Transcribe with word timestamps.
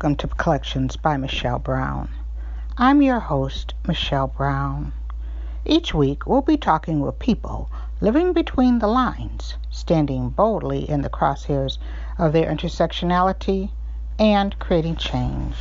Welcome 0.00 0.14
to 0.18 0.28
Collections 0.28 0.94
by 0.94 1.16
Michelle 1.16 1.58
Brown. 1.58 2.08
I'm 2.76 3.02
your 3.02 3.18
host, 3.18 3.74
Michelle 3.84 4.28
Brown. 4.28 4.92
Each 5.64 5.92
week, 5.92 6.24
we'll 6.24 6.40
be 6.40 6.56
talking 6.56 7.00
with 7.00 7.18
people 7.18 7.68
living 8.00 8.32
between 8.32 8.78
the 8.78 8.86
lines, 8.86 9.56
standing 9.70 10.28
boldly 10.28 10.88
in 10.88 11.02
the 11.02 11.10
crosshairs 11.10 11.78
of 12.16 12.32
their 12.32 12.48
intersectionality, 12.48 13.70
and 14.20 14.56
creating 14.60 14.94
change. 14.94 15.56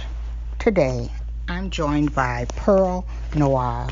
Today, 0.60 1.12
I'm 1.48 1.72
joined 1.72 2.14
by 2.14 2.46
Perle 2.58 3.08
Noire. 3.34 3.90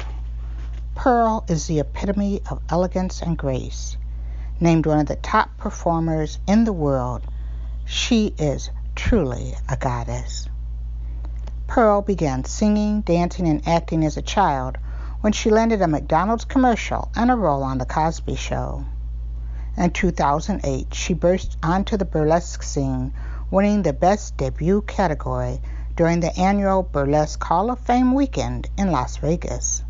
Perle 0.93 1.43
is 1.49 1.65
the 1.65 1.79
epitome 1.79 2.43
of 2.51 2.61
elegance 2.69 3.19
and 3.19 3.35
grace. 3.35 3.97
Named 4.59 4.85
one 4.85 4.99
of 4.99 5.07
the 5.07 5.15
top 5.15 5.57
performers 5.57 6.37
in 6.47 6.65
the 6.65 6.73
world, 6.73 7.23
she 7.83 8.35
is 8.37 8.69
truly 8.95 9.53
a 9.69 9.75
goddess. 9.75 10.47
Perle 11.67 12.01
began 12.01 12.45
singing, 12.45 13.01
dancing, 13.01 13.47
and 13.47 13.67
acting 13.67 14.05
as 14.05 14.15
a 14.17 14.21
child 14.21 14.77
when 15.21 15.33
she 15.33 15.49
landed 15.49 15.81
a 15.81 15.87
McDonald's 15.87 16.45
commercial 16.45 17.11
and 17.15 17.29
a 17.29 17.35
role 17.35 17.63
on 17.63 17.77
The 17.77 17.85
Cosby 17.85 18.35
Show. 18.35 18.85
In 19.77 19.91
2008, 19.91 20.93
she 20.93 21.13
burst 21.13 21.57
onto 21.61 21.97
the 21.97 22.05
burlesque 22.05 22.63
scene, 22.63 23.13
winning 23.51 23.83
the 23.83 23.91
Best 23.93 24.37
Debut 24.37 24.81
category 24.81 25.59
during 25.95 26.21
the 26.21 26.37
annual 26.39 26.81
Burlesque 26.81 27.43
Hall 27.43 27.69
of 27.69 27.79
Fame 27.79 28.13
weekend 28.13 28.69
in 28.77 28.91
Las 28.91 29.17
Vegas. 29.17 29.83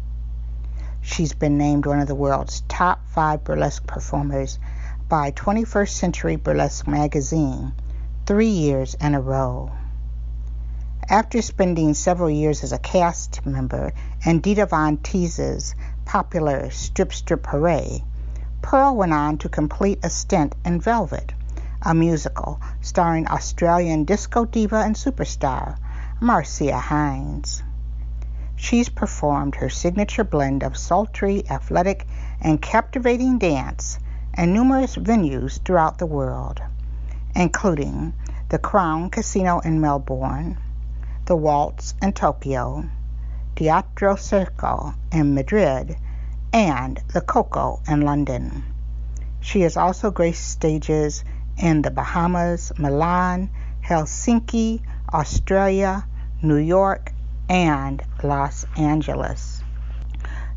She's 1.02 1.34
been 1.34 1.58
named 1.58 1.86
one 1.86 2.00
of 2.00 2.08
the 2.08 2.16
world's 2.16 2.62
top 2.68 3.08
five 3.10 3.44
burlesque 3.44 3.86
performers 3.86 4.58
by 5.08 5.32
21st 5.32 5.90
Century 5.90 6.36
Burlesque 6.36 6.88
magazine 6.88 7.74
three 8.26 8.50
years 8.50 8.96
in 8.96 9.14
a 9.14 9.22
row. 9.22 9.72
After 11.08 11.44
spending 11.44 11.94
several 11.94 12.32
years 12.32 12.64
as 12.64 12.72
a 12.72 12.80
cast 12.80 13.46
member 13.46 13.94
in 14.26 14.40
Dita 14.40 14.66
Von 14.66 14.98
Teese's 14.98 15.76
popular 16.06 16.72
Strip 16.72 17.14
Strip 17.14 17.46
Hooray, 17.46 18.04
Perle 18.64 18.96
went 18.96 19.14
on 19.14 19.38
to 19.38 19.48
complete 19.48 20.00
a 20.02 20.10
stint 20.10 20.56
in 20.66 20.82
Velvet, 20.82 21.34
a 21.84 21.94
musical 21.94 22.60
starring 22.82 23.28
Australian 23.28 24.06
disco 24.06 24.44
diva 24.44 24.78
and 24.78 24.96
superstar 24.96 25.78
Marcia 26.20 26.80
Hines. 26.80 27.62
She's 28.56 28.90
performed 28.90 29.54
her 29.54 29.70
signature 29.70 30.24
blend 30.24 30.64
of 30.64 30.76
sultry, 30.76 31.48
athletic, 31.48 32.08
and 32.42 32.60
captivating 32.60 33.38
dance 33.38 34.00
in 34.36 34.52
numerous 34.52 34.96
venues 34.96 35.64
throughout 35.64 36.00
the 36.00 36.08
world 36.08 36.60
including 37.36 38.14
the 38.50 38.58
Crown 38.58 39.10
Casino 39.10 39.60
in 39.60 39.82
Melbourne, 39.82 40.58
the 41.26 41.36
Waltz 41.36 41.94
in 42.02 42.14
Tokyo, 42.14 42.90
Teatro 43.56 44.16
Circo 44.16 44.96
in 45.12 45.34
Madrid, 45.34 45.98
and 46.54 47.02
the 47.14 47.22
Koko 47.22 47.82
in 47.88 48.02
London. 48.02 48.64
She 49.42 49.62
has 49.62 49.78
also 49.78 50.12
graced 50.12 50.50
stages 50.50 51.24
in 51.58 51.82
the 51.82 51.92
Bahamas, 51.92 52.72
Milan, 52.78 53.50
Helsinki, 53.84 54.82
Australia, 55.14 56.08
New 56.42 56.58
York, 56.58 57.12
and 57.50 58.02
Los 58.24 58.66
Angeles. 58.78 59.62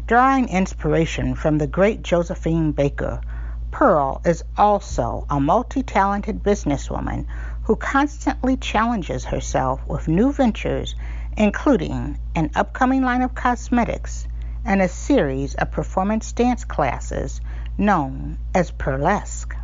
Drawing 0.07 0.49
inspiration 0.49 1.35
from 1.35 1.59
the 1.59 1.67
great 1.67 2.03
Josephine 2.03 2.73
Baker, 2.73 3.21
Perle 3.71 4.23
is 4.25 4.43
also 4.57 5.27
a 5.29 5.39
multi 5.39 5.83
talented 5.83 6.43
businesswoman 6.43 7.27
who 7.65 7.77
constantly 7.77 8.57
challenges 8.57 9.27
herself 9.27 9.87
with 9.87 10.09
new 10.09 10.33
ventures, 10.33 10.97
including 11.37 12.19
an 12.35 12.51
upcoming 12.55 13.03
line 13.03 13.21
of 13.21 13.35
cosmetics 13.35 14.27
and 14.65 14.81
a 14.81 14.89
series 14.89 15.55
of 15.55 15.71
performance 15.71 16.33
dance 16.33 16.65
classes 16.65 17.43
known 17.77 18.39
as 18.55 18.71
Perlesque. 18.71 19.55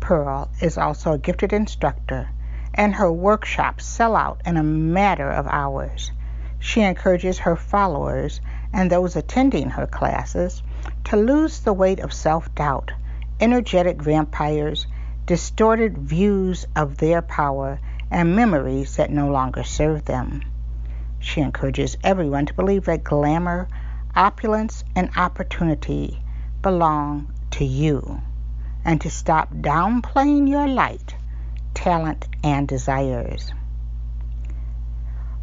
Perle 0.00 0.48
is 0.60 0.78
also 0.78 1.12
a 1.12 1.18
gifted 1.18 1.52
instructor, 1.52 2.30
and 2.72 2.94
her 2.94 3.12
workshops 3.12 3.84
sell 3.84 4.16
out 4.16 4.40
in 4.46 4.56
a 4.56 4.62
matter 4.62 5.30
of 5.30 5.46
hours. 5.46 6.10
She 6.58 6.80
encourages 6.80 7.40
her 7.40 7.54
followers 7.54 8.40
and 8.72 8.90
those 8.90 9.14
attending 9.14 9.68
her 9.70 9.86
classes 9.86 10.62
to 11.04 11.16
lose 11.16 11.60
the 11.60 11.72
weight 11.72 12.00
of 12.00 12.12
self 12.12 12.54
doubt, 12.54 12.92
energetic 13.40 14.02
vampires, 14.02 14.86
distorted 15.26 15.96
views 15.96 16.66
of 16.76 16.96
their 16.98 17.22
power, 17.22 17.80
and 18.10 18.36
memories 18.36 18.96
that 18.96 19.10
no 19.10 19.30
longer 19.30 19.62
serve 19.62 20.04
them. 20.04 20.42
She 21.20 21.40
encourages 21.40 21.96
everyone 22.04 22.46
to 22.46 22.54
believe 22.54 22.84
that 22.84 23.04
glamour, 23.04 23.68
opulence, 24.14 24.84
and 24.94 25.10
opportunity 25.16 26.22
belong 26.62 27.32
to 27.52 27.64
you, 27.64 28.20
and 28.84 29.00
to 29.00 29.10
stop 29.10 29.54
downplaying 29.54 30.48
your 30.48 30.66
light, 30.68 31.14
talent, 31.74 32.28
and 32.42 32.68
desires. 32.68 33.52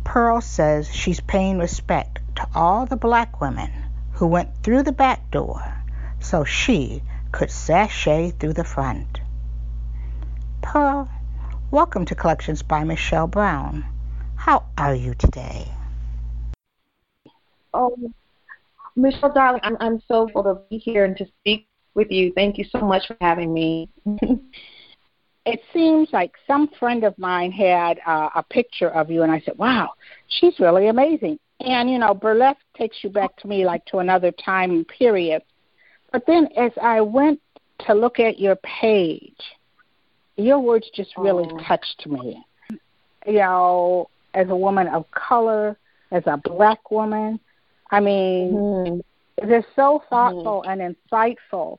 Perle 0.03 0.41
says 0.41 0.93
she's 0.93 1.19
paying 1.19 1.57
respect 1.57 2.19
to 2.35 2.47
all 2.53 2.85
the 2.85 2.97
black 2.97 3.39
women 3.39 3.71
who 4.21 4.27
went 4.27 4.55
through 4.61 4.83
the 4.83 4.91
back 4.91 5.31
door 5.31 5.83
so 6.19 6.43
she 6.43 7.01
could 7.31 7.49
sashay 7.49 8.29
through 8.29 8.53
the 8.53 8.63
front. 8.63 9.19
Perle, 10.61 11.09
welcome 11.71 12.05
to 12.05 12.13
Collections 12.13 12.61
by 12.61 12.83
Michelle 12.83 13.25
Brown. 13.25 13.83
How 14.35 14.67
are 14.77 14.93
you 14.93 15.15
today? 15.15 15.69
Oh, 17.73 17.97
Michelle, 18.95 19.33
darling, 19.33 19.61
I'm, 19.63 19.75
I'm 19.79 19.99
so 20.07 20.29
full 20.31 20.43
to 20.43 20.61
be 20.69 20.77
here 20.77 21.03
and 21.03 21.17
to 21.17 21.25
speak 21.39 21.67
with 21.95 22.11
you. 22.11 22.31
Thank 22.35 22.59
you 22.59 22.65
so 22.65 22.81
much 22.81 23.07
for 23.07 23.17
having 23.21 23.51
me. 23.51 23.89
it 25.47 25.61
seems 25.73 26.09
like 26.13 26.33
some 26.45 26.69
friend 26.79 27.03
of 27.05 27.17
mine 27.17 27.51
had 27.51 27.99
uh, 28.05 28.29
a 28.35 28.43
picture 28.43 28.89
of 28.89 29.09
you, 29.09 29.23
and 29.23 29.31
I 29.31 29.39
said, 29.39 29.57
"Wow, 29.57 29.93
she's 30.27 30.59
really 30.59 30.89
amazing." 30.89 31.39
And 31.65 31.89
you 31.89 31.99
know, 31.99 32.13
burlesque 32.13 32.59
takes 32.77 32.97
you 33.03 33.09
back 33.09 33.35
to 33.37 33.47
me 33.47 33.65
like 33.65 33.85
to 33.85 33.99
another 33.99 34.31
time 34.31 34.85
period. 34.85 35.43
But 36.11 36.25
then 36.25 36.47
as 36.57 36.71
I 36.81 37.01
went 37.01 37.39
to 37.87 37.93
look 37.93 38.19
at 38.19 38.39
your 38.39 38.55
page, 38.57 39.39
your 40.37 40.59
words 40.59 40.89
just 40.93 41.11
really 41.17 41.47
oh. 41.51 41.59
touched 41.67 42.05
me. 42.07 42.43
You 43.25 43.33
know, 43.33 44.09
as 44.33 44.49
a 44.49 44.55
woman 44.55 44.87
of 44.87 45.09
color, 45.11 45.77
as 46.11 46.23
a 46.25 46.37
black 46.37 46.91
woman, 46.91 47.39
I 47.91 47.99
mean, 47.99 48.53
mm-hmm. 48.53 49.49
they're 49.49 49.65
so 49.75 50.03
thoughtful 50.09 50.63
mm-hmm. 50.65 50.81
and 50.81 50.95
insightful. 51.11 51.77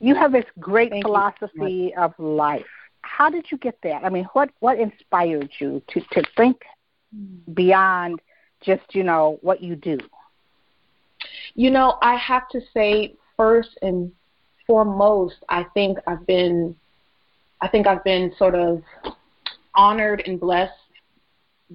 You 0.00 0.14
have 0.14 0.32
this 0.32 0.46
great 0.58 0.90
Thank 0.90 1.04
philosophy 1.04 1.94
of 1.96 2.12
life. 2.18 2.66
How 3.02 3.30
did 3.30 3.46
you 3.50 3.58
get 3.58 3.78
that? 3.82 4.04
I 4.04 4.08
mean, 4.08 4.24
what 4.32 4.50
what 4.60 4.78
inspired 4.78 5.50
you 5.60 5.82
to 5.88 6.00
to 6.12 6.22
think 6.36 6.62
mm. 7.14 7.54
beyond 7.54 8.20
just 8.62 8.82
you 8.94 9.02
know 9.02 9.38
what 9.42 9.62
you 9.62 9.76
do? 9.76 9.98
You 11.54 11.70
know, 11.70 11.98
I 12.02 12.16
have 12.16 12.48
to 12.50 12.60
say 12.74 13.14
first 13.36 13.78
and 13.82 14.10
foremost, 14.66 15.36
I 15.48 15.64
think 15.74 15.98
I've 16.06 16.26
been 16.26 16.74
I 17.60 17.68
think 17.68 17.86
I've 17.86 18.04
been 18.04 18.32
sort 18.38 18.54
of 18.54 18.82
honored 19.74 20.22
and 20.26 20.38
blessed 20.40 20.72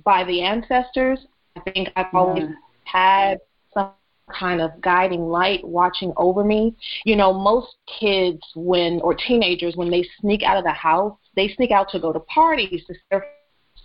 by 0.04 0.24
the 0.26 0.42
ancestors. 0.42 1.20
I 1.56 1.62
think 1.72 1.90
I've 1.96 2.14
always 2.14 2.50
had 2.84 3.40
some 3.74 3.92
kind 4.32 4.62
of 4.62 4.80
guiding 4.82 5.30
light 5.30 5.66
watching 5.66 6.14
over 6.18 6.44
me. 6.44 6.76
You 7.06 7.16
know, 7.16 7.34
most 7.34 7.76
kids 8.00 8.42
when 8.56 9.00
or 9.02 9.16
teenagers 9.16 9.76
when 9.76 9.90
they 9.90 10.06
sneak 10.20 10.44
out 10.44 10.58
of 10.58 10.64
the 10.64 10.72
house, 10.72 11.18
they 11.36 11.48
sneak 11.56 11.72
out 11.72 11.90
to 11.92 12.00
go 12.00 12.12
to 12.12 12.20
parties 12.22 12.84
to 12.88 12.94
surf 13.12 13.24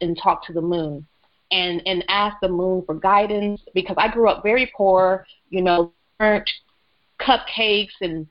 and 0.00 0.19
talk 0.20 0.44
to 0.46 0.52
the 0.52 0.60
moon 0.60 1.06
and 1.52 1.82
and 1.87 2.04
ask 2.08 2.37
the 2.40 2.49
moon 2.49 2.82
for 2.84 2.94
guidance 2.96 3.60
because 3.75 3.96
I 3.99 4.08
grew 4.08 4.28
up 4.28 4.43
very 4.43 4.72
poor, 4.76 5.26
you 5.50 5.62
know, 5.62 5.93
burnt 6.19 6.50
cupcakes 7.20 7.93
and 8.00 8.26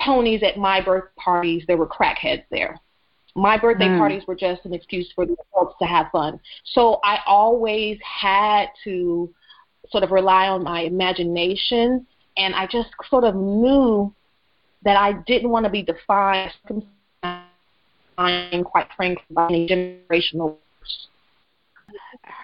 ponies 0.00 0.42
at 0.44 0.58
my 0.58 0.80
birthday 0.80 1.10
parties. 1.16 1.64
There 1.66 1.78
were 1.78 1.88
crackheads 1.88 2.44
there. 2.50 2.78
My 3.34 3.58
birthday 3.58 3.88
mm. 3.88 3.98
parties 3.98 4.22
were 4.26 4.34
just 4.34 4.64
an 4.64 4.72
excuse 4.72 5.10
for 5.14 5.26
the 5.26 5.36
adults 5.52 5.76
to 5.80 5.86
have 5.86 6.06
fun. 6.10 6.40
So 6.64 7.00
I 7.02 7.18
always 7.26 7.98
had 8.02 8.68
to 8.84 9.32
sort 9.90 10.04
of 10.04 10.10
rely 10.10 10.48
on 10.48 10.62
my 10.62 10.82
imagination, 10.82 12.06
and 12.36 12.54
I 12.54 12.66
just 12.66 12.88
sort 13.10 13.24
of 13.24 13.34
knew 13.34 14.14
that 14.84 14.96
I 14.96 15.12
didn't 15.26 15.50
want 15.50 15.64
to 15.64 15.70
be 15.70 15.82
defined, 15.82 16.52
quite 17.20 18.88
frankly, 18.96 19.24
by 19.30 19.48
any 19.48 19.68
generational. 19.68 20.56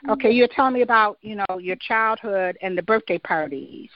Okay, 0.08 0.28
mm-hmm. 0.28 0.36
you're 0.36 0.48
telling 0.48 0.74
me 0.74 0.82
about 0.82 1.18
you 1.22 1.36
know 1.36 1.58
your 1.58 1.76
childhood 1.76 2.56
and 2.62 2.76
the 2.76 2.82
birthday 2.82 3.18
parties. 3.18 3.90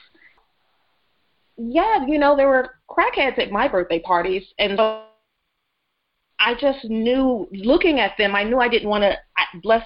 Yeah, 1.57 2.05
you 2.05 2.17
know 2.17 2.35
there 2.35 2.47
were 2.47 2.75
crackheads 2.89 3.39
at 3.39 3.51
my 3.51 3.67
birthday 3.67 3.99
parties, 3.99 4.43
and 4.59 4.77
so 4.77 5.03
I 6.39 6.53
just 6.53 6.85
knew, 6.85 7.47
looking 7.51 7.99
at 7.99 8.13
them, 8.17 8.35
I 8.35 8.43
knew 8.43 8.59
I 8.59 8.67
didn't 8.67 8.89
want 8.89 9.03
to 9.03 9.17
bless. 9.61 9.83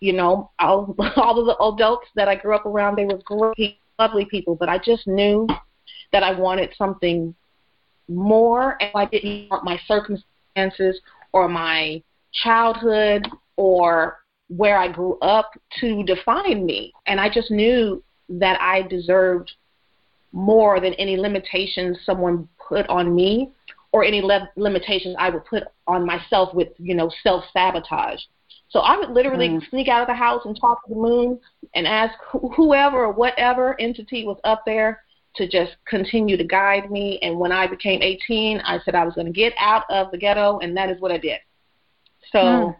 You 0.00 0.12
know, 0.12 0.50
all 0.58 0.94
all 1.16 1.38
of 1.38 1.46
the 1.46 1.56
adults 1.62 2.08
that 2.16 2.28
I 2.28 2.36
grew 2.36 2.54
up 2.54 2.66
around, 2.66 2.96
they 2.96 3.04
were 3.04 3.20
great, 3.24 3.78
lovely 3.98 4.24
people, 4.24 4.56
but 4.56 4.68
I 4.68 4.78
just 4.78 5.06
knew 5.06 5.46
that 6.12 6.22
I 6.22 6.32
wanted 6.32 6.70
something 6.76 7.34
more, 8.08 8.76
and 8.80 8.90
I 8.94 9.06
didn't 9.06 9.50
want 9.50 9.64
my 9.64 9.78
circumstances 9.86 11.00
or 11.32 11.48
my 11.48 12.02
childhood 12.32 13.28
or 13.56 14.18
where 14.48 14.78
I 14.78 14.88
grew 14.88 15.18
up 15.20 15.52
to 15.80 16.02
define 16.04 16.66
me. 16.66 16.92
And 17.06 17.20
I 17.20 17.28
just 17.28 17.50
knew 17.50 18.02
that 18.28 18.60
I 18.60 18.82
deserved 18.82 19.52
more 20.32 20.80
than 20.80 20.94
any 20.94 21.16
limitations 21.16 21.98
someone 22.04 22.48
put 22.68 22.86
on 22.88 23.14
me 23.14 23.52
or 23.92 24.04
any 24.04 24.22
le- 24.22 24.48
limitations 24.56 25.14
I 25.18 25.30
would 25.30 25.44
put 25.44 25.64
on 25.86 26.06
myself 26.06 26.54
with, 26.54 26.68
you 26.78 26.94
know, 26.94 27.10
self 27.22 27.44
sabotage. 27.52 28.20
So 28.70 28.80
I 28.80 28.96
would 28.96 29.10
literally 29.10 29.50
mm. 29.50 29.68
sneak 29.68 29.88
out 29.88 30.00
of 30.00 30.08
the 30.08 30.14
house 30.14 30.42
and 30.46 30.58
talk 30.58 30.84
to 30.86 30.94
the 30.94 31.00
moon 31.00 31.38
and 31.74 31.86
ask 31.86 32.14
wh- 32.32 32.54
whoever 32.56 33.04
or 33.04 33.12
whatever 33.12 33.78
entity 33.78 34.24
was 34.24 34.38
up 34.44 34.62
there 34.64 35.02
to 35.36 35.46
just 35.46 35.72
continue 35.86 36.36
to 36.38 36.44
guide 36.44 36.90
me. 36.90 37.18
And 37.22 37.38
when 37.38 37.52
I 37.52 37.66
became 37.66 38.00
18, 38.02 38.60
I 38.60 38.80
said 38.84 38.94
I 38.94 39.04
was 39.04 39.14
going 39.14 39.26
to 39.26 39.32
get 39.32 39.52
out 39.58 39.84
of 39.90 40.10
the 40.10 40.18
ghetto, 40.18 40.58
and 40.60 40.76
that 40.76 40.90
is 40.90 41.00
what 41.00 41.12
I 41.12 41.18
did. 41.18 41.38
So 42.30 42.38
mm. 42.38 42.76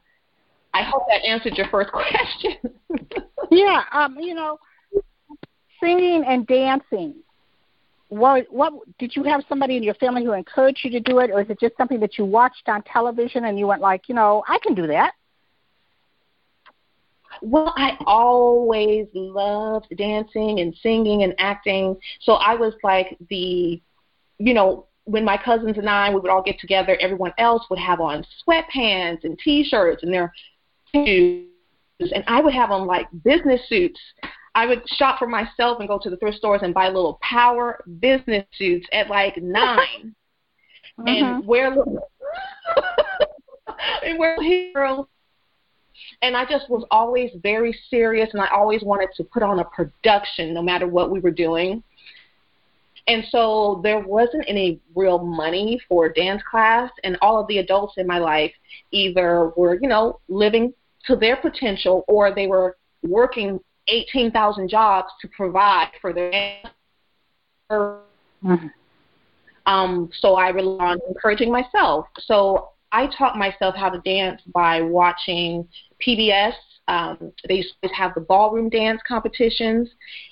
I 0.75 0.83
hope 0.83 1.05
that 1.09 1.25
answered 1.25 1.57
your 1.57 1.69
first 1.69 1.91
question. 1.93 2.57
yeah, 3.51 3.83
um, 3.93 4.17
you 4.19 4.35
know, 4.35 4.59
singing 5.83 6.25
and 6.27 6.47
dancing. 6.47 7.17
What 8.09 8.47
what 8.51 8.75
did 8.99 9.17
you 9.17 9.23
have 9.25 9.43
somebody 9.49 9.77
in 9.77 9.83
your 9.83 9.95
family 9.95 10.25
who 10.25 10.33
encouraged 10.33 10.81
you 10.85 10.91
to 10.91 11.01
do 11.01 11.19
it 11.21 11.31
or 11.31 11.41
is 11.41 11.49
it 11.49 11.59
just 11.59 11.77
something 11.79 11.99
that 12.01 12.19
you 12.19 12.27
watched 12.27 12.69
on 12.69 12.83
television 12.83 13.47
and 13.47 13.59
you 13.59 13.67
went 13.67 13.81
like 13.81 14.03
you 14.07 14.15
know 14.15 14.45
i 14.49 14.59
can 14.63 14.75
do 14.75 14.87
that? 14.87 15.15
Well 17.41 17.73
i 17.75 17.97
always 18.07 19.07
loved 19.15 19.87
dancing 19.97 20.61
and 20.61 20.77
singing 20.83 21.23
and 21.23 21.35
acting. 21.39 21.97
So 22.21 22.35
i 22.35 22.55
was 22.55 22.75
like 22.83 23.17
the 23.31 23.81
you 24.39 24.53
know 24.53 24.89
when 25.05 25.25
my 25.25 25.39
cousins 25.39 25.79
and 25.79 25.89
i 25.89 26.11
we 26.11 26.21
would 26.21 26.31
all 26.31 26.43
get 26.43 26.61
together 26.61 26.99
everyone 27.01 27.33
else 27.39 27.65
would 27.71 27.79
have 27.79 28.01
on 28.01 28.25
sweatpants 28.47 29.25
and 29.25 29.39
t-shirts 29.39 30.03
and 30.03 30.13
their 30.13 30.33
shoes 30.95 31.49
and 32.01 32.25
i 32.27 32.41
would 32.41 32.55
have 32.55 32.71
on 32.71 32.87
like 32.87 33.07
business 33.25 33.61
suits 33.69 34.01
I 34.55 34.67
would 34.67 34.87
shop 34.87 35.19
for 35.19 35.27
myself 35.27 35.79
and 35.79 35.89
go 35.89 35.99
to 36.03 36.11
the 36.11 36.17
thrift 36.19 36.37
stores 36.37 36.61
and 36.63 36.75
buy 36.75 36.89
little 36.89 37.19
power 37.23 37.83
business 38.01 38.45
suits 38.55 38.87
at 38.93 39.09
like 39.09 39.37
9 39.39 39.79
mm-hmm. 41.01 41.03
and 41.07 41.47
wear 41.47 41.71
little 41.71 42.07
and 44.05 44.19
wear 44.19 44.37
heroes. 44.43 45.07
And 46.21 46.37
I 46.37 46.45
just 46.45 46.69
was 46.69 46.85
always 46.91 47.31
very 47.43 47.77
serious, 47.89 48.31
and 48.33 48.41
I 48.41 48.49
always 48.49 48.83
wanted 48.83 49.09
to 49.17 49.25
put 49.25 49.43
on 49.43 49.59
a 49.59 49.65
production 49.65 50.55
no 50.55 50.63
matter 50.63 50.87
what 50.87 51.11
we 51.11 51.21
were 51.21 51.31
doing. 51.31 51.83
And 53.09 53.25
so 53.31 53.81
there 53.83 53.99
wasn't 53.99 54.45
any 54.47 54.81
real 54.95 55.19
money 55.19 55.81
for 55.89 56.09
dance 56.09 56.43
class, 56.49 56.91
and 57.03 57.17
all 57.21 57.41
of 57.41 57.49
the 57.49 57.59
adults 57.59 57.95
in 57.97 58.07
my 58.07 58.19
life 58.19 58.53
either 58.93 59.51
were, 59.57 59.79
you 59.81 59.89
know, 59.89 60.21
living 60.29 60.73
to 61.07 61.17
their 61.17 61.37
potential 61.37 62.05
or 62.09 62.35
they 62.35 62.47
were 62.47 62.77
working 63.03 63.59
18,000 63.89 64.69
jobs 64.69 65.09
to 65.21 65.29
provide 65.29 65.91
for 66.01 66.13
their 66.13 66.63
mm-hmm. 67.71 68.67
um, 69.67 70.11
so 70.21 70.35
I 70.35 70.51
rely 70.51 70.93
on 70.93 70.99
encouraging 71.09 71.51
myself. 71.51 72.07
So 72.21 72.71
I 72.93 73.09
taught 73.19 73.37
myself 73.37 73.75
how 73.75 73.89
to 73.89 74.01
dance 74.01 74.43
by 74.55 74.83
watching 74.83 75.67
PBS. 76.07 76.53
Um, 76.89 77.33
they 77.49 77.57
used 77.57 77.75
to 77.83 77.89
have 77.91 78.13
the 78.15 78.21
ballroom 78.21 78.69
dance 78.69 79.01
competitions, 79.07 79.89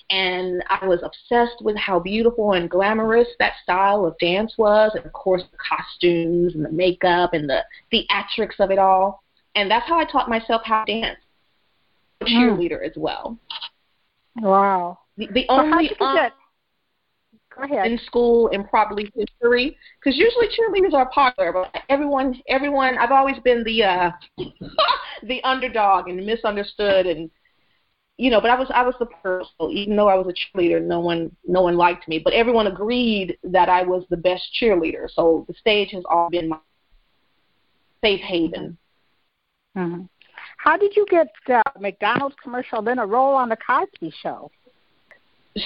and 0.09 0.61
I 0.69 0.85
was 0.85 0.99
obsessed 1.01 1.63
with 1.63 1.77
how 1.77 1.99
beautiful 1.99 2.53
and 2.53 2.69
glamorous 2.69 3.27
that 3.39 3.53
style 3.63 4.05
of 4.05 4.17
dance 4.19 4.55
was, 4.57 4.91
and 4.95 5.05
of 5.05 5.13
course 5.13 5.43
the 5.49 5.57
costumes 5.57 6.53
and 6.53 6.63
the 6.63 6.71
makeup 6.71 7.33
and 7.33 7.49
the 7.49 7.63
theatrics 7.91 8.59
of 8.59 8.69
it 8.69 8.79
all. 8.79 9.23
And 9.55 9.69
that's 9.69 9.87
how 9.87 9.99
I 9.99 10.05
taught 10.05 10.29
myself 10.29 10.61
how 10.63 10.85
to 10.85 11.01
dance 11.01 11.17
cheerleader 12.23 12.81
mm. 12.81 12.89
as 12.89 12.93
well. 12.95 13.37
Wow. 14.37 14.99
The, 15.17 15.27
the 15.33 15.45
so 15.49 15.55
only 15.55 15.91
um, 15.99 16.29
Go 17.55 17.63
ahead. 17.63 17.85
in 17.85 17.99
school 18.05 18.49
and 18.53 18.67
probably 18.69 19.11
history, 19.13 19.77
because 19.99 20.17
usually 20.17 20.47
cheerleaders 20.47 20.93
are 20.93 21.09
popular, 21.09 21.51
but 21.51 21.83
everyone, 21.89 22.41
everyone, 22.47 22.97
I've 22.97 23.11
always 23.11 23.37
been 23.43 23.63
the 23.63 23.83
uh, 23.83 24.11
the 25.23 25.43
underdog 25.43 26.07
and 26.07 26.25
misunderstood, 26.25 27.07
and 27.07 27.29
you 28.17 28.29
know, 28.29 28.39
but 28.39 28.51
I 28.51 28.55
was 28.57 28.69
I 28.73 28.83
was 28.83 28.95
the 28.99 29.05
person. 29.05 29.51
Even 29.69 29.97
though 29.97 30.07
I 30.07 30.15
was 30.15 30.27
a 30.27 30.57
cheerleader, 30.57 30.81
no 30.81 31.01
one 31.01 31.35
no 31.45 31.61
one 31.61 31.75
liked 31.75 32.07
me, 32.07 32.19
but 32.19 32.33
everyone 32.33 32.67
agreed 32.67 33.37
that 33.43 33.67
I 33.67 33.83
was 33.83 34.05
the 34.09 34.17
best 34.17 34.43
cheerleader. 34.59 35.07
So 35.11 35.45
the 35.49 35.53
stage 35.55 35.91
has 35.91 36.03
all 36.09 36.29
been 36.29 36.49
my 36.49 36.57
safe 38.01 38.21
haven. 38.21 38.77
Mm-hmm. 39.77 40.03
How 40.57 40.77
did 40.77 40.95
you 40.95 41.05
get 41.09 41.27
uh, 41.49 41.61
McDonald's 41.79 42.35
commercial, 42.41 42.81
then 42.81 42.99
a 42.99 43.05
role 43.05 43.35
on 43.35 43.49
the 43.49 43.57
Cosby 43.57 44.13
Show? 44.21 44.51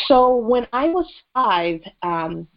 So 0.08 0.36
when 0.36 0.68
I 0.74 0.90
was 0.90 1.06
five, 1.34 1.82
um, 2.02 2.48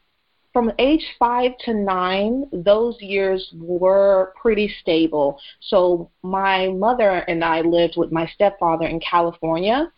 from 0.52 0.72
age 0.78 1.04
five 1.18 1.52
to 1.64 1.74
nine, 1.74 2.46
those 2.52 2.96
years 3.00 3.52
were 3.54 4.32
pretty 4.40 4.74
stable. 4.80 5.38
So 5.60 6.10
my 6.22 6.68
mother 6.68 7.18
and 7.28 7.44
I 7.44 7.60
lived 7.60 7.94
with 7.96 8.10
my 8.10 8.26
stepfather 8.34 8.86
in 8.86 8.98
California. 9.00 9.92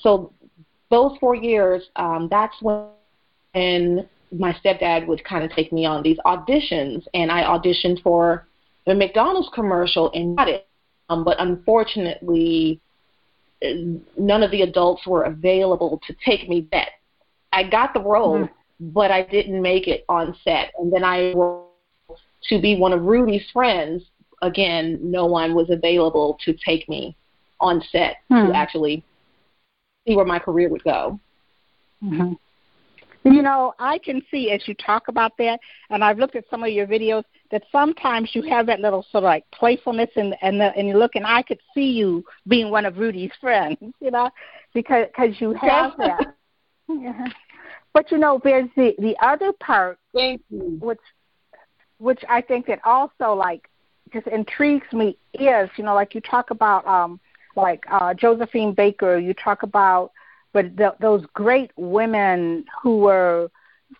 So 0.00 0.32
those 0.90 1.16
four 1.18 1.34
years, 1.34 1.90
um, 1.96 2.28
that's 2.30 2.56
when 2.62 4.08
my 4.32 4.52
stepdad 4.64 5.06
would 5.06 5.22
kind 5.24 5.44
of 5.44 5.50
take 5.52 5.72
me 5.72 5.84
on 5.84 6.02
these 6.02 6.18
auditions, 6.26 7.04
and 7.14 7.30
I 7.30 7.42
auditioned 7.42 8.02
for 8.02 8.47
the 8.88 8.94
McDonald's 8.94 9.50
commercial 9.54 10.10
and 10.12 10.36
got 10.36 10.48
it. 10.48 10.66
Um, 11.10 11.22
but 11.22 11.36
unfortunately, 11.40 12.80
none 13.62 14.42
of 14.42 14.50
the 14.50 14.62
adults 14.62 15.06
were 15.06 15.24
available 15.24 16.00
to 16.06 16.16
take 16.24 16.48
me 16.48 16.62
back. 16.62 16.88
I 17.52 17.68
got 17.68 17.92
the 17.92 18.00
role, 18.00 18.40
mm-hmm. 18.40 18.90
but 18.90 19.10
I 19.10 19.22
didn't 19.22 19.60
make 19.60 19.88
it 19.88 20.04
on 20.08 20.34
set. 20.42 20.72
And 20.78 20.92
then 20.92 21.04
I 21.04 21.34
to 22.44 22.60
be 22.60 22.76
one 22.76 22.92
of 22.92 23.02
Rudy's 23.02 23.44
friends. 23.52 24.04
Again, 24.40 24.98
no 25.02 25.26
one 25.26 25.54
was 25.54 25.68
available 25.70 26.38
to 26.44 26.54
take 26.54 26.88
me 26.88 27.14
on 27.60 27.82
set 27.92 28.16
mm-hmm. 28.30 28.52
to 28.52 28.56
actually 28.56 29.04
see 30.06 30.16
where 30.16 30.24
my 30.24 30.38
career 30.38 30.68
would 30.70 30.84
go. 30.84 31.20
Mm-hmm. 32.02 32.34
You 33.24 33.42
know, 33.42 33.74
I 33.78 33.98
can 33.98 34.22
see 34.30 34.50
as 34.52 34.66
you 34.66 34.74
talk 34.74 35.08
about 35.08 35.36
that, 35.38 35.60
and 35.90 36.04
I've 36.04 36.18
looked 36.18 36.36
at 36.36 36.44
some 36.50 36.62
of 36.62 36.70
your 36.70 36.86
videos 36.86 37.24
that 37.50 37.64
sometimes 37.72 38.30
you 38.34 38.42
have 38.42 38.66
that 38.66 38.80
little 38.80 39.04
sort 39.10 39.24
of 39.24 39.28
like 39.28 39.44
playfulness 39.52 40.10
and 40.16 40.34
and 40.40 40.60
the, 40.60 40.74
and 40.76 40.86
you 40.88 40.96
look, 40.96 41.16
and 41.16 41.26
I 41.26 41.42
could 41.42 41.58
see 41.74 41.90
you 41.90 42.24
being 42.46 42.70
one 42.70 42.86
of 42.86 42.98
Rudy's 42.98 43.32
friends, 43.40 43.78
you 44.00 44.10
know, 44.10 44.30
because 44.72 45.06
cause 45.16 45.30
you 45.38 45.52
have 45.54 45.92
that. 45.98 46.34
yeah. 46.88 47.26
But 47.92 48.10
you 48.12 48.18
know, 48.18 48.40
there's 48.42 48.68
the 48.76 48.94
the 48.98 49.16
other 49.20 49.52
part, 49.52 49.98
which 50.12 51.00
which 51.98 52.22
I 52.28 52.40
think 52.40 52.66
that 52.66 52.80
also 52.84 53.32
like 53.34 53.68
just 54.12 54.26
intrigues 54.28 54.90
me 54.92 55.18
is 55.34 55.68
you 55.76 55.84
know 55.84 55.94
like 55.94 56.14
you 56.14 56.20
talk 56.20 56.50
about 56.50 56.86
um 56.86 57.20
like 57.56 57.84
uh 57.90 58.14
Josephine 58.14 58.72
Baker, 58.72 59.18
you 59.18 59.34
talk 59.34 59.62
about 59.64 60.12
but 60.52 60.76
the, 60.76 60.94
those 61.00 61.24
great 61.34 61.70
women 61.76 62.64
who 62.82 62.98
were 62.98 63.50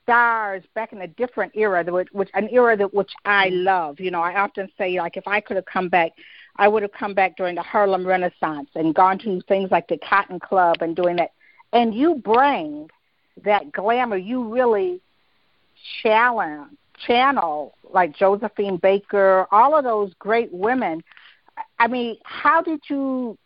stars 0.02 0.62
back 0.74 0.92
in 0.92 1.00
a 1.02 1.06
different 1.06 1.52
era, 1.54 1.84
which, 1.84 2.08
which 2.12 2.30
an 2.34 2.48
era 2.50 2.76
that 2.76 2.92
which 2.92 3.12
I 3.24 3.48
love. 3.48 4.00
You 4.00 4.10
know, 4.10 4.20
I 4.20 4.38
often 4.40 4.68
say 4.76 4.98
like 4.98 5.16
if 5.16 5.26
I 5.26 5.40
could 5.40 5.56
have 5.56 5.66
come 5.66 5.88
back, 5.88 6.12
I 6.56 6.68
would 6.68 6.82
have 6.82 6.92
come 6.92 7.14
back 7.14 7.36
during 7.36 7.54
the 7.54 7.62
Harlem 7.62 8.06
Renaissance 8.06 8.68
and 8.74 8.94
gone 8.94 9.18
to 9.20 9.40
things 9.42 9.70
like 9.70 9.88
the 9.88 9.98
Cotton 9.98 10.40
Club 10.40 10.76
and 10.80 10.96
doing 10.96 11.16
that 11.16 11.30
and 11.72 11.94
you 11.94 12.16
bring 12.16 12.88
that 13.44 13.72
glamour. 13.72 14.16
You 14.16 14.52
really 14.52 15.00
challenge 16.02 16.70
channel 17.06 17.74
like 17.92 18.16
Josephine 18.16 18.76
Baker, 18.76 19.46
all 19.52 19.76
of 19.76 19.84
those 19.84 20.12
great 20.18 20.52
women. 20.52 21.02
I 21.78 21.86
mean, 21.86 22.16
how 22.24 22.62
did 22.62 22.80
you 22.88 23.38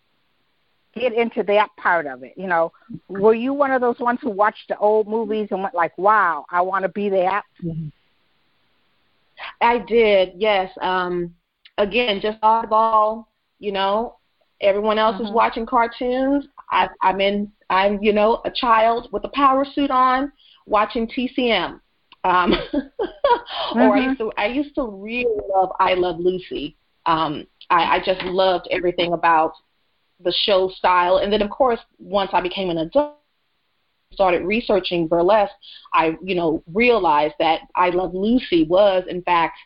get 0.95 1.13
into 1.13 1.43
that 1.45 1.69
part 1.77 2.07
of 2.07 2.23
it? 2.23 2.35
You 2.37 2.47
know, 2.47 2.73
were 3.09 3.35
you 3.35 3.53
one 3.53 3.71
of 3.71 3.81
those 3.81 3.99
ones 3.99 4.19
who 4.23 4.31
watched 4.31 4.69
the 4.69 4.77
old 4.79 5.09
movies 5.09 5.49
and 5.51 5.63
went 5.63 5.75
like, 5.75 5.97
"Wow, 5.99 6.47
I 6.51 6.61
want 6.63 6.85
to 6.85 6.89
be 6.89 7.09
that"? 7.11 7.45
Mm-hmm. 7.63 7.89
I 9.61 9.79
did, 9.79 10.33
yes. 10.37 10.71
Um, 10.81 11.35
again, 11.79 12.21
just 12.21 12.41
oddball. 12.41 13.27
You 13.59 13.73
know, 13.73 14.17
everyone 14.61 14.99
else 14.99 15.17
mm-hmm. 15.17 15.27
is 15.27 15.33
watching 15.33 15.67
cartoons. 15.67 16.47
I, 16.71 16.89
I'm 17.01 17.21
in. 17.21 17.53
I'm, 17.71 18.03
you 18.03 18.13
know, 18.13 18.43
a 18.45 18.51
child 18.51 19.09
with 19.13 19.25
a 19.25 19.31
power 19.31 19.65
suit 19.65 19.91
on, 19.91 20.33
watching 20.67 21.09
TCM. 21.09 21.81
Um, 22.25 22.53
mm-hmm. 22.53 22.79
Or 23.75 23.97
I 23.97 24.01
mm-hmm. 24.01 24.09
used 24.09 24.19
to. 24.19 24.33
I 24.37 24.47
used 24.47 24.75
to 24.75 24.85
really 24.85 25.41
love 25.55 25.71
I 25.81 25.95
Love 25.95 26.19
Lucy. 26.19 26.77
Um, 27.07 27.47
I, 27.71 27.97
I 27.97 28.03
just 28.05 28.23
loved 28.23 28.69
everything 28.71 29.13
about 29.13 29.55
the 30.25 30.33
show 30.45 30.71
style. 30.71 31.19
And 31.19 31.33
then, 31.33 31.43
of 31.43 31.50
course, 31.50 31.81
once 31.99 32.31
I 32.33 32.41
became 32.41 32.71
an 32.71 32.79
adult, 32.79 33.17
started 34.12 34.45
researching 34.45 35.09
burlesque, 35.09 35.52
I, 35.95 36.17
you 36.23 36.35
know, 36.35 36.62
realized 36.73 37.35
that 37.38 37.62
I 37.75 37.91
Love 37.91 38.14
Lucy 38.14 38.64
was, 38.64 39.05
in 39.09 39.23
fact, 39.23 39.57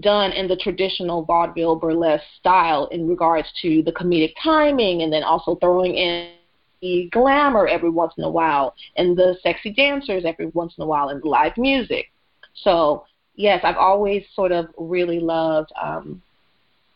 done 0.00 0.32
in 0.32 0.48
the 0.48 0.56
traditional 0.56 1.24
vaudeville 1.24 1.76
burlesque 1.76 2.24
style 2.38 2.86
in 2.86 3.06
regards 3.06 3.48
to 3.62 3.82
the 3.82 3.92
comedic 3.92 4.32
timing 4.42 5.02
and 5.02 5.12
then 5.12 5.22
also 5.22 5.54
throwing 5.56 5.94
in 5.94 6.32
the 6.80 7.08
glamour 7.12 7.68
every 7.68 7.90
once 7.90 8.12
in 8.16 8.24
a 8.24 8.30
while 8.30 8.74
and 8.96 9.16
the 9.16 9.36
sexy 9.42 9.70
dancers 9.70 10.24
every 10.26 10.46
once 10.46 10.74
in 10.78 10.82
a 10.82 10.86
while 10.86 11.10
and 11.10 11.22
live 11.24 11.56
music. 11.56 12.06
So, 12.54 13.04
yes, 13.36 13.60
I've 13.62 13.76
always 13.76 14.24
sort 14.34 14.50
of 14.50 14.66
really 14.76 15.20
loved 15.20 15.70
um, 15.80 16.22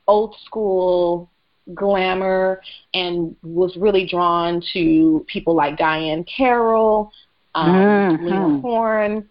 old 0.07 0.35
school 0.45 1.31
glamour 1.75 2.61
and 2.95 3.35
was 3.43 3.77
really 3.77 4.07
drawn 4.07 4.63
to 4.73 5.25
people 5.29 5.55
like 5.55 5.77
Diahann 5.77 6.27
Carroll, 6.27 7.11
um, 7.55 7.71
mm-hmm. 7.71 8.25
Lena 8.25 8.61
Horne. 8.61 9.29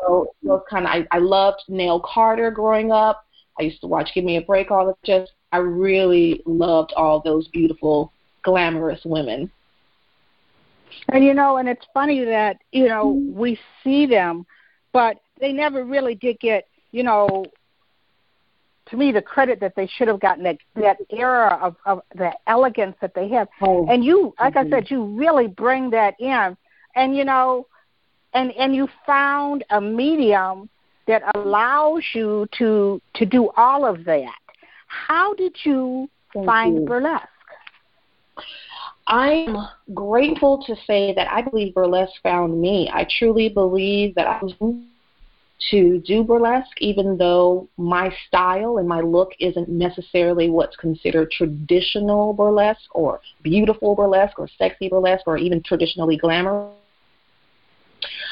So 0.00 0.34
those 0.42 0.62
kind 0.68 0.86
of 0.86 0.90
I, 0.90 1.06
I 1.16 1.18
loved 1.18 1.62
Nell 1.68 2.00
Carter 2.00 2.50
growing 2.50 2.92
up. 2.92 3.24
I 3.58 3.62
used 3.62 3.80
to 3.82 3.86
watch 3.86 4.10
Give 4.14 4.24
Me 4.24 4.36
a 4.36 4.42
Break 4.42 4.70
all 4.70 4.86
the 4.86 4.94
just 5.04 5.32
I 5.52 5.58
really 5.58 6.42
loved 6.46 6.92
all 6.96 7.20
those 7.20 7.46
beautiful, 7.48 8.12
glamorous 8.42 9.00
women. 9.04 9.50
And 11.10 11.24
you 11.24 11.32
know, 11.32 11.58
and 11.58 11.68
it's 11.68 11.86
funny 11.94 12.24
that 12.24 12.58
you 12.72 12.88
know 12.88 13.08
we 13.32 13.58
see 13.82 14.06
them, 14.06 14.46
but 14.92 15.20
they 15.40 15.52
never 15.52 15.84
really 15.84 16.16
did 16.16 16.40
get 16.40 16.66
you 16.90 17.04
know 17.04 17.44
to 18.86 18.96
me 18.96 19.12
the 19.12 19.22
credit 19.22 19.60
that 19.60 19.74
they 19.76 19.86
should 19.86 20.08
have 20.08 20.20
gotten 20.20 20.44
that 20.44 20.58
that 20.74 20.98
era 21.10 21.58
of 21.62 21.76
of 21.86 22.02
the 22.14 22.30
elegance 22.46 22.96
that 23.00 23.14
they 23.14 23.28
have 23.28 23.48
oh, 23.62 23.86
and 23.88 24.04
you 24.04 24.34
like 24.38 24.54
mm-hmm. 24.54 24.72
i 24.72 24.76
said 24.78 24.90
you 24.90 25.04
really 25.04 25.46
bring 25.46 25.90
that 25.90 26.14
in 26.18 26.56
and 26.96 27.16
you 27.16 27.24
know 27.24 27.66
and 28.34 28.52
and 28.52 28.74
you 28.74 28.88
found 29.06 29.64
a 29.70 29.80
medium 29.80 30.68
that 31.06 31.22
allows 31.34 32.02
you 32.14 32.46
to 32.56 33.00
to 33.14 33.24
do 33.26 33.50
all 33.56 33.84
of 33.86 34.04
that 34.04 34.38
how 34.86 35.34
did 35.34 35.56
you 35.64 36.08
Thank 36.32 36.46
find 36.46 36.74
you. 36.80 36.86
burlesque 36.86 37.28
I'm 39.06 39.56
grateful 39.92 40.62
to 40.66 40.74
say 40.86 41.12
that 41.14 41.30
I 41.30 41.42
believe 41.42 41.74
burlesque 41.74 42.14
found 42.22 42.58
me. 42.58 42.90
I 42.92 43.06
truly 43.18 43.50
believe 43.50 44.14
that 44.14 44.26
I 44.26 44.38
was 44.42 44.54
to 45.70 45.98
do 46.00 46.24
burlesque, 46.24 46.76
even 46.80 47.16
though 47.16 47.68
my 47.76 48.12
style 48.26 48.78
and 48.78 48.88
my 48.88 49.00
look 49.00 49.30
isn't 49.40 49.68
necessarily 49.68 50.50
what's 50.50 50.76
considered 50.76 51.30
traditional 51.30 52.32
burlesque 52.32 52.94
or 52.94 53.20
beautiful 53.42 53.94
burlesque 53.94 54.38
or 54.38 54.48
sexy 54.58 54.88
burlesque 54.88 55.26
or 55.26 55.38
even 55.38 55.62
traditionally 55.62 56.16
glamorous. 56.16 56.74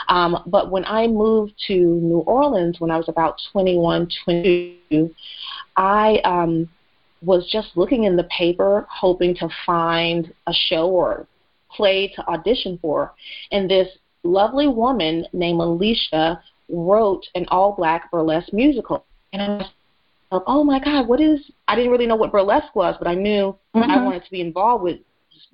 Um, 0.08 0.42
but 0.46 0.70
when 0.70 0.84
I 0.84 1.06
moved 1.06 1.54
to 1.68 1.74
New 1.74 2.18
Orleans 2.18 2.80
when 2.80 2.90
I 2.90 2.96
was 2.96 3.08
about 3.08 3.40
21, 3.52 4.08
22, 4.24 5.14
I 5.76 6.20
um, 6.24 6.68
was 7.22 7.48
just 7.50 7.68
looking 7.76 8.04
in 8.04 8.16
the 8.16 8.24
paper 8.24 8.86
hoping 8.90 9.34
to 9.36 9.48
find 9.64 10.32
a 10.46 10.52
show 10.52 10.90
or 10.90 11.26
play 11.70 12.12
to 12.16 12.26
audition 12.28 12.78
for. 12.82 13.14
And 13.52 13.70
this 13.70 13.88
lovely 14.24 14.68
woman 14.68 15.26
named 15.32 15.60
Alicia 15.60 16.42
wrote 16.68 17.26
an 17.34 17.46
all 17.48 17.72
black 17.72 18.10
burlesque 18.10 18.52
musical. 18.52 19.04
And 19.32 19.42
I 19.42 19.56
was 19.56 19.66
like, 20.30 20.42
oh 20.46 20.64
my 20.64 20.78
God, 20.78 21.08
what 21.08 21.20
is, 21.20 21.40
I 21.68 21.76
didn't 21.76 21.90
really 21.90 22.06
know 22.06 22.16
what 22.16 22.32
burlesque 22.32 22.74
was, 22.74 22.96
but 22.98 23.08
I 23.08 23.14
knew 23.14 23.56
mm-hmm. 23.74 23.90
I 23.90 24.02
wanted 24.02 24.24
to 24.24 24.30
be 24.30 24.40
involved 24.40 24.84
with 24.84 25.00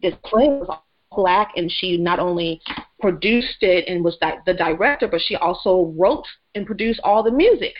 this 0.03 0.15
play. 0.25 0.45
It 0.45 0.61
was 0.61 0.69
all 0.69 0.85
black, 1.17 1.53
and 1.57 1.71
she 1.71 1.97
not 1.97 2.19
only 2.19 2.61
produced 3.00 3.62
it 3.62 3.88
and 3.88 4.05
was 4.05 4.17
di- 4.21 4.38
the 4.47 4.55
director, 4.55 5.09
but 5.09 5.21
she 5.21 5.37
also 5.37 5.93
wrote 5.97 6.27
and 6.55 6.67
produced 6.67 7.00
all 7.03 7.23
the 7.23 7.31
music. 7.31 7.75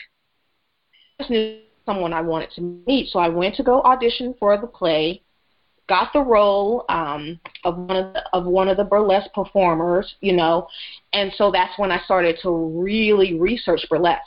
I 1.19 1.23
just 1.23 1.29
knew 1.29 1.61
someone 1.85 2.13
I 2.13 2.21
wanted 2.21 2.51
to 2.51 2.61
meet, 2.61 3.09
so 3.09 3.19
I 3.19 3.29
went 3.29 3.55
to 3.55 3.63
go 3.63 3.81
audition 3.81 4.35
for 4.39 4.57
the 4.57 4.67
play 4.67 5.21
got 5.89 6.13
the 6.13 6.21
role 6.21 6.85
um, 6.87 7.39
of 7.65 7.77
one 7.77 7.97
of 7.97 8.13
the, 8.13 8.23
of 8.31 8.45
one 8.45 8.69
of 8.69 8.77
the 8.77 8.83
burlesque 8.85 9.33
performers, 9.33 10.15
you 10.21 10.33
know, 10.33 10.67
and 11.11 11.33
so 11.35 11.51
that's 11.51 11.77
when 11.77 11.91
I 11.91 11.99
started 12.01 12.37
to 12.43 12.51
really 12.51 13.37
research 13.39 13.85
burlesque. 13.89 14.21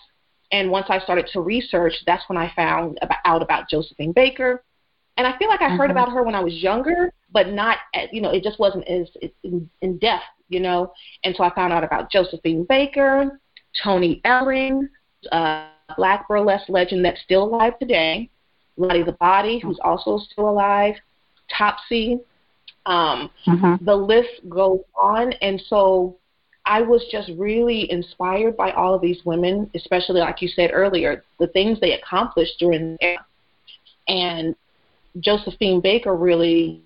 And 0.50 0.70
once 0.70 0.86
I 0.90 0.98
started 0.98 1.28
to 1.32 1.40
research, 1.40 1.94
that's 2.04 2.28
when 2.28 2.36
I 2.36 2.52
found 2.54 2.98
about, 3.00 3.18
out 3.24 3.42
about 3.42 3.70
Josephine 3.70 4.12
Baker. 4.12 4.62
And 5.16 5.26
I 5.26 5.38
feel 5.38 5.48
like 5.48 5.62
I 5.62 5.68
mm-hmm. 5.68 5.76
heard 5.78 5.90
about 5.90 6.12
her 6.12 6.22
when 6.22 6.34
I 6.34 6.40
was 6.40 6.54
younger, 6.54 7.12
but 7.32 7.48
not, 7.48 7.78
at, 7.94 8.12
you 8.12 8.20
know, 8.20 8.30
it 8.30 8.42
just 8.42 8.58
wasn't 8.58 8.86
as 8.88 9.08
in, 9.42 9.70
in 9.80 9.98
depth, 9.98 10.24
you 10.48 10.60
know. 10.60 10.92
And 11.24 11.34
so 11.36 11.44
I 11.44 11.54
found 11.54 11.72
out 11.72 11.84
about 11.84 12.10
Josephine 12.10 12.66
Baker, 12.68 13.40
Toni 13.82 14.20
Elling, 14.24 14.88
a 15.30 15.68
black 15.96 16.28
burlesque 16.28 16.68
legend 16.68 17.04
that's 17.04 17.20
still 17.22 17.44
alive 17.44 17.78
today, 17.78 18.28
Lottie 18.76 19.04
the 19.04 19.12
Body, 19.12 19.58
who's 19.58 19.78
also 19.82 20.18
still 20.18 20.48
alive, 20.50 20.96
Topsy. 21.56 22.20
Um, 22.86 23.30
mm-hmm. 23.46 23.84
The 23.84 23.94
list 23.94 24.48
goes 24.48 24.80
on, 25.00 25.32
and 25.34 25.62
so 25.68 26.16
I 26.64 26.82
was 26.82 27.04
just 27.10 27.30
really 27.36 27.90
inspired 27.90 28.56
by 28.56 28.70
all 28.72 28.94
of 28.94 29.02
these 29.02 29.24
women, 29.24 29.70
especially 29.74 30.20
like 30.20 30.42
you 30.42 30.48
said 30.48 30.70
earlier, 30.72 31.24
the 31.38 31.48
things 31.48 31.80
they 31.80 31.92
accomplished 31.92 32.54
during 32.58 32.92
the 32.92 33.04
era. 33.04 33.26
And 34.08 34.54
Josephine 35.20 35.80
Baker 35.80 36.14
really 36.16 36.82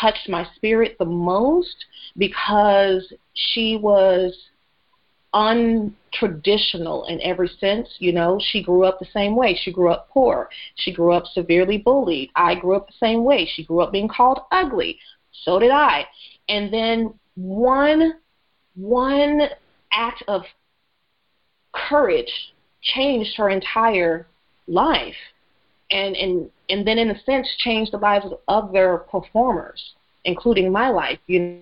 touched 0.00 0.28
my 0.28 0.46
spirit 0.56 0.96
the 0.98 1.04
most 1.04 1.84
because 2.16 3.12
she 3.34 3.76
was 3.76 4.36
untraditional 6.18 7.08
in 7.08 7.20
every 7.22 7.48
sense. 7.60 7.88
You 7.98 8.12
know, 8.12 8.40
she 8.40 8.62
grew 8.62 8.84
up 8.84 8.98
the 8.98 9.06
same 9.12 9.36
way. 9.36 9.58
She 9.60 9.72
grew 9.72 9.90
up 9.90 10.08
poor. 10.10 10.48
She 10.76 10.92
grew 10.92 11.12
up 11.12 11.24
severely 11.32 11.78
bullied. 11.78 12.30
I 12.36 12.54
grew 12.54 12.76
up 12.76 12.86
the 12.86 12.94
same 13.00 13.24
way. 13.24 13.46
She 13.46 13.64
grew 13.64 13.80
up 13.80 13.92
being 13.92 14.08
called 14.08 14.40
ugly. 14.50 14.98
So 15.44 15.58
did 15.58 15.70
I. 15.70 16.06
And 16.48 16.72
then 16.72 17.14
one 17.36 18.14
one 18.74 19.42
act 19.92 20.22
of 20.28 20.42
courage 21.72 22.32
changed 22.82 23.36
her 23.36 23.50
entire 23.50 24.26
life. 24.66 25.16
And 25.90 26.16
and 26.16 26.50
and 26.68 26.86
then 26.86 26.98
in 26.98 27.10
a 27.10 27.22
sense 27.22 27.48
changed 27.58 27.92
the 27.92 27.98
lives 27.98 28.26
of 28.26 28.38
other 28.48 29.04
performers, 29.10 29.94
including 30.24 30.70
my 30.70 30.90
life. 30.90 31.18
You 31.26 31.40
know, 31.40 31.58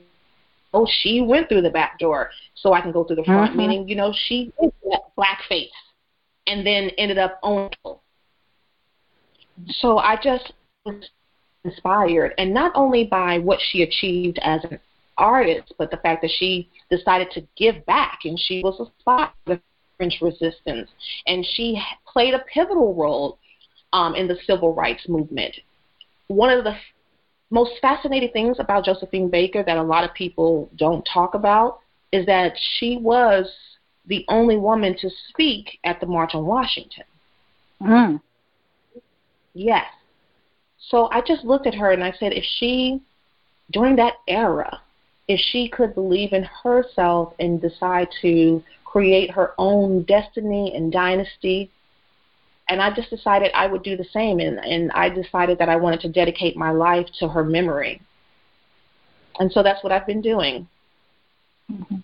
oh, 0.76 0.86
she 1.00 1.22
went 1.22 1.48
through 1.48 1.62
the 1.62 1.70
back 1.70 1.98
door, 1.98 2.30
so 2.54 2.74
I 2.74 2.82
can 2.82 2.92
go 2.92 3.02
through 3.02 3.16
the 3.16 3.24
front. 3.24 3.50
Mm-hmm. 3.50 3.58
Meaning, 3.58 3.88
you 3.88 3.96
know, 3.96 4.12
she 4.14 4.52
did 4.60 4.72
that 4.90 5.00
blackface, 5.18 5.70
and 6.46 6.66
then 6.66 6.90
ended 6.98 7.18
up 7.18 7.38
owning. 7.42 7.72
So 9.70 9.98
I 9.98 10.16
just 10.22 10.52
was 10.84 11.08
inspired, 11.64 12.34
and 12.36 12.52
not 12.52 12.72
only 12.74 13.04
by 13.04 13.38
what 13.38 13.58
she 13.70 13.82
achieved 13.82 14.38
as 14.42 14.62
an 14.64 14.78
artist, 15.16 15.72
but 15.78 15.90
the 15.90 15.96
fact 15.96 16.20
that 16.22 16.30
she 16.30 16.68
decided 16.90 17.30
to 17.32 17.46
give 17.56 17.84
back, 17.86 18.20
and 18.24 18.38
she 18.38 18.60
was 18.62 18.78
a 18.78 19.00
spot 19.00 19.34
for 19.44 19.54
the 19.54 19.62
French 19.96 20.18
Resistance, 20.20 20.90
and 21.26 21.44
she 21.54 21.80
played 22.06 22.34
a 22.34 22.44
pivotal 22.52 22.94
role 22.94 23.38
um, 23.94 24.14
in 24.14 24.28
the 24.28 24.36
civil 24.46 24.74
rights 24.74 25.08
movement. 25.08 25.54
One 26.28 26.50
of 26.50 26.64
the 26.64 26.76
most 27.50 27.72
fascinating 27.80 28.30
things 28.32 28.58
about 28.58 28.84
Josephine 28.84 29.30
Baker 29.30 29.62
that 29.64 29.76
a 29.76 29.82
lot 29.82 30.04
of 30.04 30.12
people 30.14 30.68
don't 30.76 31.06
talk 31.12 31.34
about 31.34 31.80
is 32.12 32.26
that 32.26 32.52
she 32.78 32.96
was 32.96 33.50
the 34.06 34.24
only 34.28 34.56
woman 34.56 34.96
to 35.00 35.10
speak 35.28 35.78
at 35.84 36.00
the 36.00 36.06
March 36.06 36.34
on 36.34 36.46
Washington. 36.46 37.04
Mm. 37.80 38.20
Yes. 39.54 39.86
So 40.88 41.08
I 41.10 41.20
just 41.20 41.44
looked 41.44 41.66
at 41.66 41.74
her 41.74 41.90
and 41.90 42.04
I 42.04 42.12
said, 42.18 42.32
if 42.32 42.44
she, 42.58 43.00
during 43.72 43.96
that 43.96 44.14
era, 44.28 44.80
if 45.28 45.40
she 45.40 45.68
could 45.68 45.94
believe 45.94 46.32
in 46.32 46.44
herself 46.62 47.34
and 47.40 47.60
decide 47.60 48.08
to 48.22 48.62
create 48.96 49.30
her 49.30 49.52
own 49.58 50.02
destiny 50.04 50.72
and 50.74 50.90
dynasty. 50.90 51.70
And 52.68 52.82
I 52.82 52.92
just 52.94 53.10
decided 53.10 53.50
I 53.54 53.66
would 53.66 53.82
do 53.82 53.96
the 53.96 54.06
same, 54.12 54.40
and, 54.40 54.58
and 54.58 54.90
I 54.92 55.08
decided 55.08 55.58
that 55.58 55.68
I 55.68 55.76
wanted 55.76 56.00
to 56.00 56.08
dedicate 56.08 56.56
my 56.56 56.72
life 56.72 57.06
to 57.20 57.28
her 57.28 57.44
memory. 57.44 58.00
And 59.38 59.52
so 59.52 59.62
that's 59.62 59.82
what 59.84 59.92
I've 59.92 60.06
been 60.06 60.22
doing. 60.22 60.66
Mm-hmm. 61.70 61.96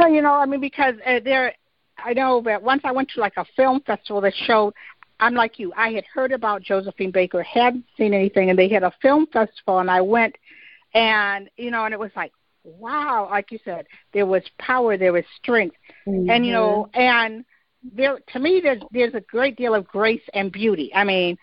So 0.00 0.06
you 0.06 0.22
know, 0.22 0.34
I 0.34 0.46
mean, 0.46 0.60
because 0.60 0.94
uh, 1.06 1.20
there, 1.24 1.54
I 1.98 2.12
know 2.12 2.40
that 2.42 2.62
once 2.62 2.82
I 2.84 2.92
went 2.92 3.10
to 3.10 3.20
like 3.20 3.34
a 3.36 3.44
film 3.56 3.80
festival 3.80 4.20
that 4.22 4.34
showed. 4.46 4.74
I'm 5.20 5.34
like 5.34 5.60
you. 5.60 5.72
I 5.76 5.90
had 5.90 6.04
heard 6.12 6.32
about 6.32 6.62
Josephine 6.62 7.12
Baker, 7.12 7.44
hadn't 7.44 7.84
seen 7.96 8.12
anything, 8.12 8.50
and 8.50 8.58
they 8.58 8.68
had 8.68 8.82
a 8.82 8.92
film 9.00 9.28
festival, 9.32 9.78
and 9.78 9.88
I 9.88 10.00
went, 10.00 10.34
and 10.94 11.48
you 11.56 11.70
know, 11.70 11.84
and 11.84 11.94
it 11.94 12.00
was 12.00 12.10
like, 12.16 12.32
wow, 12.64 13.28
like 13.30 13.52
you 13.52 13.60
said, 13.64 13.86
there 14.12 14.26
was 14.26 14.42
power, 14.58 14.96
there 14.96 15.12
was 15.12 15.24
strength, 15.40 15.76
mm-hmm. 16.08 16.28
and 16.28 16.44
you 16.44 16.52
know, 16.52 16.88
and 16.94 17.44
there 17.82 18.18
to 18.32 18.38
me, 18.38 18.60
there's 18.62 18.82
there's 18.92 19.14
a 19.14 19.20
great 19.20 19.56
deal 19.56 19.74
of 19.74 19.86
grace 19.86 20.22
and 20.34 20.52
beauty. 20.52 20.92
I 20.94 21.04
mean, 21.04 21.36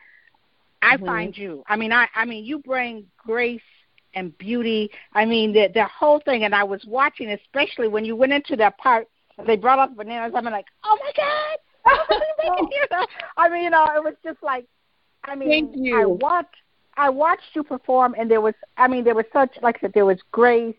I 0.81 0.95
mm-hmm. 0.95 1.05
find 1.05 1.37
you. 1.37 1.63
I 1.67 1.75
mean, 1.75 1.91
I 1.91 2.07
I 2.15 2.25
mean, 2.25 2.45
you 2.45 2.59
bring 2.59 3.05
grace 3.17 3.61
and 4.13 4.35
beauty. 4.37 4.89
I 5.13 5.25
mean, 5.25 5.53
the 5.53 5.69
the 5.73 5.85
whole 5.85 6.19
thing. 6.19 6.43
And 6.43 6.55
I 6.55 6.63
was 6.63 6.83
watching, 6.85 7.31
especially 7.31 7.87
when 7.87 8.05
you 8.05 8.15
went 8.15 8.33
into 8.33 8.55
that 8.57 8.77
part. 8.77 9.07
They 9.47 9.55
brought 9.55 9.79
up 9.79 9.95
bananas. 9.95 10.33
I'm 10.35 10.43
like, 10.43 10.65
oh 10.83 10.97
my 11.01 11.11
god! 11.15 11.59
I 13.37 13.49
mean, 13.49 13.63
you 13.63 13.69
know, 13.69 13.85
it 13.95 14.03
was 14.03 14.15
just 14.23 14.41
like, 14.43 14.65
I 15.23 15.35
mean, 15.35 15.93
I 15.95 16.05
watched, 16.05 16.55
I 16.97 17.09
watched 17.09 17.43
you 17.53 17.63
perform, 17.63 18.15
and 18.17 18.29
there 18.29 18.41
was, 18.41 18.53
I 18.77 18.87
mean, 18.87 19.03
there 19.03 19.15
was 19.15 19.25
such, 19.31 19.51
like 19.61 19.77
I 19.77 19.81
said, 19.81 19.93
there 19.93 20.05
was 20.05 20.19
grace, 20.31 20.75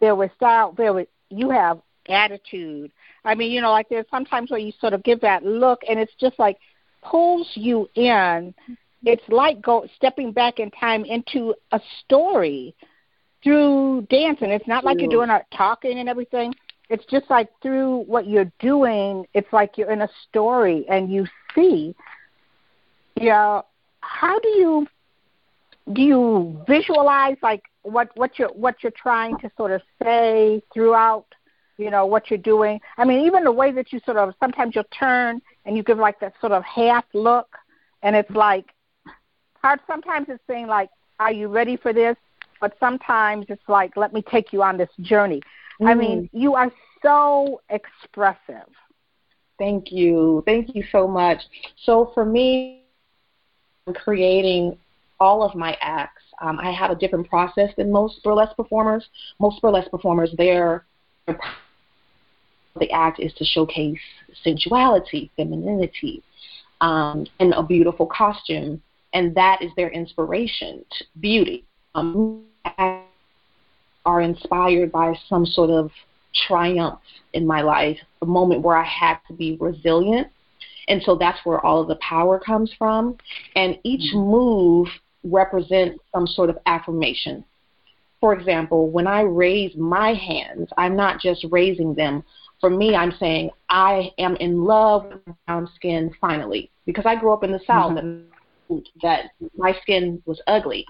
there 0.00 0.14
was 0.14 0.30
style, 0.36 0.72
there 0.72 0.92
was, 0.92 1.06
you 1.30 1.50
have 1.50 1.80
attitude. 2.08 2.90
I 3.24 3.34
mean, 3.34 3.50
you 3.50 3.60
know, 3.60 3.70
like 3.70 3.88
there's 3.88 4.06
sometimes 4.10 4.50
where 4.50 4.60
you 4.60 4.72
sort 4.80 4.92
of 4.92 5.02
give 5.02 5.20
that 5.20 5.44
look, 5.44 5.80
and 5.88 5.98
it's 5.98 6.14
just 6.20 6.38
like 6.38 6.58
pulls 7.02 7.48
you 7.54 7.88
in 7.94 8.54
it's 9.04 9.22
like 9.28 9.62
go 9.62 9.86
stepping 9.96 10.32
back 10.32 10.58
in 10.58 10.70
time 10.70 11.04
into 11.04 11.54
a 11.72 11.80
story 12.04 12.74
through 13.42 14.06
dancing. 14.10 14.50
It's 14.50 14.66
not 14.66 14.84
like 14.84 15.00
you're 15.00 15.10
doing 15.10 15.30
a 15.30 15.44
talking 15.56 15.98
and 15.98 16.08
everything. 16.08 16.54
It's 16.90 17.04
just 17.06 17.30
like 17.30 17.48
through 17.62 18.04
what 18.06 18.26
you're 18.26 18.50
doing, 18.58 19.26
it's 19.34 19.52
like 19.52 19.76
you're 19.76 19.92
in 19.92 20.02
a 20.02 20.08
story 20.28 20.84
and 20.88 21.12
you 21.12 21.26
see. 21.54 21.94
You 23.20 23.28
know, 23.28 23.64
how 24.00 24.38
do 24.40 24.48
you 24.48 24.86
do 25.92 26.02
you 26.02 26.60
visualize 26.66 27.36
like 27.42 27.62
what 27.82 28.10
what 28.16 28.38
you're 28.38 28.48
what 28.48 28.76
you're 28.82 28.92
trying 28.92 29.38
to 29.38 29.50
sort 29.56 29.70
of 29.70 29.80
say 30.02 30.62
throughout 30.74 31.26
you 31.78 31.90
know 31.90 32.04
what 32.04 32.30
you're 32.30 32.38
doing 32.38 32.80
i 32.98 33.04
mean 33.04 33.24
even 33.24 33.44
the 33.44 33.52
way 33.52 33.70
that 33.72 33.92
you 33.92 34.00
sort 34.04 34.16
of 34.16 34.34
sometimes 34.40 34.74
you'll 34.74 34.84
turn 34.98 35.40
and 35.64 35.76
you 35.76 35.82
give 35.82 35.98
like 35.98 36.18
that 36.20 36.32
sort 36.40 36.52
of 36.52 36.62
half 36.64 37.04
look 37.14 37.56
and 38.02 38.14
it's 38.14 38.30
like 38.30 38.66
hard 39.62 39.80
sometimes 39.86 40.26
it's 40.28 40.42
saying 40.46 40.66
like, 40.66 40.90
"Are 41.18 41.32
you 41.32 41.48
ready 41.48 41.76
for 41.76 41.92
this?" 41.92 42.16
But 42.60 42.76
sometimes 42.80 43.46
it's 43.48 43.68
like, 43.68 43.96
"Let 43.96 44.12
me 44.12 44.22
take 44.22 44.52
you 44.52 44.62
on 44.62 44.76
this 44.76 44.90
journey." 45.00 45.40
Mm. 45.80 45.88
I 45.88 45.94
mean, 45.94 46.30
you 46.32 46.54
are 46.54 46.70
so 47.02 47.60
expressive. 47.68 48.68
Thank 49.58 49.90
you. 49.90 50.42
Thank 50.46 50.74
you 50.74 50.84
so 50.90 51.08
much. 51.08 51.40
So 51.84 52.12
for 52.14 52.24
me, 52.24 52.84
creating 53.94 54.78
all 55.20 55.42
of 55.42 55.54
my 55.56 55.76
acts, 55.80 56.22
um, 56.40 56.58
I 56.60 56.70
have 56.70 56.90
a 56.92 56.94
different 56.94 57.28
process 57.28 57.70
than 57.76 57.90
most 57.90 58.22
burlesque 58.22 58.56
performers. 58.56 59.08
Most 59.40 59.60
burlesque 59.60 59.90
performers, 59.90 60.32
their 60.36 60.84
the 62.78 62.90
act 62.90 63.20
is 63.20 63.32
to 63.34 63.44
showcase 63.44 63.98
sensuality, 64.44 65.30
femininity, 65.36 66.22
um, 66.80 67.26
and 67.40 67.52
a 67.54 67.62
beautiful 67.62 68.06
costume 68.06 68.82
and 69.12 69.34
that 69.34 69.62
is 69.62 69.70
their 69.76 69.90
inspiration, 69.90 70.84
beauty. 71.20 71.64
Um, 71.94 72.44
are 74.04 74.20
inspired 74.20 74.92
by 74.92 75.14
some 75.28 75.44
sort 75.44 75.70
of 75.70 75.90
triumph 76.46 77.00
in 77.32 77.46
my 77.46 77.62
life, 77.62 77.98
a 78.22 78.26
moment 78.26 78.62
where 78.62 78.76
I 78.76 78.84
had 78.84 79.18
to 79.26 79.34
be 79.34 79.56
resilient. 79.60 80.28
And 80.88 81.02
so 81.02 81.16
that's 81.16 81.38
where 81.44 81.64
all 81.64 81.82
of 81.82 81.88
the 81.88 81.96
power 81.96 82.38
comes 82.38 82.72
from. 82.78 83.18
And 83.56 83.78
each 83.84 84.14
mm-hmm. 84.14 84.30
move 84.30 84.88
represents 85.24 85.98
some 86.14 86.26
sort 86.26 86.48
of 86.48 86.58
affirmation. 86.66 87.44
For 88.20 88.32
example, 88.32 88.90
when 88.90 89.06
I 89.06 89.22
raise 89.22 89.76
my 89.76 90.14
hands, 90.14 90.68
I'm 90.76 90.96
not 90.96 91.20
just 91.20 91.46
raising 91.50 91.94
them. 91.94 92.24
For 92.60 92.70
me, 92.70 92.94
I'm 92.94 93.12
saying, 93.18 93.50
I 93.68 94.10
am 94.18 94.36
in 94.36 94.64
love 94.64 95.04
with 95.04 95.36
brown 95.46 95.68
skin 95.74 96.12
finally. 96.20 96.70
Because 96.86 97.06
I 97.06 97.16
grew 97.16 97.32
up 97.32 97.44
in 97.44 97.52
the 97.52 97.60
South 97.66 97.92
mm-hmm. 97.92 98.22
and 98.70 98.86
that 99.02 99.30
my 99.56 99.74
skin 99.82 100.22
was 100.26 100.40
ugly. 100.46 100.86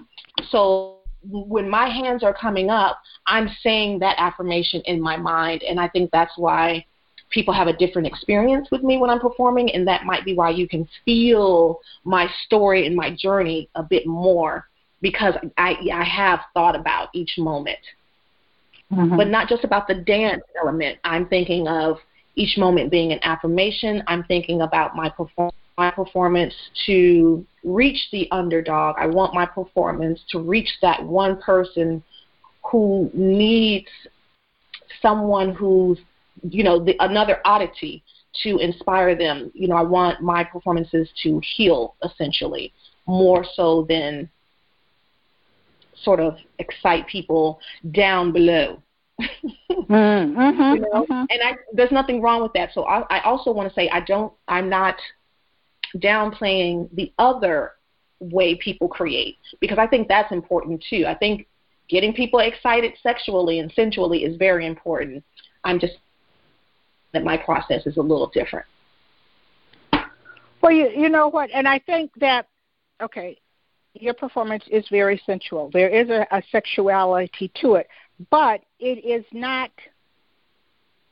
So 0.49 0.99
when 1.23 1.69
my 1.69 1.89
hands 1.89 2.23
are 2.23 2.33
coming 2.33 2.69
up, 2.69 2.99
I'm 3.27 3.49
saying 3.61 3.99
that 3.99 4.15
affirmation 4.17 4.81
in 4.85 5.01
my 5.01 5.17
mind, 5.17 5.63
and 5.63 5.79
I 5.79 5.89
think 5.89 6.11
that's 6.11 6.37
why 6.37 6.85
people 7.29 7.53
have 7.53 7.67
a 7.67 7.73
different 7.73 8.07
experience 8.07 8.69
with 8.71 8.83
me 8.83 8.97
when 8.97 9.09
I'm 9.09 9.19
performing, 9.19 9.71
and 9.71 9.87
that 9.87 10.05
might 10.05 10.25
be 10.25 10.33
why 10.33 10.49
you 10.49 10.67
can 10.67 10.87
feel 11.05 11.79
my 12.03 12.29
story 12.45 12.87
and 12.87 12.95
my 12.95 13.15
journey 13.15 13.69
a 13.75 13.83
bit 13.83 14.07
more 14.07 14.65
because 15.01 15.33
I 15.57 15.75
I 15.93 16.03
have 16.03 16.41
thought 16.53 16.75
about 16.75 17.09
each 17.13 17.35
moment, 17.37 17.79
mm-hmm. 18.91 19.17
but 19.17 19.27
not 19.27 19.47
just 19.47 19.63
about 19.63 19.87
the 19.87 19.95
dance 19.95 20.43
element. 20.61 20.99
I'm 21.03 21.27
thinking 21.27 21.67
of 21.67 21.97
each 22.35 22.57
moment 22.57 22.91
being 22.91 23.11
an 23.11 23.19
affirmation. 23.23 24.03
I'm 24.07 24.23
thinking 24.23 24.61
about 24.61 24.95
my 24.95 25.09
performance 25.09 25.55
my 25.79 25.89
performance 25.89 26.53
to 26.85 27.45
reach 27.63 28.09
the 28.11 28.29
underdog. 28.31 28.97
I 28.99 29.07
want 29.07 29.33
my 29.33 29.45
performance 29.45 30.19
to 30.31 30.39
reach 30.39 30.67
that 30.81 31.01
one 31.01 31.41
person 31.41 32.03
who 32.69 33.09
needs 33.13 33.87
someone 35.01 35.55
who's, 35.55 35.97
you 36.43 36.65
know, 36.65 36.83
the, 36.83 36.97
another 36.99 37.39
oddity 37.45 38.03
to 38.43 38.57
inspire 38.57 39.15
them. 39.15 39.51
You 39.53 39.69
know, 39.69 39.77
I 39.77 39.83
want 39.83 40.21
my 40.21 40.43
performances 40.43 41.07
to 41.23 41.41
heal 41.55 41.95
essentially 42.03 42.73
more 43.07 43.45
so 43.55 43.85
than 43.87 44.29
sort 46.03 46.19
of 46.19 46.37
excite 46.59 47.07
people 47.07 47.59
down 47.91 48.31
below. 48.31 48.81
mm-hmm, 49.19 49.91
you 50.75 50.81
know? 50.81 51.05
mm-hmm. 51.05 51.25
And 51.29 51.41
I, 51.43 51.57
there's 51.73 51.91
nothing 51.91 52.21
wrong 52.21 52.41
with 52.41 52.53
that. 52.53 52.69
So 52.73 52.83
I, 52.83 53.17
I 53.17 53.21
also 53.21 53.51
want 53.51 53.69
to 53.69 53.75
say 53.75 53.89
I 53.89 54.01
don't. 54.01 54.33
I'm 54.47 54.69
not 54.69 54.95
downplaying 55.97 56.89
the 56.93 57.11
other 57.17 57.73
way 58.19 58.55
people 58.55 58.87
create 58.87 59.37
because 59.59 59.77
I 59.77 59.87
think 59.87 60.07
that's 60.07 60.31
important 60.31 60.83
too. 60.89 61.05
I 61.07 61.15
think 61.15 61.47
getting 61.89 62.13
people 62.13 62.39
excited 62.39 62.93
sexually 63.01 63.59
and 63.59 63.71
sensually 63.73 64.23
is 64.23 64.37
very 64.37 64.65
important. 64.65 65.23
I'm 65.63 65.79
just 65.79 65.93
that 67.11 67.23
my 67.23 67.37
process 67.37 67.87
is 67.87 67.97
a 67.97 68.01
little 68.01 68.27
different. 68.27 68.65
Well, 70.61 70.71
you 70.71 70.89
you 70.89 71.09
know 71.09 71.29
what, 71.29 71.49
and 71.53 71.67
I 71.67 71.79
think 71.79 72.11
that 72.19 72.47
okay, 73.01 73.37
your 73.93 74.13
performance 74.13 74.63
is 74.69 74.85
very 74.89 75.21
sensual. 75.25 75.69
There 75.71 75.89
is 75.89 76.09
a, 76.09 76.27
a 76.31 76.41
sexuality 76.51 77.51
to 77.61 77.75
it, 77.75 77.87
but 78.29 78.61
it 78.79 79.03
is 79.05 79.25
not 79.31 79.71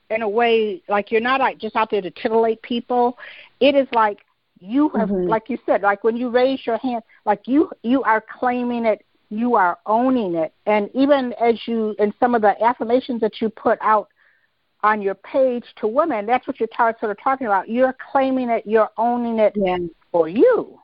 in 0.09 0.21
a 0.21 0.29
way 0.29 0.81
like 0.87 1.11
you're 1.11 1.21
not 1.21 1.39
like 1.39 1.57
just 1.57 1.75
out 1.75 1.91
there 1.91 2.01
to 2.01 2.11
titillate 2.11 2.61
people. 2.61 3.17
It 3.59 3.75
is 3.75 3.87
like 3.93 4.19
you 4.59 4.89
have 4.89 5.09
mm-hmm. 5.09 5.27
like 5.27 5.49
you 5.49 5.57
said 5.65 5.81
like 5.81 6.03
when 6.03 6.17
you 6.17 6.29
raise 6.29 6.65
your 6.65 6.77
hand 6.77 7.03
like 7.25 7.47
you 7.47 7.69
you 7.83 8.03
are 8.03 8.23
claiming 8.39 8.85
it 8.85 9.05
you 9.29 9.55
are 9.55 9.77
owning 9.85 10.35
it 10.35 10.53
and 10.65 10.89
even 10.93 11.33
as 11.33 11.55
you 11.67 11.95
in 11.99 12.13
some 12.19 12.33
of 12.33 12.41
the 12.41 12.61
affirmations 12.63 13.21
that 13.21 13.41
you 13.41 13.49
put 13.49 13.77
out 13.81 14.09
on 14.83 15.01
your 15.01 15.15
page 15.15 15.63
to 15.75 15.87
women 15.87 16.25
that's 16.25 16.47
what 16.47 16.59
you're 16.59 16.69
tar- 16.75 16.95
sort 16.99 17.11
of 17.11 17.17
talking 17.21 17.47
about 17.47 17.69
you're 17.69 17.95
claiming 18.11 18.49
it 18.49 18.65
you're 18.65 18.89
owning 18.97 19.39
it 19.39 19.53
yes. 19.55 19.79
for 20.11 20.27
you 20.27 20.79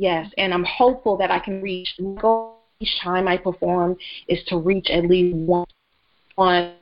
yes 0.00 0.26
and 0.38 0.52
i'm 0.52 0.64
hopeful 0.64 1.16
that 1.16 1.30
i 1.30 1.38
can 1.38 1.60
reach 1.62 1.88
goal 2.20 2.56
each 2.80 3.00
time 3.02 3.28
i 3.28 3.36
perform 3.36 3.96
is 4.28 4.42
to 4.46 4.56
reach 4.56 4.88
at 4.90 5.04
least 5.04 5.36
one 5.36 5.66
one 6.34 6.74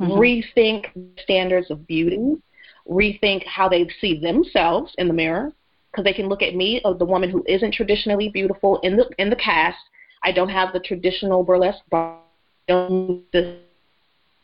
mm-hmm. 0.00 0.12
rethink 0.12 0.86
standards 1.22 1.70
of 1.70 1.86
beauty 1.86 2.36
rethink 2.88 3.44
how 3.44 3.68
they 3.68 3.88
see 4.00 4.18
themselves 4.20 4.94
in 4.98 5.08
the 5.08 5.14
mirror 5.14 5.52
because 5.90 6.04
they 6.04 6.12
can 6.12 6.28
look 6.28 6.42
at 6.42 6.54
me, 6.54 6.80
of 6.84 6.98
the 6.98 7.04
woman 7.04 7.30
who 7.30 7.44
isn't 7.46 7.74
traditionally 7.74 8.28
beautiful 8.28 8.78
in 8.82 8.96
the 8.96 9.08
in 9.18 9.30
the 9.30 9.36
cast. 9.36 9.78
I 10.22 10.32
don't 10.32 10.48
have 10.48 10.72
the 10.72 10.80
traditional 10.80 11.42
burlesque 11.42 11.80
don't 12.68 13.24
the 13.32 13.58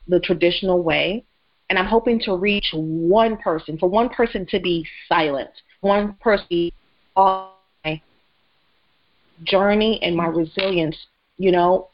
the 0.08 0.20
traditional 0.20 0.82
way, 0.82 1.24
and 1.70 1.78
I'm 1.78 1.86
hoping 1.86 2.20
to 2.20 2.36
reach 2.36 2.70
one 2.72 3.36
person, 3.36 3.78
for 3.78 3.88
one 3.88 4.08
person 4.08 4.46
to 4.46 4.60
be 4.60 4.86
silent, 5.08 5.50
one 5.80 6.14
person 6.20 6.70
on 7.16 7.50
my 7.84 8.00
journey 9.44 9.98
and 10.02 10.16
my 10.16 10.26
resilience. 10.26 10.96
You 11.38 11.52
know, 11.52 11.88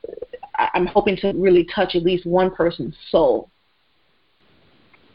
I'm 0.57 0.87
hoping 0.87 1.17
to 1.19 1.33
really 1.33 1.67
touch 1.75 1.95
at 1.95 2.03
least 2.03 2.27
one 2.27 2.51
person's 2.51 2.97
soul. 3.11 3.51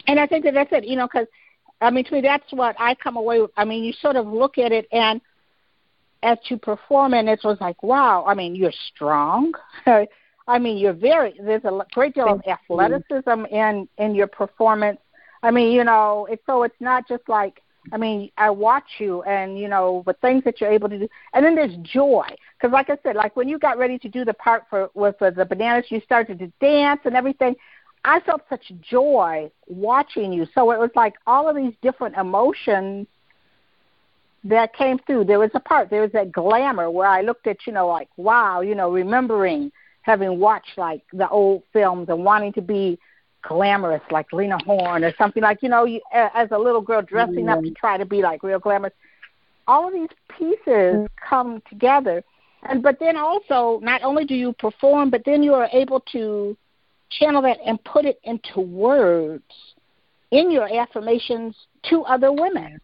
And 0.07 0.19
I 0.19 0.25
think 0.25 0.45
that 0.45 0.53
that's 0.53 0.71
it, 0.71 0.85
you 0.85 0.95
know, 0.95 1.07
because 1.07 1.27
I 1.81 1.89
mean, 1.91 2.05
to 2.05 2.13
me, 2.13 2.21
that's 2.21 2.51
what 2.51 2.75
I 2.79 2.95
come 2.95 3.17
away 3.17 3.41
with. 3.41 3.51
I 3.55 3.65
mean, 3.65 3.83
you 3.83 3.93
sort 3.93 4.15
of 4.15 4.25
look 4.25 4.57
at 4.57 4.71
it, 4.71 4.87
and 4.91 5.21
as 6.23 6.37
you 6.45 6.57
perform, 6.57 7.13
and 7.13 7.29
it 7.29 7.41
was 7.43 7.57
like, 7.61 7.83
wow. 7.83 8.25
I 8.25 8.33
mean, 8.33 8.55
you're 8.55 8.71
strong. 8.93 9.53
I 9.85 10.59
mean, 10.59 10.77
you're 10.77 10.93
very. 10.93 11.35
There's 11.39 11.65
a 11.65 11.85
great 11.93 12.15
deal 12.15 12.29
of 12.29 12.41
athleticism 12.47 13.45
in 13.51 13.87
in 13.97 14.15
your 14.15 14.27
performance. 14.27 14.99
I 15.43 15.51
mean, 15.51 15.71
you 15.71 15.83
know, 15.83 16.27
it's 16.29 16.43
so 16.45 16.63
it's 16.63 16.79
not 16.79 17.07
just 17.07 17.27
like. 17.27 17.61
I 17.91 17.97
mean, 17.97 18.31
I 18.37 18.49
watch 18.49 18.87
you, 18.99 19.23
and 19.23 19.57
you 19.57 19.67
know, 19.67 20.03
the 20.05 20.13
things 20.13 20.43
that 20.43 20.59
you're 20.59 20.71
able 20.71 20.89
to 20.89 20.99
do, 20.99 21.07
and 21.33 21.45
then 21.45 21.55
there's 21.55 21.75
joy. 21.77 22.27
Because, 22.57 22.73
like 22.73 22.89
I 22.89 22.97
said, 23.03 23.15
like 23.15 23.35
when 23.35 23.47
you 23.47 23.59
got 23.59 23.77
ready 23.77 23.97
to 23.99 24.09
do 24.09 24.25
the 24.25 24.33
part 24.33 24.63
for 24.69 24.89
with 24.93 25.17
for 25.19 25.31
the 25.31 25.45
bananas, 25.45 25.85
you 25.89 26.01
started 26.01 26.39
to 26.39 26.51
dance 26.59 27.01
and 27.05 27.15
everything. 27.15 27.55
I 28.03 28.19
felt 28.21 28.41
such 28.49 28.71
joy 28.81 29.51
watching 29.67 30.31
you. 30.31 30.47
So 30.55 30.71
it 30.71 30.79
was 30.79 30.91
like 30.95 31.15
all 31.25 31.49
of 31.49 31.55
these 31.55 31.73
different 31.81 32.15
emotions 32.15 33.07
that 34.45 34.73
came 34.73 34.97
through. 34.99 35.25
There 35.25 35.39
was 35.39 35.51
a 35.55 35.59
part, 35.59 35.89
there 35.89 36.01
was 36.01 36.11
that 36.13 36.31
glamour 36.31 36.89
where 36.89 37.07
I 37.07 37.21
looked 37.21 37.47
at, 37.47 37.67
you 37.67 37.73
know, 37.73 37.87
like, 37.87 38.09
wow, 38.15 38.61
you 38.61 38.75
know, 38.75 38.91
remembering 38.91 39.71
having 40.03 40.39
watched 40.39 40.77
like 40.77 41.01
the 41.11 41.27
old 41.27 41.63
films 41.73 42.07
and 42.07 42.23
wanting 42.23 42.53
to 42.53 42.61
be 42.61 42.97
glamorous 43.47 44.01
like 44.11 44.31
Lena 44.33 44.57
Horne 44.65 45.03
or 45.03 45.13
something 45.17 45.41
like, 45.41 45.59
you 45.61 45.69
know, 45.69 45.85
you, 45.85 46.01
as 46.13 46.49
a 46.51 46.57
little 46.57 46.81
girl 46.81 47.01
dressing 47.01 47.45
mm-hmm. 47.45 47.49
up 47.49 47.63
to 47.63 47.71
try 47.71 47.97
to 47.97 48.05
be 48.05 48.21
like 48.21 48.43
real 48.43 48.59
glamorous. 48.59 48.93
All 49.67 49.87
of 49.87 49.93
these 49.93 50.09
pieces 50.37 50.59
mm-hmm. 50.67 51.05
come 51.27 51.61
together. 51.69 52.23
And 52.63 52.83
but 52.83 52.99
then 52.99 53.15
also 53.15 53.79
not 53.81 54.03
only 54.03 54.25
do 54.25 54.35
you 54.35 54.53
perform, 54.53 55.09
but 55.09 55.23
then 55.25 55.43
you 55.43 55.53
are 55.53 55.69
able 55.71 56.01
to 56.11 56.57
channel 57.09 57.41
that 57.43 57.57
and 57.65 57.81
put 57.83 58.05
it 58.05 58.19
into 58.23 58.59
words 58.59 59.43
in 60.31 60.51
your 60.51 60.67
affirmations 60.73 61.55
to 61.89 62.01
other 62.03 62.31
women. 62.33 62.79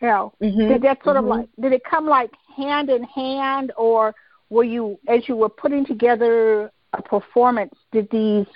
You 0.00 0.08
know, 0.08 0.32
mm-hmm. 0.42 0.68
did 0.68 0.82
that 0.82 1.02
sort 1.02 1.16
mm-hmm. 1.16 1.24
of 1.24 1.38
like 1.38 1.48
did 1.60 1.72
it 1.72 1.82
come 1.88 2.06
like 2.06 2.30
hand 2.56 2.90
in 2.90 3.04
hand, 3.04 3.72
or 3.76 4.14
were 4.50 4.64
you 4.64 4.98
as 5.08 5.28
you 5.28 5.36
were 5.36 5.48
putting 5.48 5.86
together 5.86 6.70
a 6.92 7.02
performance? 7.02 7.74
Did 7.92 8.08
these 8.10 8.46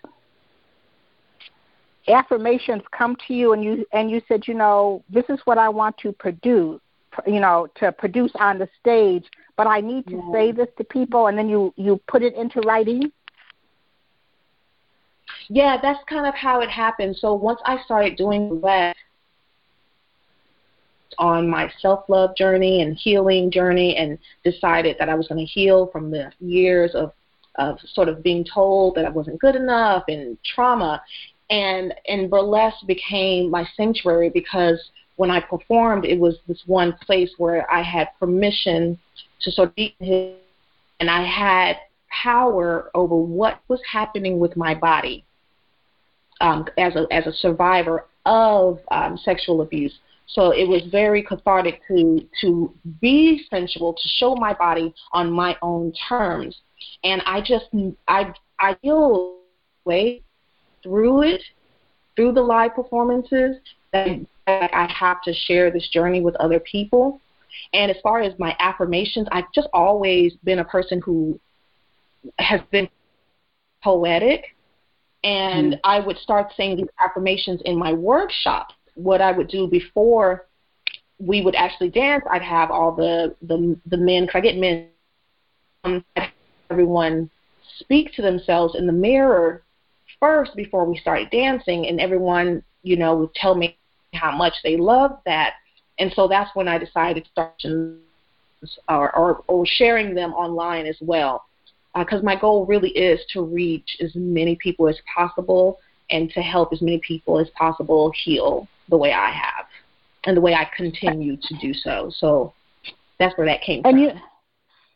affirmations 2.08 2.82
come 2.96 3.16
to 3.26 3.34
you 3.34 3.52
and 3.52 3.62
you 3.64 3.86
and 3.92 4.10
you 4.10 4.20
said, 4.28 4.46
you 4.46 4.54
know, 4.54 5.02
this 5.10 5.24
is 5.28 5.38
what 5.44 5.58
I 5.58 5.68
want 5.68 5.96
to 5.98 6.12
produce, 6.12 6.80
you 7.26 7.40
know, 7.40 7.68
to 7.76 7.92
produce 7.92 8.32
on 8.36 8.58
the 8.58 8.68
stage, 8.80 9.24
but 9.56 9.66
I 9.66 9.80
need 9.80 10.06
to 10.08 10.16
yeah. 10.16 10.32
say 10.32 10.52
this 10.52 10.68
to 10.78 10.84
people, 10.84 11.28
and 11.28 11.38
then 11.38 11.48
you 11.48 11.72
you 11.76 12.00
put 12.08 12.22
it 12.22 12.34
into 12.34 12.60
writing. 12.60 13.12
Yeah, 15.48 15.78
that's 15.80 16.02
kind 16.08 16.26
of 16.26 16.34
how 16.34 16.60
it 16.60 16.70
happened. 16.70 17.16
So 17.16 17.34
once 17.34 17.60
I 17.64 17.82
started 17.84 18.16
doing 18.16 18.60
that 18.62 18.96
on 21.18 21.48
my 21.48 21.70
self 21.78 22.04
love 22.08 22.34
journey 22.36 22.82
and 22.82 22.96
healing 22.96 23.50
journey 23.50 23.96
and 23.96 24.18
decided 24.44 24.96
that 24.98 25.08
I 25.08 25.14
was 25.14 25.28
going 25.28 25.44
to 25.44 25.50
heal 25.50 25.88
from 25.88 26.10
the 26.10 26.32
years 26.40 26.94
of 26.94 27.12
of 27.56 27.78
sort 27.92 28.08
of 28.08 28.22
being 28.22 28.44
told 28.44 28.94
that 28.94 29.04
I 29.04 29.10
wasn't 29.10 29.40
good 29.40 29.56
enough 29.56 30.04
and 30.08 30.38
trauma 30.44 31.02
and 31.50 31.94
and 32.08 32.30
burlesque 32.30 32.86
became 32.86 33.50
my 33.50 33.66
sanctuary 33.76 34.30
because 34.30 34.78
when 35.16 35.30
I 35.30 35.40
performed 35.40 36.04
it 36.04 36.18
was 36.18 36.36
this 36.48 36.62
one 36.66 36.94
place 37.04 37.30
where 37.38 37.70
I 37.70 37.82
had 37.82 38.08
permission 38.18 38.98
to 39.42 39.50
sort 39.50 39.68
of 39.68 39.74
be 39.74 39.94
and 41.00 41.10
I 41.10 41.24
had 41.24 41.76
power 42.22 42.90
over 42.94 43.16
what 43.16 43.60
was 43.68 43.80
happening 43.90 44.38
with 44.38 44.56
my 44.56 44.74
body 44.74 45.24
um, 46.40 46.66
as 46.78 46.94
a 46.96 47.06
as 47.10 47.26
a 47.26 47.32
survivor 47.32 48.06
of 48.26 48.78
um, 48.90 49.16
sexual 49.16 49.62
abuse. 49.62 49.98
So 50.26 50.50
it 50.52 50.66
was 50.68 50.82
very 50.90 51.22
cathartic 51.22 51.80
to 51.88 52.26
to 52.40 52.72
be 53.00 53.44
sensual, 53.50 53.94
to 53.94 54.08
show 54.16 54.34
my 54.34 54.54
body 54.54 54.94
on 55.12 55.30
my 55.30 55.56
own 55.62 55.92
terms, 56.08 56.56
and 57.04 57.22
I 57.26 57.40
just 57.40 57.66
I 58.08 58.32
I 58.58 58.74
feel 58.82 59.38
way 59.84 60.22
through 60.82 61.22
it, 61.22 61.42
through 62.16 62.32
the 62.32 62.42
live 62.42 62.74
performances 62.74 63.56
that 63.92 64.20
I 64.46 64.88
have 64.98 65.22
to 65.22 65.32
share 65.32 65.70
this 65.70 65.88
journey 65.88 66.20
with 66.20 66.34
other 66.36 66.60
people. 66.60 67.20
And 67.72 67.90
as 67.90 67.96
far 68.02 68.20
as 68.22 68.32
my 68.38 68.56
affirmations, 68.60 69.28
I've 69.32 69.52
just 69.54 69.68
always 69.72 70.34
been 70.44 70.58
a 70.60 70.64
person 70.64 71.00
who 71.04 71.38
has 72.38 72.60
been 72.70 72.88
poetic 73.82 74.44
and 75.24 75.72
mm 75.72 75.80
I 75.84 76.00
would 76.00 76.18
start 76.18 76.52
saying 76.56 76.76
these 76.76 76.88
affirmations 77.00 77.60
in 77.64 77.76
my 77.76 77.92
workshop. 77.92 78.68
What 78.94 79.20
I 79.20 79.32
would 79.32 79.48
do 79.48 79.66
before 79.68 80.46
we 81.18 81.42
would 81.42 81.54
actually 81.54 81.90
dance, 81.90 82.24
I'd 82.30 82.42
have 82.42 82.70
all 82.70 82.92
the 82.94 83.34
the 83.42 83.78
the 83.86 83.96
men. 83.96 84.26
Cause 84.26 84.36
I 84.36 84.40
get 84.40 84.56
men. 84.56 84.88
Um, 85.84 86.04
everyone 86.72 87.30
speak 87.78 88.12
to 88.14 88.22
themselves 88.22 88.74
in 88.76 88.86
the 88.86 88.92
mirror 88.92 89.62
first 90.18 90.54
before 90.56 90.84
we 90.84 90.96
started 90.96 91.30
dancing, 91.30 91.86
and 91.86 92.00
everyone, 92.00 92.62
you 92.82 92.96
know, 92.96 93.16
would 93.16 93.34
tell 93.34 93.54
me 93.54 93.76
how 94.14 94.34
much 94.36 94.54
they 94.64 94.76
loved 94.76 95.16
that. 95.26 95.54
And 95.98 96.12
so 96.14 96.28
that's 96.28 96.54
when 96.54 96.68
I 96.68 96.78
decided 96.78 97.24
to 97.24 97.30
start 97.30 97.62
or, 98.88 99.16
or, 99.16 99.44
or 99.48 99.66
sharing 99.66 100.14
them 100.14 100.32
online 100.32 100.86
as 100.86 100.96
well 101.00 101.44
because 101.94 102.20
uh, 102.20 102.24
my 102.24 102.38
goal 102.38 102.64
really 102.66 102.90
is 102.90 103.20
to 103.32 103.42
reach 103.42 103.96
as 104.00 104.12
many 104.14 104.56
people 104.56 104.88
as 104.88 104.96
possible 105.14 105.78
and 106.10 106.30
to 106.30 106.40
help 106.40 106.72
as 106.72 106.80
many 106.80 107.00
people 107.06 107.38
as 107.38 107.48
possible 107.50 108.12
heal 108.24 108.66
the 108.88 108.96
way 108.96 109.12
I 109.12 109.30
have 109.30 109.66
and 110.24 110.36
the 110.36 110.40
way 110.40 110.54
I 110.54 110.68
continue 110.76 111.36
to 111.36 111.54
do 111.60 111.74
so. 111.74 112.10
So 112.16 112.54
that's 113.18 113.36
where 113.36 113.46
that 113.46 113.60
came 113.62 113.82
and 113.84 113.94
from. 113.94 113.98
You, 113.98 114.10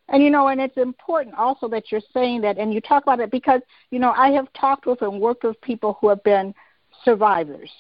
and 0.08 0.22
you 0.22 0.30
know, 0.30 0.48
and 0.48 0.60
it's 0.60 0.76
important 0.76 1.34
also 1.34 1.68
that 1.68 1.90
you're 1.90 2.00
saying 2.14 2.42
that, 2.42 2.58
and 2.58 2.72
you 2.72 2.80
talk 2.80 3.02
about 3.02 3.20
it 3.20 3.30
because 3.30 3.60
you 3.90 3.98
know 3.98 4.12
I 4.12 4.30
have 4.30 4.52
talked 4.52 4.86
with 4.86 5.02
and 5.02 5.20
worked 5.20 5.44
with 5.44 5.60
people 5.60 5.98
who 6.00 6.08
have 6.08 6.22
been 6.22 6.54
survivors, 7.04 7.70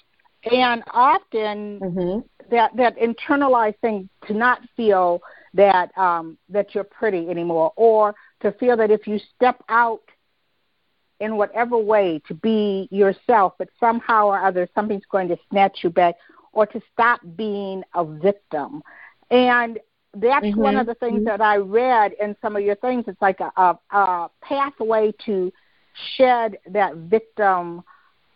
and 0.50 0.82
often 0.92 1.80
mm-hmm. 1.80 2.50
that 2.50 2.76
that 2.76 2.96
internalized 2.98 3.78
thing 3.78 4.08
to 4.26 4.34
not 4.34 4.60
feel 4.76 5.20
that 5.54 5.96
um, 5.96 6.36
that 6.48 6.74
you're 6.74 6.84
pretty 6.84 7.28
anymore, 7.28 7.72
or 7.76 8.14
to 8.40 8.52
feel 8.52 8.76
that 8.76 8.90
if 8.90 9.06
you 9.06 9.20
step 9.36 9.62
out 9.68 10.02
in 11.20 11.36
whatever 11.36 11.78
way 11.78 12.20
to 12.28 12.34
be 12.34 12.88
yourself, 12.90 13.54
but 13.56 13.68
somehow 13.80 14.26
or 14.26 14.38
other 14.38 14.68
something's 14.74 15.06
going 15.10 15.28
to 15.28 15.38
snatch 15.48 15.78
you 15.82 15.90
back, 15.90 16.16
or 16.52 16.66
to 16.66 16.80
stop 16.92 17.20
being 17.36 17.82
a 17.94 18.04
victim. 18.04 18.82
And 19.30 19.78
that's 20.20 20.46
mm-hmm. 20.46 20.60
one 20.60 20.76
of 20.76 20.86
the 20.86 20.94
things 20.94 21.16
mm-hmm. 21.16 21.24
that 21.24 21.40
I 21.40 21.56
read 21.56 22.12
in 22.20 22.36
some 22.42 22.56
of 22.56 22.62
your 22.62 22.76
things. 22.76 23.04
It's 23.06 23.20
like 23.20 23.40
a, 23.40 23.52
a, 23.56 23.78
a 23.90 24.30
pathway 24.42 25.12
to 25.26 25.52
shed 26.16 26.58
that 26.70 26.94
victim 26.96 27.82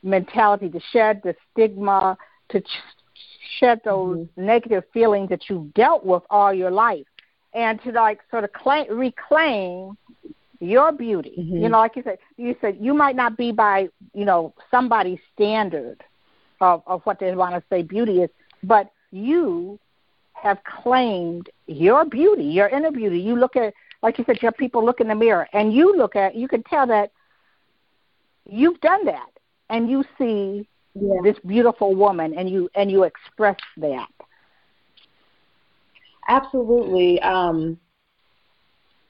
mentality, 0.02 0.68
to 0.70 0.80
shed 0.92 1.20
the 1.24 1.34
stigma, 1.50 2.16
to 2.50 2.60
ch- 2.60 2.82
shed 3.58 3.80
those 3.84 4.18
mm-hmm. 4.18 4.46
negative 4.46 4.84
feelings 4.92 5.28
that 5.28 5.48
you've 5.48 5.72
dealt 5.74 6.04
with 6.04 6.22
all 6.30 6.52
your 6.52 6.70
life 6.70 7.06
and 7.54 7.82
to 7.82 7.90
like 7.92 8.20
sort 8.30 8.44
of 8.44 8.52
claim, 8.52 8.86
reclaim 8.96 9.96
your 10.60 10.92
beauty. 10.92 11.34
Mm-hmm. 11.38 11.62
You 11.62 11.68
know, 11.68 11.78
like 11.78 11.96
you 11.96 12.02
said, 12.02 12.18
you 12.36 12.54
said 12.60 12.78
you 12.80 12.94
might 12.94 13.16
not 13.16 13.36
be 13.36 13.52
by 13.52 13.88
you 14.14 14.24
know 14.24 14.54
somebody's 14.70 15.18
standard 15.34 16.02
of 16.60 16.82
of 16.86 17.02
what 17.04 17.18
they 17.18 17.34
want 17.34 17.54
to 17.54 17.62
say 17.70 17.82
beauty 17.82 18.22
is, 18.22 18.30
but 18.62 18.90
you 19.10 19.78
have 20.42 20.58
claimed 20.64 21.50
your 21.66 22.04
beauty, 22.04 22.44
your 22.44 22.68
inner 22.68 22.90
beauty. 22.90 23.18
You 23.18 23.36
look 23.36 23.56
at, 23.56 23.74
like 24.02 24.18
you 24.18 24.24
said, 24.24 24.42
your 24.42 24.52
people 24.52 24.84
look 24.84 25.00
in 25.00 25.08
the 25.08 25.14
mirror, 25.14 25.48
and 25.52 25.72
you 25.72 25.96
look 25.96 26.16
at, 26.16 26.34
you 26.34 26.48
can 26.48 26.62
tell 26.64 26.86
that 26.86 27.12
you've 28.48 28.80
done 28.80 29.04
that, 29.06 29.30
and 29.68 29.90
you 29.90 30.04
see 30.18 30.68
yeah. 30.94 31.20
this 31.22 31.36
beautiful 31.46 31.94
woman, 31.94 32.34
and 32.36 32.48
you 32.48 32.68
and 32.74 32.90
you 32.90 33.04
express 33.04 33.56
that. 33.76 34.08
Absolutely. 36.28 37.20
Um, 37.20 37.78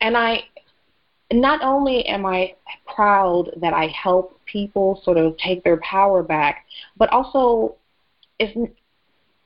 and 0.01 0.16
I, 0.16 0.45
not 1.33 1.62
only 1.62 2.07
am 2.07 2.25
I 2.25 2.55
proud 2.95 3.51
that 3.59 3.75
I 3.75 3.88
help 3.88 4.40
people 4.47 5.01
sort 5.05 5.19
of 5.19 5.37
take 5.37 5.62
their 5.62 5.79
power 5.79 6.23
back, 6.23 6.64
but 6.97 7.09
also 7.11 7.77
it's 8.38 8.57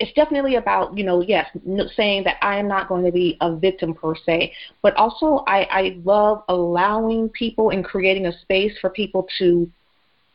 it's 0.00 0.12
definitely 0.14 0.56
about 0.56 0.96
you 0.96 1.04
know 1.04 1.20
yes 1.20 1.48
saying 1.96 2.24
that 2.24 2.36
I 2.42 2.58
am 2.58 2.66
not 2.66 2.88
going 2.88 3.04
to 3.04 3.12
be 3.12 3.36
a 3.40 3.54
victim 3.54 3.94
per 3.94 4.14
se, 4.14 4.52
but 4.82 4.94
also 4.96 5.44
I, 5.46 5.62
I 5.70 6.00
love 6.04 6.42
allowing 6.48 7.28
people 7.28 7.70
and 7.70 7.84
creating 7.84 8.26
a 8.26 8.38
space 8.40 8.72
for 8.80 8.90
people 8.90 9.26
to 9.38 9.70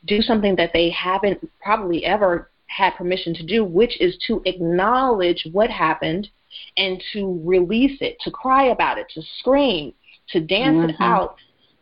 do 0.06 0.22
something 0.22 0.56
that 0.56 0.72
they 0.74 0.90
haven't 0.92 1.50
probably 1.62 2.06
ever 2.06 2.50
had 2.68 2.92
permission 2.96 3.34
to 3.34 3.46
do, 3.46 3.66
which 3.66 4.00
is 4.00 4.18
to 4.28 4.42
acknowledge 4.46 5.46
what 5.52 5.70
happened 5.70 6.30
and 6.78 7.04
to 7.14 7.42
release 7.44 7.98
it, 8.00 8.18
to 8.22 8.32
cry 8.32 8.66
about 8.66 8.98
it, 8.98 9.08
to 9.14 9.22
scream, 9.40 9.94
to 10.30 10.40
dance 10.40 10.78
mm-hmm. 10.78 10.90
it 10.90 10.96
out. 11.00 11.36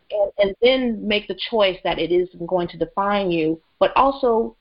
and, 0.09 0.31
and 0.39 0.55
then 0.61 1.07
make 1.07 1.27
the 1.27 1.37
choice 1.49 1.77
that 1.83 1.99
it 1.99 2.11
isn't 2.11 2.47
going 2.47 2.67
to 2.69 2.77
define 2.77 3.29
you, 3.29 3.61
but 3.79 3.91
also 3.95 4.55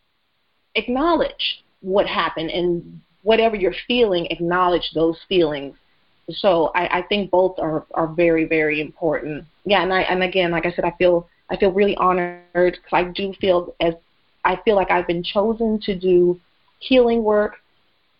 acknowledge 0.74 1.64
what 1.80 2.06
happened 2.06 2.50
and 2.50 3.00
whatever 3.26 3.56
you're 3.56 3.74
feeling, 3.88 4.26
acknowledge 4.26 4.92
those 4.94 5.18
feelings. 5.28 5.74
So 6.30 6.70
I, 6.76 6.98
I 6.98 7.02
think 7.02 7.32
both 7.32 7.58
are, 7.58 7.84
are 7.92 8.06
very, 8.06 8.44
very 8.44 8.80
important. 8.80 9.44
Yeah, 9.64 9.82
and 9.82 9.92
I 9.92 10.02
and 10.02 10.22
again, 10.22 10.52
like 10.52 10.64
I 10.64 10.70
said, 10.70 10.84
I 10.84 10.92
feel 10.96 11.28
I 11.50 11.56
feel 11.56 11.72
really 11.72 11.96
honored 11.96 12.44
because 12.54 12.92
I 12.92 13.02
do 13.04 13.34
feel 13.40 13.74
as 13.80 13.94
I 14.44 14.60
feel 14.64 14.76
like 14.76 14.92
I've 14.92 15.08
been 15.08 15.24
chosen 15.24 15.80
to 15.82 15.98
do 15.98 16.40
healing 16.78 17.24
work 17.24 17.56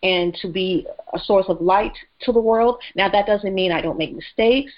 and 0.02 0.34
to 0.42 0.48
be 0.50 0.86
a 1.14 1.18
source 1.20 1.46
of 1.48 1.60
light 1.60 1.96
to 2.22 2.32
the 2.32 2.40
world. 2.40 2.80
Now 2.96 3.08
that 3.08 3.26
doesn't 3.26 3.54
mean 3.54 3.70
I 3.70 3.80
don't 3.80 3.98
make 3.98 4.12
mistakes. 4.12 4.72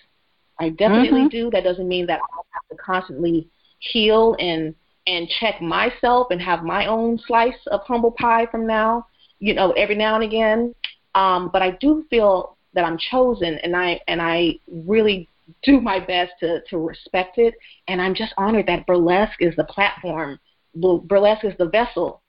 I 0.60 0.70
definitely 0.70 1.20
mm-hmm. 1.20 1.28
do. 1.28 1.50
That 1.50 1.64
doesn't 1.64 1.88
mean 1.88 2.06
that 2.06 2.20
I 2.20 2.36
have 2.52 2.76
to 2.76 2.82
constantly 2.82 3.48
heal 3.78 4.36
and 4.38 4.74
and 5.06 5.26
check 5.40 5.62
myself 5.62 6.26
and 6.30 6.40
have 6.40 6.62
my 6.64 6.86
own 6.86 7.18
slice 7.26 7.62
of 7.68 7.80
humble 7.86 8.10
pie 8.10 8.46
from 8.50 8.66
now, 8.66 9.06
you 9.38 9.55
know, 9.55 9.72
every 9.72 9.94
now 9.94 10.14
and 10.14 10.24
again. 10.24 10.74
Um, 11.14 11.51
but 11.53 11.62
I 11.62 11.72
do 11.72 12.05
feel 12.11 12.57
that 12.74 12.85
I'm 12.85 12.98
chosen, 12.98 13.59
and 13.59 13.77
I 13.77 14.01
and 14.09 14.20
I 14.20 14.59
really 14.70 15.29
do 15.62 15.81
my 15.81 15.98
best 15.98 16.33
to 16.40 16.61
to 16.68 16.79
respect 16.79 17.38
it. 17.38 17.55
And 17.88 18.01
I'm 18.01 18.14
just 18.14 18.35
honored 18.37 18.66
that 18.66 18.87
burlesque 18.87 19.40
is 19.40 19.57
the 19.57 19.64
platform, 19.64 20.38
burlesque 20.74 21.44
is 21.44 21.57
the 21.59 21.68
vessel. 21.68 22.22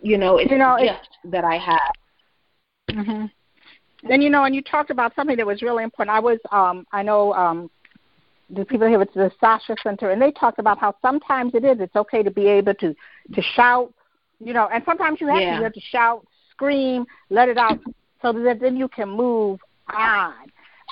You 0.00 0.18
know, 0.18 0.38
it's 0.38 0.50
you 0.50 0.58
know, 0.58 0.76
a 0.76 0.82
gift 0.82 1.08
that 1.24 1.44
I 1.44 1.56
have. 1.56 1.92
Mm-hmm. 2.90 3.26
Then 4.08 4.22
you 4.22 4.30
know, 4.30 4.44
and 4.44 4.54
you 4.54 4.62
talked 4.62 4.90
about 4.90 5.14
something 5.14 5.36
that 5.36 5.46
was 5.46 5.62
really 5.62 5.82
important. 5.82 6.14
I 6.14 6.20
was, 6.20 6.38
um, 6.52 6.86
I 6.92 7.02
know, 7.02 7.32
um, 7.34 7.70
the 8.50 8.64
people 8.64 8.86
here 8.86 9.00
at 9.00 9.12
the 9.12 9.30
Sasha 9.40 9.74
Center, 9.82 10.10
and 10.10 10.22
they 10.22 10.30
talked 10.30 10.58
about 10.58 10.78
how 10.78 10.94
sometimes 11.02 11.54
it 11.54 11.64
is. 11.64 11.80
It's 11.80 11.96
okay 11.96 12.22
to 12.22 12.30
be 12.30 12.46
able 12.46 12.74
to 12.74 12.94
to 13.34 13.42
shout, 13.42 13.92
you 14.40 14.52
know, 14.52 14.68
and 14.72 14.82
sometimes 14.84 15.20
you 15.20 15.28
have 15.28 15.40
yeah. 15.40 15.50
to 15.50 15.56
you 15.56 15.62
have 15.64 15.72
to 15.72 15.80
shout, 15.80 16.26
scream, 16.50 17.04
let 17.30 17.48
it 17.48 17.58
out, 17.58 17.78
so 18.22 18.32
that 18.32 18.60
then 18.60 18.76
you 18.76 18.88
can 18.88 19.08
move 19.08 19.60
on. 19.92 20.34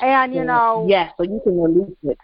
And 0.01 0.35
you 0.35 0.45
know, 0.45 0.87
yes, 0.89 1.13
so 1.17 1.23
you 1.23 1.41
can 1.43 1.61
release 1.61 1.97
it, 2.03 2.19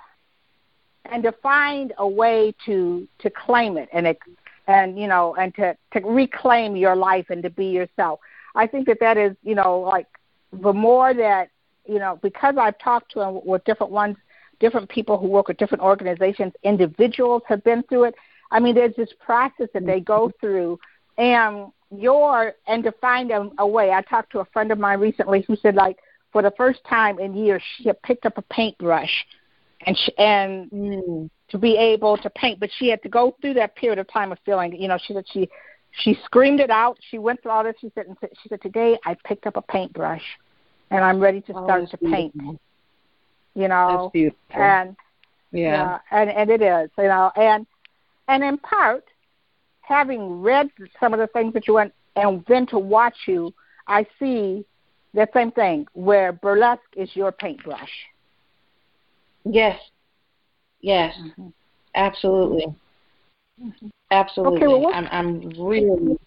and 1.06 1.22
to 1.22 1.32
find 1.32 1.92
a 1.98 2.06
way 2.06 2.54
to 2.66 3.08
to 3.20 3.30
claim 3.30 3.76
it 3.78 3.88
and 3.92 4.06
it, 4.06 4.18
and 4.66 4.98
you 4.98 5.06
know, 5.06 5.34
and 5.36 5.54
to 5.56 5.76
to 5.94 6.00
reclaim 6.00 6.76
your 6.76 6.96
life 6.96 7.26
and 7.30 7.42
to 7.42 7.50
be 7.50 7.66
yourself. 7.66 8.20
I 8.54 8.66
think 8.66 8.86
that 8.88 8.98
that 9.00 9.16
is, 9.16 9.34
you 9.42 9.54
know, 9.54 9.80
like 9.80 10.06
the 10.52 10.72
more 10.72 11.14
that 11.14 11.48
you 11.86 11.98
know, 11.98 12.18
because 12.22 12.56
I've 12.58 12.78
talked 12.78 13.12
to 13.12 13.20
them 13.20 13.40
with 13.44 13.64
different 13.64 13.92
ones, 13.92 14.16
different 14.60 14.88
people 14.88 15.18
who 15.18 15.26
work 15.26 15.48
with 15.48 15.56
different 15.56 15.82
organizations, 15.82 16.52
individuals 16.62 17.42
have 17.46 17.64
been 17.64 17.82
through 17.84 18.04
it. 18.04 18.14
I 18.50 18.60
mean, 18.60 18.74
there's 18.74 18.94
this 18.96 19.10
process 19.18 19.68
that 19.74 19.86
they 19.86 20.00
go 20.00 20.30
through, 20.40 20.78
and 21.18 21.72
your 21.96 22.54
and 22.66 22.82
to 22.84 22.92
find 22.92 23.30
a, 23.30 23.50
a 23.58 23.66
way. 23.66 23.90
I 23.90 24.02
talked 24.02 24.32
to 24.32 24.40
a 24.40 24.44
friend 24.46 24.72
of 24.72 24.78
mine 24.78 25.00
recently 25.00 25.44
who 25.46 25.56
said, 25.56 25.74
like, 25.74 25.98
for 26.32 26.42
the 26.42 26.52
first 26.56 26.80
time 26.88 27.18
in 27.18 27.34
years, 27.34 27.62
she 27.76 27.88
had 27.88 28.00
picked 28.02 28.24
up 28.24 28.38
a 28.38 28.42
paintbrush, 28.42 29.12
and 29.86 29.96
she, 29.96 30.16
and 30.16 30.70
mm. 30.70 31.30
to 31.50 31.58
be 31.58 31.76
able 31.76 32.16
to 32.16 32.30
paint, 32.30 32.58
but 32.58 32.70
she 32.78 32.88
had 32.88 33.02
to 33.02 33.08
go 33.08 33.36
through 33.40 33.54
that 33.54 33.76
period 33.76 33.98
of 33.98 34.08
time 34.08 34.32
of 34.32 34.38
feeling. 34.44 34.74
You 34.74 34.88
know, 34.88 34.98
she 35.06 35.12
said 35.12 35.24
she 35.30 35.48
she 35.92 36.18
screamed 36.24 36.60
it 36.60 36.70
out. 36.70 36.98
She 37.10 37.18
went 37.18 37.42
through 37.42 37.50
all 37.52 37.64
this. 37.64 37.74
She 37.80 37.92
said, 37.94 38.06
and 38.06 38.16
she 38.42 38.48
said, 38.48 38.62
today 38.62 38.98
I 39.04 39.14
picked 39.24 39.46
up 39.46 39.56
a 39.56 39.62
paintbrush, 39.62 40.24
and 40.90 41.04
I'm 41.04 41.20
ready 41.20 41.42
to 41.42 41.52
oh, 41.54 41.64
start 41.66 41.82
oh, 41.82 41.86
to 41.90 41.96
paint. 41.98 42.34
You 43.54 43.68
know, 43.68 44.04
that's 44.04 44.12
beautiful. 44.12 44.62
And 44.62 44.96
yeah, 45.50 45.98
and 46.10 46.30
and 46.30 46.50
it 46.50 46.62
is. 46.62 46.90
You 46.96 47.04
know, 47.04 47.30
and 47.36 47.66
and 48.28 48.42
in 48.42 48.56
part, 48.56 49.04
having 49.82 50.40
read 50.40 50.70
some 50.98 51.12
of 51.12 51.20
the 51.20 51.26
things 51.28 51.52
that 51.54 51.68
you 51.68 51.74
went, 51.74 51.92
and 52.16 52.44
then 52.48 52.66
to 52.66 52.78
watch 52.78 53.16
you, 53.26 53.52
I 53.86 54.06
see 54.18 54.64
that 55.14 55.30
same 55.34 55.50
thing 55.50 55.86
where 55.92 56.32
burlesque 56.32 56.80
is 56.96 57.14
your 57.14 57.32
paintbrush. 57.32 57.90
Yes. 59.44 59.78
Yes. 60.80 61.14
Mm-hmm. 61.20 61.48
Absolutely. 61.94 62.66
Mm-hmm. 63.62 63.88
Absolutely. 64.10 64.56
Okay, 64.58 64.66
well, 64.66 64.92
I'm 64.94 65.08
I'm 65.10 65.50
really 65.58 66.18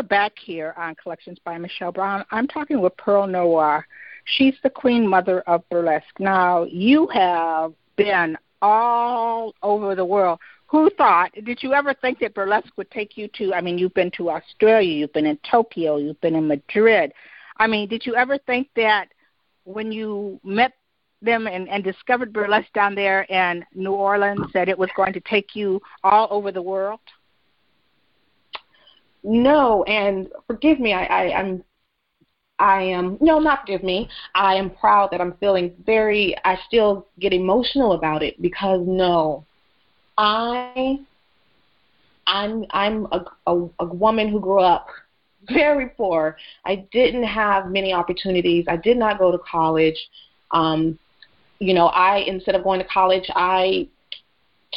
we're 0.00 0.04
back 0.04 0.32
here 0.38 0.72
on 0.78 0.94
Collections 0.94 1.36
by 1.44 1.58
Michelle 1.58 1.92
Brown. 1.92 2.24
I'm 2.30 2.48
talking 2.48 2.80
with 2.80 2.96
Perle 2.96 3.26
Noire. 3.26 3.86
She's 4.24 4.54
the 4.62 4.70
queen 4.70 5.06
mother 5.06 5.42
of 5.42 5.62
burlesque. 5.68 6.18
Now, 6.18 6.64
you 6.64 7.06
have 7.08 7.74
been 7.96 8.38
all 8.62 9.54
over 9.62 9.94
the 9.94 10.06
world. 10.06 10.38
Who 10.68 10.88
thought, 10.96 11.32
did 11.44 11.62
you 11.62 11.74
ever 11.74 11.92
think 11.92 12.18
that 12.20 12.32
burlesque 12.32 12.72
would 12.78 12.90
take 12.90 13.18
you 13.18 13.28
to, 13.34 13.52
I 13.52 13.60
mean, 13.60 13.76
you've 13.76 13.92
been 13.92 14.10
to 14.12 14.30
Australia, 14.30 14.90
you've 14.90 15.12
been 15.12 15.26
in 15.26 15.38
Tokyo, 15.50 15.98
you've 15.98 16.20
been 16.22 16.34
in 16.34 16.48
Madrid. 16.48 17.12
I 17.58 17.66
mean, 17.66 17.86
did 17.86 18.06
you 18.06 18.14
ever 18.14 18.38
think 18.38 18.70
that 18.76 19.08
when 19.64 19.92
you 19.92 20.40
met 20.42 20.72
them 21.20 21.46
and, 21.46 21.68
and 21.68 21.84
discovered 21.84 22.32
burlesque 22.32 22.72
down 22.72 22.94
there 22.94 23.24
in 23.24 23.66
New 23.74 23.92
Orleans 23.92 24.46
that 24.54 24.70
it 24.70 24.78
was 24.78 24.88
going 24.96 25.12
to 25.12 25.20
take 25.20 25.54
you 25.54 25.78
all 26.02 26.26
over 26.30 26.52
the 26.52 26.62
world? 26.62 27.00
No, 29.22 29.82
and 29.84 30.28
forgive 30.46 30.80
me, 30.80 30.92
I, 30.92 31.04
I, 31.04 31.38
I'm 31.40 31.64
I 32.58 32.82
am 32.82 33.16
no, 33.20 33.38
not 33.38 33.60
forgive 33.62 33.82
me. 33.82 34.08
I 34.34 34.54
am 34.54 34.70
proud 34.70 35.10
that 35.12 35.20
I'm 35.20 35.34
feeling 35.38 35.72
very. 35.86 36.36
I 36.44 36.58
still 36.68 37.06
get 37.18 37.32
emotional 37.32 37.92
about 37.92 38.22
it 38.22 38.40
because 38.40 38.82
no, 38.86 39.46
I, 40.18 40.98
I'm 42.26 42.66
I'm 42.70 43.06
a, 43.12 43.24
a, 43.46 43.68
a 43.80 43.84
woman 43.86 44.28
who 44.28 44.40
grew 44.40 44.60
up 44.60 44.88
very 45.48 45.88
poor. 45.88 46.36
I 46.66 46.86
didn't 46.92 47.24
have 47.24 47.70
many 47.70 47.94
opportunities. 47.94 48.66
I 48.68 48.76
did 48.76 48.98
not 48.98 49.18
go 49.18 49.32
to 49.32 49.38
college. 49.38 49.98
Um, 50.50 50.98
you 51.60 51.72
know, 51.72 51.86
I 51.86 52.18
instead 52.18 52.54
of 52.54 52.62
going 52.62 52.80
to 52.80 52.86
college, 52.86 53.24
I 53.34 53.88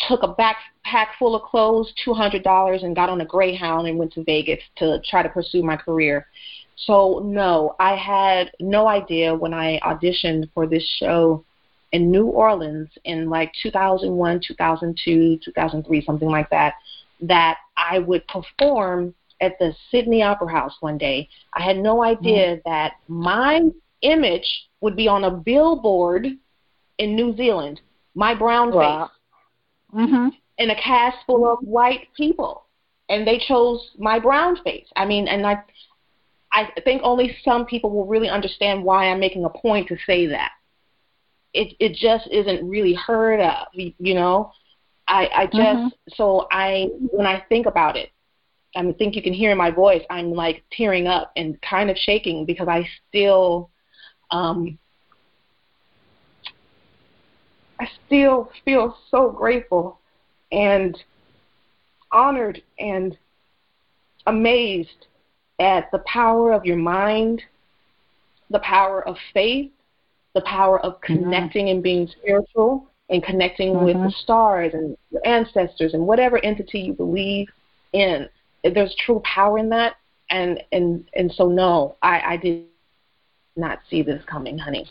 took 0.08 0.24
a 0.24 0.34
backpack 0.34 1.08
full 1.20 1.36
of 1.36 1.44
clothes, 1.44 1.94
two 2.04 2.14
hundred 2.14 2.44
dollars, 2.44 2.84
and 2.84 2.96
got 2.96 3.10
on 3.10 3.22
a 3.22 3.26
Greyhound 3.26 3.88
and 3.88 3.98
went 3.98 4.14
to 4.14 4.24
Vegas 4.24 4.60
to 4.78 5.00
try 5.10 5.24
to 5.24 5.30
pursue 5.30 5.64
my 5.64 5.78
career. 5.78 6.28
So 6.76 7.22
no, 7.24 7.76
I 7.80 7.96
had 7.96 8.52
no 8.60 8.88
idea 8.88 9.36
when 9.36 9.54
I 9.54 9.80
auditioned 9.82 10.50
for 10.54 10.68
this 10.68 10.86
show 11.00 11.46
in 11.92 12.10
New 12.10 12.26
Orleans 12.26 12.90
in 13.06 13.30
like 13.30 13.52
2001, 13.62 14.42
2002, 14.48 15.40
2003, 15.46 16.04
something 16.04 16.28
like 16.28 16.50
that, 16.50 16.74
that 17.22 17.58
I 17.78 18.00
would 18.00 18.28
perform 18.28 19.14
at 19.42 19.58
the 19.60 19.74
Sydney 19.92 20.24
Opera 20.24 20.50
House 20.50 20.76
one 20.80 20.98
day. 20.98 21.30
I 21.54 21.62
had 21.62 21.78
no 21.78 22.04
idea 22.04 22.58
mm. 22.58 22.62
that 22.66 22.94
my 23.08 23.62
image 24.02 24.68
would 24.82 24.96
be 24.96 25.08
on 25.08 25.24
a 25.26 25.32
billboard 25.32 26.28
in 26.98 27.16
New 27.16 27.36
Zealand, 27.36 27.82
my 28.16 28.34
brown 28.34 28.74
wow. 28.74 29.06
face, 29.06 29.18
mm-hmm. 29.94 30.30
in 30.58 30.70
a 30.70 30.76
cast 30.76 31.18
full 31.26 31.52
of 31.52 31.60
white 31.60 32.08
people, 32.16 32.66
and 33.10 33.28
they 33.28 33.40
chose 33.48 33.92
my 33.98 34.20
brown 34.20 34.58
face. 34.64 34.88
I 34.96 35.06
mean, 35.06 35.28
and 35.28 35.46
I, 35.46 35.64
I 36.52 36.70
think 36.84 37.02
only 37.04 37.36
some 37.44 37.66
people 37.66 37.90
will 37.92 38.06
really 38.06 38.30
understand 38.30 38.84
why 38.84 39.06
I'm 39.06 39.20
making 39.20 39.46
a 39.46 39.50
point 39.50 39.88
to 39.90 39.98
say 40.06 40.28
that. 40.28 40.52
It 41.54 41.76
it 41.80 41.96
just 41.96 42.28
isn't 42.32 42.68
really 42.68 42.94
heard 42.96 43.40
of, 43.40 43.68
you 43.74 44.14
know. 44.14 44.52
I 45.08 45.30
I 45.36 45.46
just 45.46 45.58
mm-hmm. 45.58 45.88
so 46.14 46.48
I 46.52 46.90
when 47.12 47.28
I 47.28 47.44
think 47.50 47.68
about 47.68 47.96
it, 47.96 48.10
I 48.76 48.92
think 48.94 49.16
you 49.16 49.22
can 49.22 49.34
hear 49.34 49.52
in 49.52 49.58
my 49.58 49.72
voice, 49.72 50.02
I'm 50.10 50.32
like 50.32 50.64
tearing 50.72 51.08
up 51.08 51.32
and 51.36 51.62
kind 51.62 51.90
of 51.90 51.98
shaking 51.98 52.46
because 52.46 52.68
I 52.68 52.88
still, 53.08 53.70
um, 54.32 54.78
I 57.84 57.90
still 58.06 58.50
feel 58.64 58.96
so 59.12 59.30
grateful 59.30 60.00
and 60.54 60.98
honored 62.14 62.62
and 62.80 63.18
amazed 64.26 65.08
at 65.60 65.92
the 65.92 66.00
power 66.00 66.54
of 66.54 66.66
your 66.66 66.78
mind, 66.78 67.42
the 68.50 68.60
power 68.60 69.06
of 69.06 69.18
faith, 69.34 69.70
the 70.34 70.42
power 70.42 70.80
of 70.80 70.94
mm-hmm. 70.94 71.24
connecting 71.24 71.66
mm-hmm. 71.66 71.76
and 71.76 71.84
being 71.84 72.08
spiritual 72.08 72.88
and 73.10 73.22
connecting 73.22 73.74
mm-hmm. 73.74 73.86
with 73.86 73.96
the 73.98 74.14
stars 74.22 74.74
and 74.74 74.96
your 75.12 75.28
ancestors 75.28 75.94
and 75.94 76.08
whatever 76.08 76.38
entity 76.46 76.80
you 76.80 76.94
believe 76.94 77.50
in 77.92 78.30
there's 78.64 78.96
true 79.06 79.22
power 79.26 79.58
in 79.60 79.68
that 79.68 79.98
and 80.30 80.64
and 80.72 81.10
and 81.16 81.32
so 81.34 81.50
no 81.50 81.96
i 82.02 82.22
i 82.26 82.38
did 82.38 82.64
not 83.58 83.80
see 83.90 84.02
this 84.02 84.24
coming 84.26 84.58
honey 84.58 84.88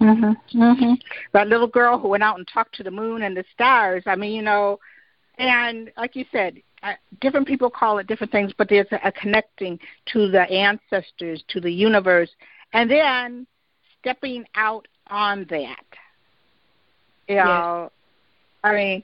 mhm 0.00 0.36
mhm 0.54 0.98
that 1.32 1.48
little 1.48 1.66
girl 1.66 1.98
who 1.98 2.08
went 2.08 2.22
out 2.22 2.38
and 2.38 2.46
talked 2.46 2.74
to 2.74 2.82
the 2.82 2.90
moon 2.90 3.22
and 3.22 3.36
the 3.36 3.44
stars. 3.52 4.02
I 4.06 4.16
mean 4.16 4.32
you 4.32 4.42
know 4.42 4.78
and 5.38 5.90
like 5.96 6.16
you 6.16 6.24
said 6.30 6.60
uh, 6.82 6.92
different 7.20 7.46
people 7.46 7.70
call 7.70 7.98
it 7.98 8.06
different 8.06 8.32
things 8.32 8.52
but 8.56 8.68
there's 8.68 8.86
a, 8.92 9.00
a 9.08 9.12
connecting 9.12 9.78
to 10.06 10.28
the 10.28 10.42
ancestors 10.50 11.42
to 11.48 11.60
the 11.60 11.72
universe 11.72 12.30
and 12.72 12.90
then 12.90 13.46
stepping 13.98 14.44
out 14.54 14.86
on 15.08 15.46
that. 15.50 15.84
You 17.28 17.36
know 17.36 17.90
i 18.64 18.74
mean 18.74 19.02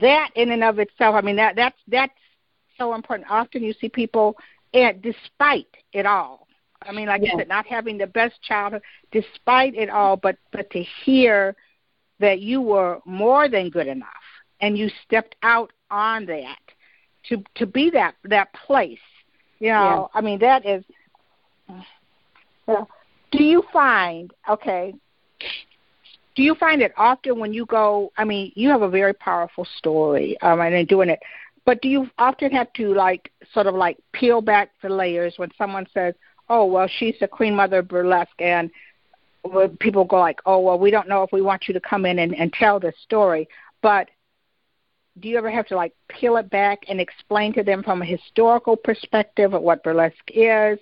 that 0.00 0.30
in 0.34 0.50
and 0.50 0.64
of 0.64 0.78
itself 0.78 1.14
i 1.14 1.20
mean 1.20 1.36
that 1.36 1.56
that's 1.56 1.78
that's 1.88 2.12
so 2.78 2.94
important. 2.94 3.30
Often 3.30 3.62
you 3.62 3.72
see 3.74 3.88
people, 3.88 4.36
and 4.74 5.00
despite 5.02 5.68
it 5.92 6.06
all, 6.06 6.46
I 6.88 6.92
mean, 6.92 7.06
like. 7.06 7.22
I 7.22 7.38
said, 7.38 7.48
not 7.48 7.66
having 7.66 7.98
the 7.98 8.06
best 8.06 8.40
childhood, 8.42 8.82
despite 9.10 9.74
it 9.74 9.90
all, 9.90 10.16
but 10.16 10.36
but 10.52 10.70
to 10.70 10.82
hear 11.04 11.56
that 12.20 12.40
you 12.40 12.60
were 12.60 13.00
more 13.04 13.48
than 13.48 13.68
good 13.70 13.86
enough 13.86 14.08
and 14.60 14.78
you 14.78 14.88
stepped 15.04 15.34
out 15.42 15.72
on 15.90 16.24
that 16.26 16.60
to 17.28 17.42
to 17.56 17.66
be 17.66 17.90
that 17.90 18.14
that 18.24 18.52
place. 18.54 18.98
You 19.58 19.68
know, 19.68 20.10
I 20.14 20.20
mean, 20.20 20.38
that 20.40 20.66
is. 20.66 20.84
Uh, 22.66 22.84
do 23.30 23.44
you 23.44 23.62
find 23.72 24.32
okay? 24.48 24.94
Do 26.34 26.42
you 26.42 26.54
find 26.54 26.80
it 26.80 26.92
often 26.96 27.38
when 27.38 27.52
you 27.52 27.66
go? 27.66 28.10
I 28.16 28.24
mean, 28.24 28.52
you 28.54 28.70
have 28.70 28.82
a 28.82 28.88
very 28.88 29.12
powerful 29.14 29.66
story, 29.78 30.40
um, 30.40 30.60
and 30.60 30.74
in 30.74 30.86
doing 30.86 31.08
it. 31.08 31.20
But 31.64 31.80
do 31.80 31.88
you 31.88 32.08
often 32.18 32.50
have 32.52 32.72
to 32.74 32.94
like 32.94 33.30
sort 33.52 33.66
of 33.66 33.74
like 33.74 33.98
peel 34.12 34.40
back 34.40 34.70
the 34.82 34.88
layers 34.88 35.34
when 35.36 35.50
someone 35.56 35.86
says, 35.94 36.14
"Oh, 36.52 36.66
well, 36.66 36.86
she's 36.86 37.16
the 37.18 37.26
Queen 37.26 37.56
Mother 37.56 37.78
of 37.78 37.88
Burlesque," 37.88 38.40
and 38.40 38.70
people 39.80 40.04
go 40.04 40.18
like, 40.20 40.38
"Oh, 40.44 40.60
well, 40.60 40.78
we 40.78 40.90
don't 40.90 41.08
know 41.08 41.22
if 41.22 41.32
we 41.32 41.40
want 41.40 41.66
you 41.66 41.72
to 41.72 41.80
come 41.80 42.04
in 42.04 42.18
and, 42.18 42.34
and 42.34 42.52
tell 42.52 42.78
this 42.78 42.94
story." 43.02 43.48
But 43.80 44.10
do 45.18 45.30
you 45.30 45.38
ever 45.38 45.50
have 45.50 45.66
to 45.68 45.76
like 45.76 45.94
peel 46.08 46.36
it 46.36 46.50
back 46.50 46.80
and 46.88 47.00
explain 47.00 47.54
to 47.54 47.62
them 47.62 47.82
from 47.82 48.02
a 48.02 48.04
historical 48.04 48.76
perspective 48.76 49.54
of 49.54 49.62
what 49.62 49.82
burlesque 49.82 50.28
is, 50.28 50.78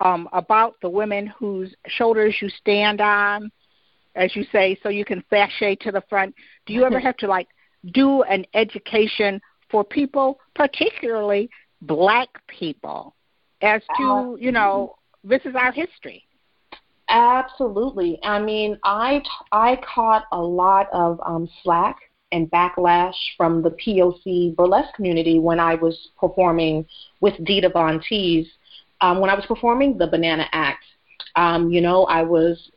um, 0.00 0.28
about 0.34 0.74
the 0.82 0.90
women 0.90 1.26
whose 1.26 1.74
shoulders 1.86 2.36
you 2.42 2.50
stand 2.50 3.00
on, 3.00 3.50
as 4.16 4.36
you 4.36 4.44
say, 4.52 4.78
so 4.82 4.90
you 4.90 5.06
can 5.06 5.24
sashay 5.30 5.74
to 5.76 5.90
the 5.90 6.02
front? 6.02 6.34
Do 6.66 6.74
you 6.74 6.84
ever 6.84 7.00
have 7.08 7.16
to 7.18 7.26
like 7.26 7.48
do 7.92 8.22
an 8.24 8.44
education 8.52 9.40
for 9.70 9.84
people, 9.84 10.38
particularly 10.54 11.48
black 11.80 12.28
people, 12.46 13.14
as 13.62 13.80
to, 13.96 14.36
you 14.38 14.52
know, 14.52 14.96
this 15.24 15.40
is 15.44 15.54
our 15.54 15.72
history. 15.72 16.24
Absolutely. 17.08 18.18
I 18.22 18.38
mean, 18.40 18.78
I, 18.84 19.22
I 19.52 19.78
caught 19.94 20.24
a 20.32 20.40
lot 20.40 20.88
of 20.92 21.20
um, 21.24 21.48
slack 21.62 21.96
and 22.32 22.50
backlash 22.50 23.14
from 23.36 23.62
the 23.62 23.70
POC 23.70 24.56
burlesque 24.56 24.94
community 24.94 25.38
when 25.38 25.60
I 25.60 25.74
was 25.74 26.10
performing 26.18 26.86
with 27.20 27.34
Dita 27.44 27.68
Von 27.68 28.00
Teese. 28.00 28.48
Um, 29.00 29.20
when 29.20 29.30
I 29.30 29.34
was 29.34 29.44
performing 29.46 29.98
the 29.98 30.06
Banana 30.06 30.46
Act, 30.52 30.84
um, 31.36 31.70
you 31.70 31.80
know, 31.80 32.04
I 32.04 32.22
was 32.22 32.70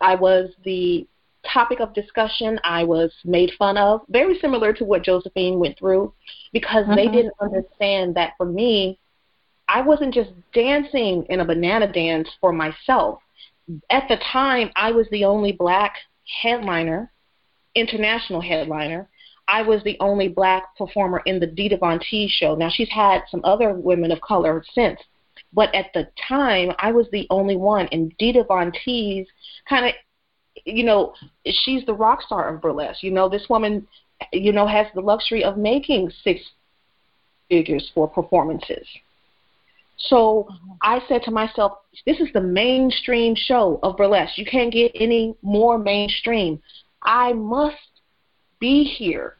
I 0.00 0.14
was 0.14 0.50
the 0.64 1.06
topic 1.52 1.80
of 1.80 1.94
discussion. 1.94 2.58
I 2.64 2.84
was 2.84 3.12
made 3.24 3.52
fun 3.58 3.76
of, 3.76 4.02
very 4.08 4.38
similar 4.38 4.72
to 4.74 4.84
what 4.84 5.04
Josephine 5.04 5.58
went 5.58 5.78
through, 5.78 6.12
because 6.52 6.84
mm-hmm. 6.84 6.96
they 6.96 7.08
didn't 7.08 7.34
understand 7.40 8.14
that 8.16 8.32
for 8.36 8.46
me, 8.46 8.98
I 9.68 9.82
wasn't 9.82 10.14
just 10.14 10.30
dancing 10.52 11.26
in 11.28 11.40
a 11.40 11.44
banana 11.44 11.92
dance 11.92 12.28
for 12.40 12.52
myself. 12.52 13.20
At 13.90 14.08
the 14.08 14.16
time, 14.32 14.70
I 14.76 14.92
was 14.92 15.06
the 15.10 15.24
only 15.24 15.52
black 15.52 15.94
headliner, 16.42 17.12
international 17.74 18.40
headliner. 18.40 19.08
I 19.46 19.62
was 19.62 19.82
the 19.82 19.96
only 20.00 20.28
black 20.28 20.76
performer 20.76 21.22
in 21.26 21.40
the 21.40 21.46
Dita 21.46 21.76
Von 21.76 22.00
Teese 22.00 22.30
show. 22.30 22.54
Now, 22.54 22.70
she's 22.70 22.90
had 22.90 23.22
some 23.30 23.40
other 23.44 23.72
women 23.72 24.10
of 24.10 24.20
color 24.20 24.64
since, 24.74 25.00
but 25.52 25.74
at 25.74 25.86
the 25.94 26.08
time, 26.28 26.72
I 26.78 26.92
was 26.92 27.06
the 27.12 27.26
only 27.30 27.56
one. 27.56 27.88
And 27.92 28.12
Dita 28.18 28.44
Von 28.44 28.72
Teese 28.72 29.26
kind 29.68 29.86
of 29.86 29.92
you 30.64 30.84
know, 30.84 31.14
she's 31.46 31.84
the 31.86 31.94
rock 31.94 32.22
star 32.22 32.54
of 32.54 32.60
burlesque. 32.60 33.02
You 33.02 33.10
know, 33.10 33.28
this 33.28 33.46
woman, 33.48 33.86
you 34.32 34.52
know, 34.52 34.66
has 34.66 34.86
the 34.94 35.00
luxury 35.00 35.44
of 35.44 35.56
making 35.56 36.10
six 36.22 36.40
figures 37.48 37.90
for 37.94 38.08
performances. 38.08 38.86
So. 39.98 40.48
I 40.82 41.00
said 41.08 41.22
to 41.24 41.30
myself, 41.30 41.72
this 42.06 42.20
is 42.20 42.28
the 42.32 42.40
mainstream 42.40 43.34
show 43.34 43.80
of 43.82 43.96
burlesque. 43.96 44.38
You 44.38 44.46
can't 44.46 44.72
get 44.72 44.92
any 44.94 45.34
more 45.42 45.78
mainstream. 45.78 46.60
I 47.02 47.32
must 47.32 47.76
be 48.60 48.84
here 48.84 49.36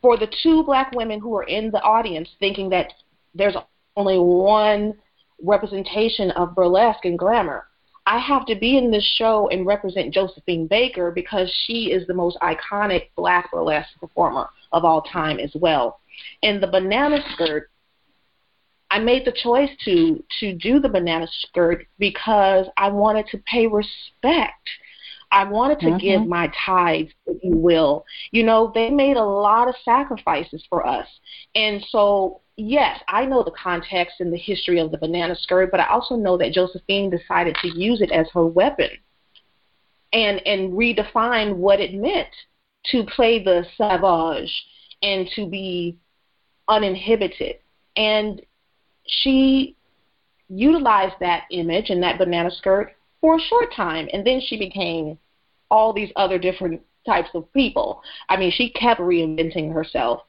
for 0.00 0.16
the 0.16 0.28
two 0.42 0.64
black 0.64 0.92
women 0.92 1.20
who 1.20 1.34
are 1.36 1.44
in 1.44 1.70
the 1.70 1.80
audience 1.82 2.28
thinking 2.40 2.68
that 2.70 2.92
there's 3.34 3.56
only 3.96 4.18
one 4.18 4.94
representation 5.42 6.30
of 6.32 6.54
burlesque 6.54 7.04
and 7.04 7.18
glamour. 7.18 7.66
I 8.04 8.18
have 8.18 8.46
to 8.46 8.56
be 8.56 8.76
in 8.76 8.90
this 8.90 9.08
show 9.16 9.48
and 9.50 9.64
represent 9.64 10.12
Josephine 10.12 10.66
Baker 10.66 11.12
because 11.12 11.52
she 11.66 11.92
is 11.92 12.06
the 12.06 12.14
most 12.14 12.36
iconic 12.42 13.10
black 13.16 13.52
burlesque 13.52 13.96
performer 14.00 14.48
of 14.72 14.84
all 14.84 15.02
time 15.02 15.38
as 15.38 15.52
well. 15.54 16.00
And 16.42 16.60
the 16.60 16.66
banana 16.66 17.18
skirt, 17.34 17.70
I 18.92 18.98
made 18.98 19.24
the 19.24 19.32
choice 19.32 19.70
to 19.86 20.22
to 20.40 20.54
do 20.54 20.78
the 20.78 20.88
banana 20.88 21.26
skirt 21.40 21.86
because 21.98 22.66
I 22.76 22.90
wanted 22.90 23.26
to 23.28 23.38
pay 23.38 23.66
respect. 23.66 24.68
I 25.30 25.44
wanted 25.44 25.80
to 25.80 25.86
mm-hmm. 25.86 25.96
give 25.96 26.26
my 26.26 26.52
tithes, 26.66 27.10
if 27.26 27.42
you 27.42 27.56
will. 27.56 28.04
You 28.32 28.42
know, 28.42 28.70
they 28.74 28.90
made 28.90 29.16
a 29.16 29.24
lot 29.24 29.66
of 29.66 29.74
sacrifices 29.82 30.62
for 30.68 30.86
us. 30.86 31.06
And 31.54 31.82
so 31.88 32.42
yes, 32.58 33.00
I 33.08 33.24
know 33.24 33.42
the 33.42 33.52
context 33.52 34.16
and 34.20 34.30
the 34.30 34.36
history 34.36 34.78
of 34.78 34.90
the 34.90 34.98
banana 34.98 35.36
skirt, 35.36 35.70
but 35.70 35.80
I 35.80 35.88
also 35.88 36.14
know 36.16 36.36
that 36.36 36.52
Josephine 36.52 37.08
decided 37.08 37.56
to 37.62 37.68
use 37.68 38.02
it 38.02 38.12
as 38.12 38.26
her 38.34 38.44
weapon 38.46 38.90
and 40.12 40.46
and 40.46 40.74
redefine 40.74 41.56
what 41.56 41.80
it 41.80 41.94
meant 41.94 42.28
to 42.90 43.04
play 43.04 43.42
the 43.42 43.64
savage 43.78 44.52
and 45.02 45.26
to 45.34 45.48
be 45.48 45.96
uninhibited. 46.68 47.56
And 47.96 48.42
she 49.06 49.76
utilized 50.48 51.14
that 51.20 51.44
image 51.50 51.90
and 51.90 52.02
that 52.02 52.18
banana 52.18 52.50
skirt 52.50 52.92
for 53.20 53.36
a 53.36 53.40
short 53.40 53.72
time, 53.74 54.08
and 54.12 54.26
then 54.26 54.40
she 54.40 54.58
became 54.58 55.18
all 55.70 55.92
these 55.92 56.10
other 56.16 56.38
different 56.38 56.80
types 57.06 57.30
of 57.34 57.50
people. 57.52 58.02
I 58.28 58.36
mean, 58.36 58.52
she 58.54 58.70
kept 58.70 59.00
reinventing 59.00 59.72
herself 59.72 60.22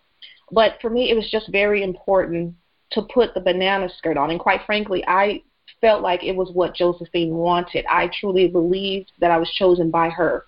but 0.53 0.77
for 0.81 0.89
me, 0.89 1.09
it 1.09 1.15
was 1.15 1.29
just 1.29 1.51
very 1.51 1.83
important 1.83 2.55
to 2.91 3.01
put 3.01 3.33
the 3.33 3.41
banana 3.41 3.89
skirt 3.97 4.17
on. 4.17 4.29
And 4.29 4.39
quite 4.39 4.61
frankly, 4.65 5.03
I 5.07 5.41
felt 5.81 6.01
like 6.01 6.23
it 6.23 6.35
was 6.35 6.51
what 6.53 6.75
Josephine 6.75 7.33
wanted. 7.33 7.85
I 7.89 8.09
truly 8.19 8.47
believed 8.47 9.11
that 9.19 9.31
I 9.31 9.37
was 9.37 9.51
chosen 9.51 9.89
by 9.89 10.09
her. 10.09 10.45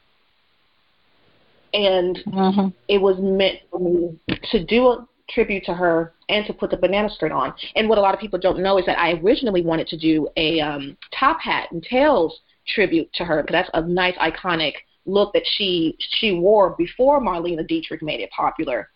And 1.74 2.20
mm-hmm. 2.28 2.68
it 2.88 3.02
was 3.02 3.18
meant 3.20 3.60
for 3.72 3.80
me 3.80 4.18
to 4.52 4.64
do 4.64 4.88
a 4.88 5.08
tribute 5.30 5.66
to 5.66 5.74
her 5.74 6.14
and 6.30 6.46
to 6.46 6.54
put 6.54 6.72
the 6.72 6.78
banana 6.78 7.10
skirt 7.10 7.32
on. 7.32 7.54
And 7.76 7.88
what 7.90 7.98
a 7.98 8.02
lot 8.02 8.14
of 8.14 8.20
people 8.20 8.40
don't 8.40 8.60
know 8.60 8.78
is 8.78 8.86
that 8.86 9.00
I 9.00 9.14
originally 9.14 9.62
wanted 9.62 9.88
to 9.88 9.98
do 9.98 10.28
a 10.38 10.60
um, 10.60 10.98
top 11.18 11.40
hat 11.40 11.70
and 11.72 11.84
tails 11.84 12.40
tribute 12.68 13.12
to 13.14 13.26
her 13.26 13.42
because 13.42 13.54
that's 13.54 13.70
a 13.74 13.88
nice 13.88 14.16
iconic 14.16 14.74
look 15.06 15.34
that 15.34 15.44
she 15.46 15.96
she 16.00 16.34
wore 16.34 16.72
before 16.78 17.22
Marlene 17.22 17.66
Dietrich 17.68 18.02
made 18.02 18.22
it 18.22 18.30
popular. 18.32 18.90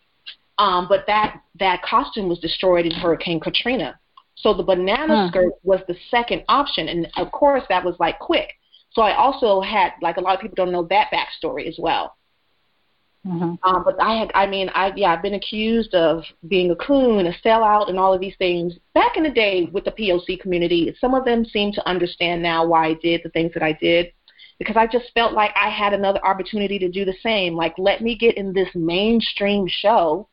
Um, 0.58 0.88
but 0.90 1.06
that 1.08 1.42
that 1.60 1.82
costume 1.84 2.28
was 2.28 2.40
destroyed 2.40 2.86
in 2.86 2.92
Hurricane 2.92 3.40
Katrina. 3.40 4.00
So 4.36 4.54
the 4.54 4.64
banana 4.64 5.24
huh. 5.24 5.28
skirt 5.30 5.54
was 5.64 5.82
the 5.88 5.96
second 6.10 6.44
option, 6.48 6.88
and 6.88 7.08
of 7.18 7.32
course 7.32 7.64
that 7.70 7.84
was 7.84 7.96
like 8.00 8.20
quick. 8.20 8.54
So 8.92 9.02
I 9.02 9.16
also 9.16 9.62
had 9.62 9.92
like 10.02 10.18
a 10.18 10.22
lot 10.22 10.36
of 10.36 10.42
people 10.42 10.56
don't 10.56 10.72
know 10.72 10.88
that 10.90 11.12
backstory 11.14 11.68
as 11.68 11.78
well. 11.78 12.16
Mm-hmm. 13.28 13.56
Um, 13.64 13.84
but 13.84 14.02
I 14.02 14.16
had, 14.16 14.32
I 14.34 14.48
mean, 14.48 14.70
I 14.70 14.94
yeah, 14.96 15.12
I've 15.12 15.22
been 15.22 15.34
accused 15.34 15.94
of 15.94 16.24
being 16.48 16.72
a 16.72 16.76
coon, 16.76 17.26
a 17.26 17.34
sellout, 17.46 17.90
and 17.90 18.00
all 18.00 18.14
of 18.14 18.22
these 18.22 18.36
things 18.38 18.76
back 18.94 19.18
in 19.18 19.24
the 19.24 19.30
day 19.30 19.66
with 19.74 19.84
the 19.84 19.92
POC 19.92 20.40
community. 20.40 20.96
Some 21.02 21.14
of 21.14 21.26
them 21.26 21.44
seem 21.44 21.74
to 21.74 21.88
understand 21.88 22.42
now 22.42 22.66
why 22.66 22.88
I 22.88 22.94
did 22.94 23.22
the 23.24 23.30
things 23.30 23.54
that 23.54 23.64
I 23.64 23.74
did, 23.74 24.14
because 24.58 24.78
I 24.78 24.88
just 24.88 25.12
felt 25.14 25.34
like 25.34 25.52
I 25.56 25.70
had 25.70 25.94
another 25.94 26.26
opportunity 26.26 26.80
to 26.80 26.90
do 26.90 27.04
the 27.04 27.16
same. 27.22 27.56
Like, 27.56 27.74
let 27.78 28.02
me 28.02 28.18
get 28.18 28.38
in 28.38 28.54
this 28.54 28.70
mainstream 28.74 29.68
show, 29.68 30.30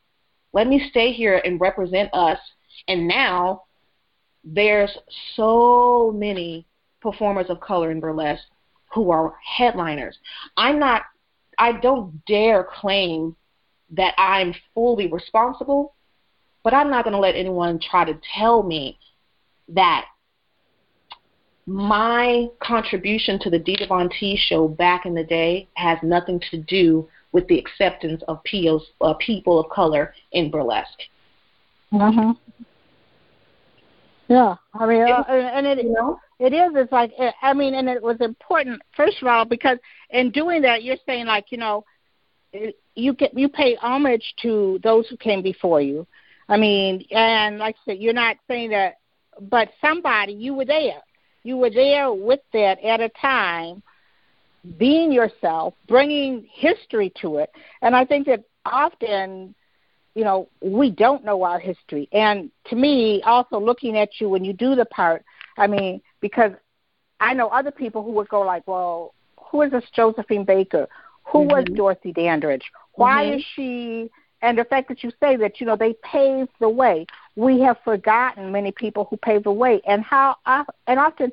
let 0.53 0.69
me 0.69 0.87
stay 0.89 1.13
here 1.13 1.43
and 1.45 1.61
represent 1.61 2.09
us. 2.15 2.39
And 2.87 3.09
now 3.09 3.65
there's 4.45 4.97
so 5.35 6.13
many 6.15 6.67
performers 7.01 7.47
of 7.49 7.61
color 7.61 7.91
in 7.91 7.99
burlesque 7.99 8.45
who 8.95 9.11
are 9.11 9.35
headliners. 9.45 10.17
I'm 10.57 10.79
not 10.79 11.03
I 11.59 11.73
don't 11.73 12.25
dare 12.27 12.65
claim 12.65 13.37
that 13.91 14.15
I'm 14.19 14.55
fully 14.75 15.07
responsible, 15.07 15.95
but 16.63 16.75
I'm 16.75 16.91
not 16.91 17.05
going 17.05 17.15
to 17.15 17.21
let 17.21 17.35
anyone 17.35 17.79
try 17.79 18.05
to 18.05 18.19
tell 18.35 18.63
me 18.63 18.99
that 19.69 20.07
my 21.67 22.47
contribution 22.61 23.39
to 23.41 23.51
the 23.51 23.59
Dita 23.59 23.87
Von 23.87 24.09
Teese 24.09 24.39
show 24.39 24.69
back 24.69 25.05
in 25.05 25.15
the 25.15 25.25
day 25.25 25.69
has 25.75 25.99
nothing 26.03 26.41
to 26.51 26.59
do 26.59 27.09
with 27.33 27.47
the 27.49 27.59
acceptance 27.59 28.23
of 28.29 28.43
POs, 28.45 28.87
uh, 29.01 29.15
people 29.15 29.59
of 29.59 29.69
color 29.71 30.15
in 30.33 30.51
burlesque. 30.51 31.03
Mhm. 31.93 32.37
Yeah, 34.29 34.57
I 34.75 34.87
mean, 34.87 35.03
uh, 35.03 35.25
and 35.29 35.67
it 35.67 35.83
you 35.83 35.93
know? 35.93 36.21
It 36.39 36.53
is. 36.53 36.73
It's 36.75 36.93
like 36.93 37.13
eh, 37.19 37.33
I 37.43 37.55
mean, 37.55 37.75
and 37.75 37.89
it 37.89 38.03
was 38.03 38.21
important 38.21 38.83
first 38.97 39.23
of 39.23 39.29
all 39.29 39.45
because 39.45 39.79
in 40.11 40.31
doing 40.31 40.63
that, 40.63 40.83
you're 40.83 40.97
saying 41.07 41.27
like 41.27 41.47
you 41.51 41.59
know, 41.59 41.85
eh, 42.53 42.73
you 42.95 43.15
get 43.15 43.37
you 43.37 43.49
pay 43.49 43.77
homage 43.77 44.35
to 44.43 44.79
those 44.83 45.09
who 45.09 45.17
came 45.17 45.43
before 45.43 45.81
you. 45.81 46.07
I 46.49 46.57
mean, 46.57 47.05
and 47.11 47.59
like 47.59 47.77
I 47.77 47.93
said, 47.93 47.99
you're 47.99 48.13
not 48.13 48.37
saying 48.47 48.71
that, 48.71 48.99
but 49.41 49.71
somebody 49.81 50.33
you 50.33 50.55
were 50.55 50.65
there. 50.65 51.01
You 51.43 51.57
were 51.57 51.71
there 51.71 52.13
with 52.13 52.41
that 52.53 52.83
at 52.85 53.01
a 53.01 53.09
time, 53.09 53.83
being 54.79 55.13
yourself, 55.13 55.75
bringing 55.89 56.47
history 56.53 57.13
to 57.23 57.39
it, 57.39 57.51
and 57.83 57.95
I 57.95 58.05
think 58.05 58.27
that 58.27 58.45
often 58.65 59.55
you 60.17 60.25
know, 60.25 60.49
we 60.63 60.91
don't 60.91 61.27
know 61.27 61.43
our 61.43 61.59
history. 61.59 62.09
And 62.11 62.51
to 62.71 62.75
me, 62.75 63.21
also 63.27 63.61
looking 63.61 63.99
at 63.99 64.19
you 64.19 64.31
when 64.31 64.47
you 64.47 64.55
do 64.55 64.75
the 64.75 64.87
part, 64.87 65.23
I 65.57 65.67
mean, 65.67 66.01
because 66.21 66.53
I 67.21 67.35
know 67.35 67.49
other 67.49 67.71
people 67.71 68.03
who 68.03 68.13
would 68.13 68.29
go 68.29 68.41
like, 68.43 68.67
well, 68.67 69.15
who 69.51 69.63
is 69.63 69.71
this 69.71 69.85
Josephine 69.95 70.45
Baker? 70.45 70.89
Who 71.25 71.41
mm-hmm. 71.41 71.51
was 71.51 71.65
Dorothy 71.75 72.13
Dandridge? 72.13 72.71
Why 72.95 73.25
mm-hmm. 73.25 73.39
is 73.39 73.45
she? 73.55 74.11
And 74.43 74.59
the 74.59 74.65
fact 74.65 74.89
that 74.89 75.03
you 75.03 75.11
say 75.19 75.37
that, 75.37 75.61
you 75.61 75.67
know, 75.67 75.77
they 75.77 75.95
paved 76.03 76.51
the 76.61 76.69
way. 76.69 77.07
We 77.37 77.61
have 77.61 77.79
forgotten 77.85 78.53
many 78.53 78.71
people 78.71 79.07
who 79.09 79.17
paved 79.17 79.45
the 79.45 79.53
way, 79.53 79.81
and 79.87 80.03
how, 80.03 80.37
uh, 80.47 80.65
and 80.87 80.99
often 80.99 81.33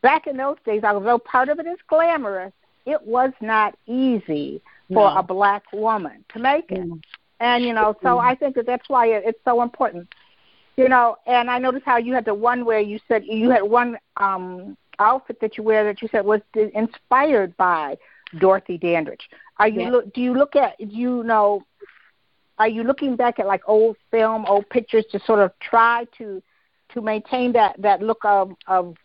back 0.00 0.26
in 0.26 0.36
those 0.36 0.56
days, 0.64 0.82
although 0.84 1.18
part 1.18 1.48
of 1.48 1.58
it 1.58 1.66
is 1.66 1.78
glamorous, 1.88 2.52
it 2.86 3.02
was 3.02 3.32
not 3.40 3.76
easy 3.86 4.62
for 4.88 5.10
no. 5.10 5.18
a 5.18 5.22
black 5.22 5.64
woman 5.72 6.24
to 6.32 6.38
make 6.38 6.70
it. 6.70 6.80
Mm. 6.80 7.02
And 7.40 7.64
you 7.64 7.72
know, 7.72 7.96
so 8.02 8.08
mm-hmm. 8.08 8.28
I 8.28 8.34
think 8.34 8.54
that 8.56 8.66
that's 8.66 8.88
why 8.88 9.08
it's 9.08 9.38
so 9.44 9.62
important. 9.62 10.08
You 10.80 10.88
know, 10.88 11.16
and 11.26 11.50
I 11.50 11.58
noticed 11.58 11.84
how 11.84 11.98
you 11.98 12.14
had 12.14 12.24
the 12.24 12.34
one 12.34 12.64
where 12.64 12.80
you 12.80 12.98
said 13.06 13.24
you 13.26 13.50
had 13.50 13.62
one 13.62 13.98
um 14.16 14.76
outfit 14.98 15.38
that 15.40 15.58
you 15.58 15.62
wear 15.62 15.84
that 15.84 16.00
you 16.00 16.08
said 16.10 16.24
was 16.24 16.40
inspired 16.54 17.54
by 17.56 17.98
Dorothy 18.38 18.78
Dandridge. 18.78 19.28
Are 19.58 19.68
you 19.68 19.80
yes. 19.80 19.92
look? 19.92 20.14
Do 20.14 20.22
you 20.22 20.34
look 20.34 20.56
at 20.56 20.80
you 20.80 21.22
know? 21.24 21.64
Are 22.58 22.68
you 22.68 22.82
looking 22.82 23.16
back 23.16 23.38
at 23.38 23.46
like 23.46 23.62
old 23.66 23.96
film, 24.10 24.46
old 24.46 24.68
pictures 24.70 25.04
to 25.12 25.20
sort 25.20 25.40
of 25.40 25.52
try 25.60 26.06
to 26.18 26.42
to 26.92 27.00
maintain 27.02 27.52
that 27.52 27.76
that 27.80 28.02
look 28.02 28.24
of 28.24 28.52
of 28.66 28.96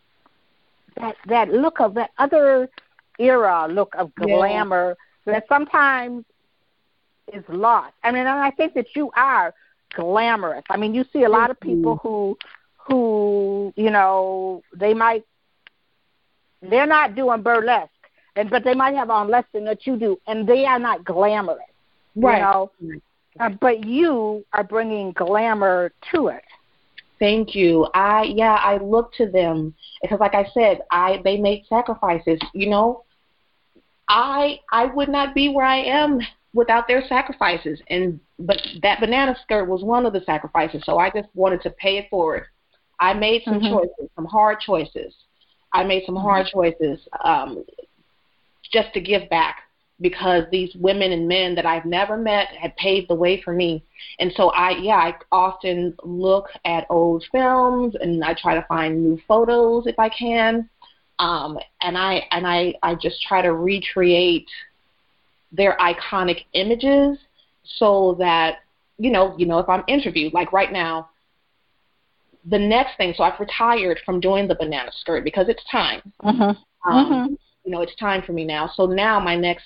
that 0.96 1.16
that 1.26 1.50
look 1.50 1.80
of 1.80 1.94
that 1.94 2.10
other 2.16 2.70
era 3.18 3.66
look 3.70 3.94
of 3.98 4.14
glamour 4.14 4.96
yeah. 5.26 5.34
that 5.34 5.44
sometimes 5.48 6.24
is 7.32 7.44
lost. 7.48 7.92
I 8.02 8.12
mean, 8.12 8.26
and 8.26 8.28
I 8.28 8.50
think 8.50 8.74
that 8.74 8.94
you 8.94 9.10
are 9.14 9.52
glamorous. 9.96 10.64
I 10.70 10.76
mean, 10.76 10.94
you 10.94 11.04
see 11.12 11.24
a 11.24 11.28
lot 11.28 11.50
of 11.50 11.58
people 11.58 11.96
who 11.96 12.38
who 12.76 13.72
you 13.76 13.90
know 13.90 14.62
they 14.74 14.94
might 14.94 15.24
they're 16.62 16.86
not 16.86 17.14
doing 17.16 17.42
burlesque, 17.42 17.90
and 18.36 18.50
but 18.50 18.62
they 18.62 18.74
might 18.74 18.94
have 18.94 19.10
on 19.10 19.28
less 19.28 19.44
than 19.52 19.64
what 19.64 19.86
you 19.86 19.96
do, 19.96 20.18
and 20.26 20.46
they 20.46 20.66
are 20.66 20.78
not 20.78 21.04
glamorous. 21.04 21.62
Right. 22.14 22.38
You 22.38 22.42
know, 22.42 23.00
uh, 23.40 23.50
but 23.60 23.84
you 23.84 24.44
are 24.52 24.64
bringing 24.64 25.12
glamour 25.12 25.92
to 26.12 26.28
it. 26.28 26.44
Thank 27.18 27.54
you. 27.54 27.88
I 27.94 28.24
yeah, 28.24 28.58
I 28.62 28.76
look 28.76 29.12
to 29.14 29.26
them 29.26 29.74
because, 30.02 30.20
like 30.20 30.34
I 30.34 30.46
said, 30.52 30.80
I 30.90 31.20
they 31.24 31.38
made 31.38 31.64
sacrifices. 31.68 32.38
You 32.52 32.68
know, 32.68 33.04
I 34.08 34.60
I 34.70 34.86
would 34.86 35.08
not 35.08 35.34
be 35.34 35.48
where 35.48 35.66
I 35.66 35.78
am 35.78 36.20
without 36.56 36.88
their 36.88 37.02
sacrifices. 37.06 37.80
And 37.88 38.18
but 38.38 38.60
that 38.82 38.98
banana 38.98 39.36
skirt 39.42 39.68
was 39.68 39.84
one 39.84 40.06
of 40.06 40.12
the 40.12 40.22
sacrifices. 40.22 40.82
So 40.84 40.98
I 40.98 41.10
just 41.10 41.28
wanted 41.34 41.62
to 41.62 41.70
pay 41.70 41.98
it 41.98 42.08
forward. 42.10 42.46
I 42.98 43.12
made 43.12 43.42
some 43.44 43.60
mm-hmm. 43.60 43.74
choices, 43.74 44.10
some 44.16 44.24
hard 44.24 44.58
choices. 44.60 45.14
I 45.72 45.84
made 45.84 46.04
some 46.06 46.16
hard 46.16 46.46
mm-hmm. 46.46 46.58
choices 46.58 47.06
um, 47.22 47.64
just 48.72 48.92
to 48.94 49.00
give 49.00 49.28
back 49.28 49.58
because 50.00 50.44
these 50.50 50.74
women 50.76 51.12
and 51.12 51.28
men 51.28 51.54
that 51.54 51.66
I've 51.66 51.84
never 51.84 52.16
met 52.16 52.48
had 52.48 52.74
paved 52.76 53.08
the 53.08 53.14
way 53.14 53.40
for 53.42 53.52
me. 53.52 53.84
And 54.18 54.32
so 54.34 54.50
I, 54.50 54.70
yeah, 54.70 54.96
I 54.96 55.14
often 55.30 55.94
look 56.02 56.46
at 56.64 56.86
old 56.90 57.24
films 57.30 57.94
and 58.00 58.24
I 58.24 58.34
try 58.34 58.54
to 58.54 58.66
find 58.66 59.02
new 59.02 59.18
photos 59.28 59.86
if 59.86 59.98
I 59.98 60.08
can. 60.08 60.68
Um, 61.18 61.58
and 61.80 61.96
I 61.96 62.26
and 62.30 62.46
I, 62.46 62.74
I 62.82 62.94
just 62.94 63.22
try 63.22 63.40
to 63.40 63.54
recreate 63.54 64.46
their 65.52 65.76
iconic 65.78 66.44
images 66.54 67.18
so 67.78 68.16
that 68.18 68.58
you 68.98 69.10
know 69.10 69.34
you 69.38 69.46
know 69.46 69.58
if 69.58 69.68
i'm 69.68 69.84
interviewed 69.88 70.32
like 70.32 70.52
right 70.52 70.72
now 70.72 71.08
the 72.44 72.58
next 72.58 72.96
thing 72.96 73.12
so 73.16 73.24
i've 73.24 73.38
retired 73.40 74.00
from 74.04 74.20
doing 74.20 74.46
the 74.48 74.54
banana 74.54 74.90
skirt 75.00 75.24
because 75.24 75.48
it's 75.48 75.62
time 75.70 76.00
mm-hmm. 76.22 76.42
Um, 76.42 76.56
mm-hmm. 77.06 77.34
you 77.64 77.70
know 77.70 77.82
it's 77.82 77.96
time 77.96 78.22
for 78.22 78.32
me 78.32 78.44
now 78.44 78.70
so 78.74 78.86
now 78.86 79.18
my 79.18 79.36
next 79.36 79.64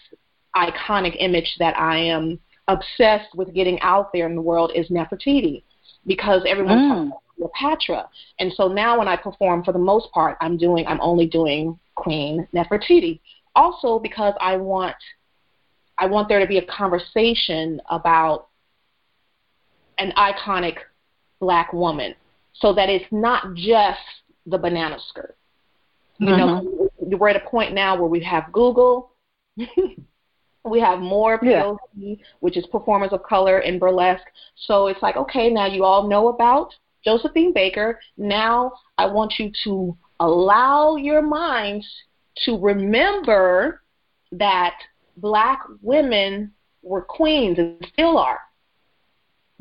iconic 0.57 1.17
image 1.19 1.57
that 1.59 1.77
i 1.77 1.97
am 1.97 2.39
obsessed 2.69 3.35
with 3.35 3.53
getting 3.55 3.79
out 3.81 4.13
there 4.13 4.27
in 4.27 4.35
the 4.35 4.43
world 4.43 4.73
is 4.75 4.89
nefertiti 4.89 5.63
because 6.07 6.43
everyone's 6.47 6.81
mm. 6.81 6.89
talking 6.89 7.07
about 7.09 7.23
Cleopatra. 7.41 8.09
And 8.39 8.53
so 8.53 8.69
now 8.69 8.99
when 8.99 9.09
I 9.09 9.17
perform, 9.17 9.65
for 9.65 9.73
the 9.73 9.79
most 9.79 10.11
part, 10.13 10.37
I'm 10.41 10.57
doing, 10.57 10.87
I'm 10.87 11.01
only 11.01 11.27
doing 11.27 11.79
Queen 11.95 12.47
Nefertiti. 12.55 13.21
Also 13.57 13.99
because 13.99 14.35
I 14.41 14.57
want 14.57 14.97
I 16.01 16.07
want 16.07 16.29
there 16.29 16.41
to 16.41 16.47
be 16.47 16.59
a 16.59 16.67
conversation 16.67 17.81
about 17.91 18.49
an 19.99 20.13
iconic 20.17 20.79
black 21.41 21.73
woman 21.73 22.15
so 22.55 22.73
that 22.73 22.89
it's 22.89 23.05
not 23.13 23.55
just 23.55 24.01
the 24.47 24.59
banana 24.59 24.99
skirt. 25.09 25.37
You 26.19 26.29
mm-hmm. 26.29 26.39
know, 26.39 26.91
we're 27.19 27.29
at 27.29 27.37
a 27.37 27.49
point 27.49 27.75
now 27.75 27.97
where 27.97 28.09
we 28.09 28.23
have 28.25 28.51
Google, 28.53 29.13
we 30.65 30.81
have 30.81 31.01
more 31.01 31.39
POC, 31.39 31.79
yeah. 31.97 32.15
which 32.41 32.57
is 32.57 32.67
performers 32.67 33.13
of 33.13 33.23
color 33.23 33.61
in 33.61 33.79
burlesque. 33.79 34.25
So 34.57 34.87
it's 34.87 35.03
like, 35.03 35.17
okay, 35.17 35.51
now 35.51 35.67
you 35.67 35.85
all 35.85 36.09
know 36.09 36.29
about 36.29 36.75
Josephine 37.05 37.53
Baker. 37.53 38.01
Now 38.17 38.73
I 38.97 39.07
want 39.07 39.35
you 39.39 39.53
to 39.65 39.97
allow 40.19 40.97
your 40.97 41.23
minds 41.23 41.87
to 42.45 42.59
remember 42.59 43.83
that 44.33 44.75
black 45.17 45.61
women 45.83 46.53
were 46.83 47.03
queens 47.03 47.59
and 47.59 47.87
still 47.93 48.19
are. 48.19 48.41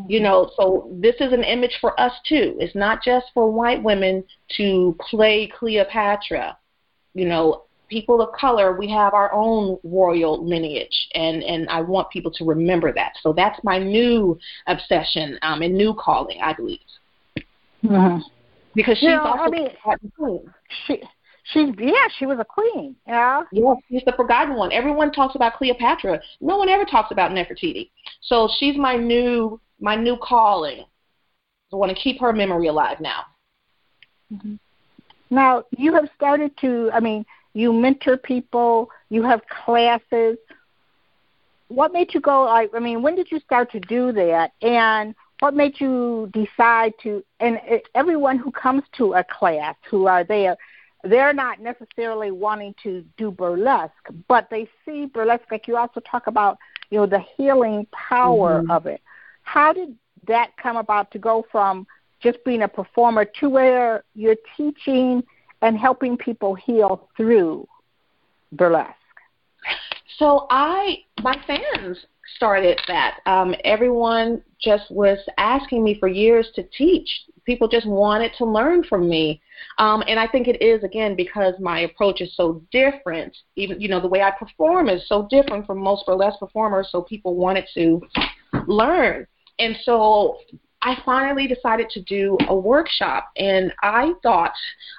You 0.08 0.22
know, 0.22 0.50
so 0.56 0.90
this 0.94 1.16
is 1.20 1.34
an 1.34 1.44
image 1.44 1.78
for 1.82 2.00
us 2.00 2.14
too. 2.26 2.56
It's 2.58 2.74
not 2.74 3.04
just 3.04 3.26
for 3.34 3.52
white 3.52 3.84
women 3.84 4.24
to 4.56 4.96
play 5.10 5.52
Cleopatra. 5.60 6.58
You 7.14 7.26
know, 7.26 7.64
people 7.90 8.22
of 8.22 8.32
color, 8.32 8.78
we 8.78 8.90
have 8.92 9.14
our 9.14 9.34
own 9.34 9.78
royal 9.84 10.48
lineage, 10.48 11.10
and 11.16 11.44
and 11.44 11.68
I 11.68 11.82
want 11.82 12.10
people 12.12 12.32
to 12.32 12.46
remember 12.46 12.94
that. 12.94 13.14
So 13.22 13.34
that's 13.34 13.62
my 13.64 13.78
new 13.78 14.40
obsession 14.68 15.38
um, 15.42 15.62
and 15.62 15.76
new 15.76 15.94
calling, 15.94 16.40
I 16.42 16.54
believe. 16.54 16.80
Mm-hmm. 17.84 18.20
Because 18.76 18.98
she's 18.98 19.10
you 19.10 19.16
know, 19.16 19.24
also 19.24 19.44
I 19.44 19.50
mean, 19.50 19.70
she 20.86 21.02
She's 21.52 21.70
yeah, 21.80 22.08
she 22.18 22.26
was 22.26 22.38
a 22.40 22.46
queen. 22.46 22.96
Yeah. 23.08 23.44
Yes, 23.52 23.78
she's 23.90 24.04
the 24.06 24.14
forgotten 24.14 24.56
one. 24.56 24.72
Everyone 24.72 25.12
talks 25.12 25.36
about 25.36 25.56
Cleopatra. 25.56 26.22
No 26.42 26.58
one 26.58 26.70
ever 26.70 26.86
talks 26.86 27.12
about 27.12 27.32
Nefertiti. 27.32 27.90
So 28.22 28.50
she's 28.60 28.78
my 28.78 28.96
new 28.96 29.60
my 29.80 29.96
new 29.96 30.18
calling. 30.18 30.86
I 31.72 31.76
want 31.76 31.96
to 31.96 32.02
keep 32.02 32.20
her 32.20 32.34
memory 32.34 32.68
alive 32.68 33.00
now. 33.00 33.22
Mm-hmm. 34.32 34.56
Now 35.32 35.64
you 35.76 35.94
have 35.94 36.10
started 36.16 36.52
to. 36.62 36.92
I 36.94 37.00
mean, 37.00 37.26
you 37.54 37.74
mentor 37.74 38.18
people. 38.18 38.90
You 39.10 39.24
have 39.24 39.42
classes. 39.66 40.38
What 41.70 41.94
made 41.94 42.14
you 42.14 42.22
go? 42.22 42.44
Like, 42.44 42.72
I 42.76 42.80
mean, 42.80 43.02
when 43.02 43.16
did 43.16 43.32
you 43.32 43.40
start 43.40 43.72
to 43.72 43.80
do 43.80 44.12
that? 44.12 44.52
And 44.62 45.16
what 45.40 45.56
made 45.56 45.80
you 45.80 46.30
decide 46.34 46.94
to? 47.04 47.24
And 47.40 47.60
everyone 47.96 48.38
who 48.38 48.52
comes 48.52 48.84
to 48.98 49.14
a 49.14 49.24
class, 49.24 49.76
who 49.90 50.08
are 50.08 50.24
there 50.24 50.56
they're 51.04 51.34
not 51.34 51.62
necessarily 51.62 52.32
wanting 52.32 52.76
to 52.84 53.04
do 53.18 53.32
burlesque, 53.32 53.94
but 54.28 54.50
they 54.50 54.68
see 54.86 55.06
burlesque 55.06 55.52
like 55.52 55.68
you 55.68 55.78
also 55.78 56.02
talk 56.02 56.28
about, 56.28 56.58
you 56.90 56.98
know, 56.98 57.06
the 57.06 57.24
healing 57.38 57.88
power 57.92 58.62
mm-hmm. 58.62 58.72
of 58.72 58.86
it. 58.86 59.02
How 59.44 59.72
did 59.74 59.96
that 60.28 60.52
come 60.62 60.78
about 60.78 61.12
to 61.12 61.20
go 61.20 61.46
from 61.52 61.88
just 62.20 62.44
being 62.44 62.64
a 62.64 62.68
performer 62.68 63.26
to 63.40 63.50
where 63.50 64.04
you're 64.14 64.36
teaching 64.58 65.24
and 65.62 65.78
helping 65.78 66.18
people 66.18 66.54
heal 66.56 67.10
through 67.16 67.68
burlesque? 68.52 68.94
So 70.18 70.48
I, 70.50 70.98
my 71.22 71.42
fans 71.48 71.98
started 72.36 72.80
that. 72.88 73.20
Um, 73.26 73.56
everyone 73.64 74.44
just 74.62 74.92
was 74.92 75.18
asking 75.38 75.84
me 75.84 75.98
for 75.98 76.08
years 76.10 76.50
to 76.56 76.64
teach. 76.64 77.10
People 77.50 77.68
just 77.68 77.88
wanted 77.88 78.32
to 78.38 78.46
learn 78.46 78.84
from 78.84 79.10
me. 79.10 79.42
Um, 79.80 80.04
and 80.08 80.20
I 80.20 80.28
think 80.28 80.48
it 80.48 80.62
is 80.62 80.84
again 80.84 81.16
because 81.16 81.56
my 81.60 81.80
approach 81.80 82.22
is 82.22 82.36
so 82.36 82.62
different. 82.72 83.36
Even 83.56 83.82
you 83.82 83.90
know 83.90 84.00
the 84.00 84.08
way 84.08 84.22
I 84.22 84.30
perform 84.30 84.88
is 84.88 85.08
so 85.08 85.28
different 85.32 85.66
from 85.66 85.80
most 85.80 86.06
burlesque 86.06 86.38
performers. 86.38 86.90
So 86.92 87.02
people 87.02 87.36
wanted 87.36 87.66
to 87.74 88.02
learn, 88.68 89.26
and 89.58 89.76
so 89.82 90.38
I 90.84 90.98
finally 91.04 91.48
decided 91.48 91.90
to 91.90 92.04
do 92.04 92.38
a 92.50 92.56
workshop. 92.56 93.32
And 93.36 93.74
I 93.82 94.14
thought 94.22 94.54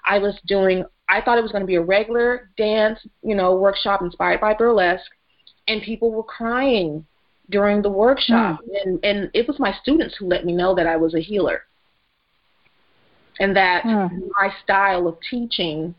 I 0.05 0.19
was 0.19 0.37
doing. 0.49 0.85
I 1.09 1.21
thought 1.21 1.39
it 1.39 1.43
was 1.43 1.53
going 1.53 1.63
to 1.63 1.69
be 1.69 1.77
a 1.77 1.83
regular 1.83 2.51
dance, 2.57 2.99
you 3.23 3.37
know, 3.37 3.55
workshop 3.55 4.03
inspired 4.03 4.41
by 4.41 4.55
burlesque, 4.55 5.13
and 5.69 5.83
people 5.83 6.11
were 6.11 6.25
crying 6.25 7.07
during 7.49 7.81
the 7.81 7.91
workshop. 7.91 8.59
Mm. 8.59 8.83
And 8.83 9.05
and 9.05 9.31
it 9.35 9.47
was 9.47 9.61
my 9.61 9.73
students 9.81 10.17
who 10.17 10.27
let 10.27 10.45
me 10.45 10.53
know 10.53 10.75
that 10.75 10.89
I 10.89 10.97
was 10.97 11.15
a 11.15 11.21
healer 11.21 11.63
and 13.41 13.57
that 13.57 13.83
mm. 13.83 14.11
my 14.39 14.53
style 14.63 15.09
of 15.09 15.17
teaching 15.29 15.95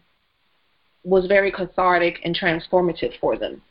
was 1.03 1.25
very 1.25 1.51
cathartic 1.51 2.19
and 2.23 2.37
transformative 2.37 3.19
for 3.19 3.37
them. 3.37 3.61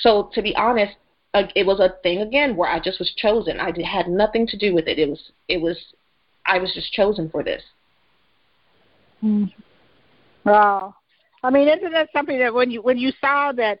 So 0.00 0.30
to 0.32 0.40
be 0.40 0.54
honest, 0.56 0.94
it 1.34 1.66
was 1.66 1.80
a 1.80 1.94
thing 2.02 2.20
again 2.20 2.56
where 2.56 2.70
I 2.70 2.78
just 2.78 2.98
was 2.98 3.12
chosen. 3.16 3.58
I 3.58 3.72
had 3.84 4.08
nothing 4.08 4.46
to 4.46 4.56
do 4.56 4.72
with 4.74 4.86
it. 4.86 4.98
It 4.98 5.08
was 5.08 5.32
it 5.48 5.60
was 5.60 5.78
I 6.46 6.58
was 6.58 6.72
just 6.72 6.92
chosen 6.92 7.28
for 7.28 7.42
this. 7.42 7.62
Mm. 9.22 9.52
Wow. 10.44 10.94
I 11.42 11.50
mean, 11.50 11.68
isn't 11.68 11.92
that 11.92 12.08
something 12.12 12.38
that 12.38 12.54
when 12.54 12.70
you 12.70 12.82
when 12.82 12.98
you 12.98 13.12
saw 13.20 13.52
that 13.52 13.80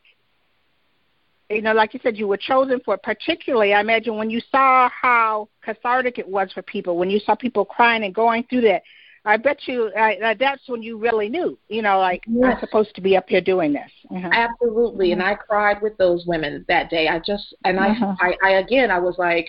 you 1.48 1.60
know, 1.60 1.74
like 1.74 1.92
you 1.92 2.00
said, 2.02 2.16
you 2.16 2.26
were 2.26 2.38
chosen 2.38 2.80
for 2.80 2.94
it. 2.94 3.02
Particularly, 3.02 3.74
I 3.74 3.80
imagine 3.80 4.16
when 4.16 4.30
you 4.30 4.40
saw 4.50 4.88
how 4.88 5.48
cathartic 5.62 6.18
it 6.18 6.26
was 6.26 6.50
for 6.52 6.62
people, 6.62 6.96
when 6.96 7.10
you 7.10 7.20
saw 7.20 7.34
people 7.34 7.64
crying 7.64 8.04
and 8.04 8.14
going 8.14 8.44
through 8.44 8.62
that, 8.62 8.82
I 9.24 9.36
bet 9.36 9.58
you 9.66 9.84
uh, 9.96 10.34
that's 10.38 10.62
when 10.66 10.82
you 10.82 10.98
really 10.98 11.28
knew, 11.28 11.56
you 11.68 11.80
know, 11.80 11.98
like 11.98 12.24
yes. 12.26 12.54
I'm 12.54 12.60
supposed 12.60 12.94
to 12.96 13.00
be 13.00 13.16
up 13.16 13.28
here 13.28 13.40
doing 13.40 13.72
this. 13.72 13.90
Uh-huh. 14.10 14.28
Absolutely, 14.32 15.10
mm-hmm. 15.10 15.20
and 15.20 15.28
I 15.28 15.34
cried 15.34 15.80
with 15.80 15.96
those 15.96 16.24
women 16.26 16.64
that 16.68 16.90
day. 16.90 17.08
I 17.08 17.20
just 17.20 17.54
and 17.64 17.78
uh-huh. 17.78 18.16
I, 18.20 18.26
I, 18.26 18.36
I 18.42 18.50
again, 18.58 18.90
I 18.90 18.98
was 18.98 19.16
like, 19.18 19.48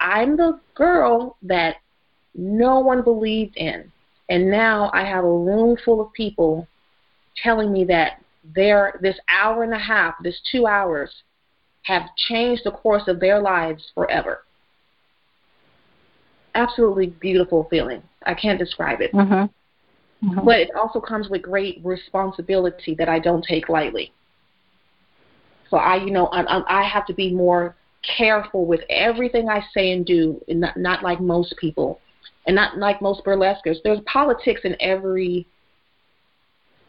I'm 0.00 0.36
the 0.36 0.58
girl 0.74 1.36
that 1.42 1.76
no 2.34 2.80
one 2.80 3.02
believed 3.02 3.56
in, 3.56 3.90
and 4.28 4.50
now 4.50 4.90
I 4.92 5.04
have 5.04 5.24
a 5.24 5.38
room 5.38 5.76
full 5.84 6.00
of 6.00 6.12
people 6.12 6.66
telling 7.40 7.72
me 7.72 7.84
that 7.84 8.20
their 8.54 8.98
this 9.00 9.16
hour 9.28 9.62
and 9.62 9.74
a 9.74 9.78
half, 9.78 10.14
this 10.24 10.40
two 10.50 10.66
hours, 10.66 11.22
have 11.82 12.02
changed 12.16 12.62
the 12.64 12.72
course 12.72 13.06
of 13.06 13.20
their 13.20 13.40
lives 13.40 13.92
forever. 13.94 14.42
Absolutely 16.54 17.06
beautiful 17.06 17.66
feeling. 17.70 18.02
I 18.24 18.34
can't 18.34 18.58
describe 18.58 19.00
it. 19.00 19.12
Mm-hmm. 19.12 20.28
Mm-hmm. 20.28 20.44
But 20.44 20.60
it 20.60 20.70
also 20.76 21.00
comes 21.00 21.28
with 21.28 21.42
great 21.42 21.80
responsibility 21.82 22.94
that 22.96 23.08
I 23.08 23.18
don't 23.18 23.44
take 23.44 23.68
lightly. 23.68 24.12
So 25.70 25.78
I, 25.78 25.96
you 25.96 26.10
know, 26.10 26.26
I, 26.26 26.62
I 26.68 26.82
have 26.82 27.06
to 27.06 27.14
be 27.14 27.32
more 27.32 27.74
careful 28.16 28.66
with 28.66 28.80
everything 28.90 29.48
I 29.48 29.62
say 29.74 29.92
and 29.92 30.04
do, 30.04 30.40
and 30.48 30.60
not, 30.60 30.76
not 30.76 31.02
like 31.02 31.20
most 31.20 31.54
people, 31.58 32.00
and 32.46 32.54
not 32.54 32.76
like 32.76 33.00
most 33.00 33.24
burlesquers. 33.24 33.76
There's 33.82 34.00
politics 34.06 34.60
in 34.64 34.76
every, 34.80 35.46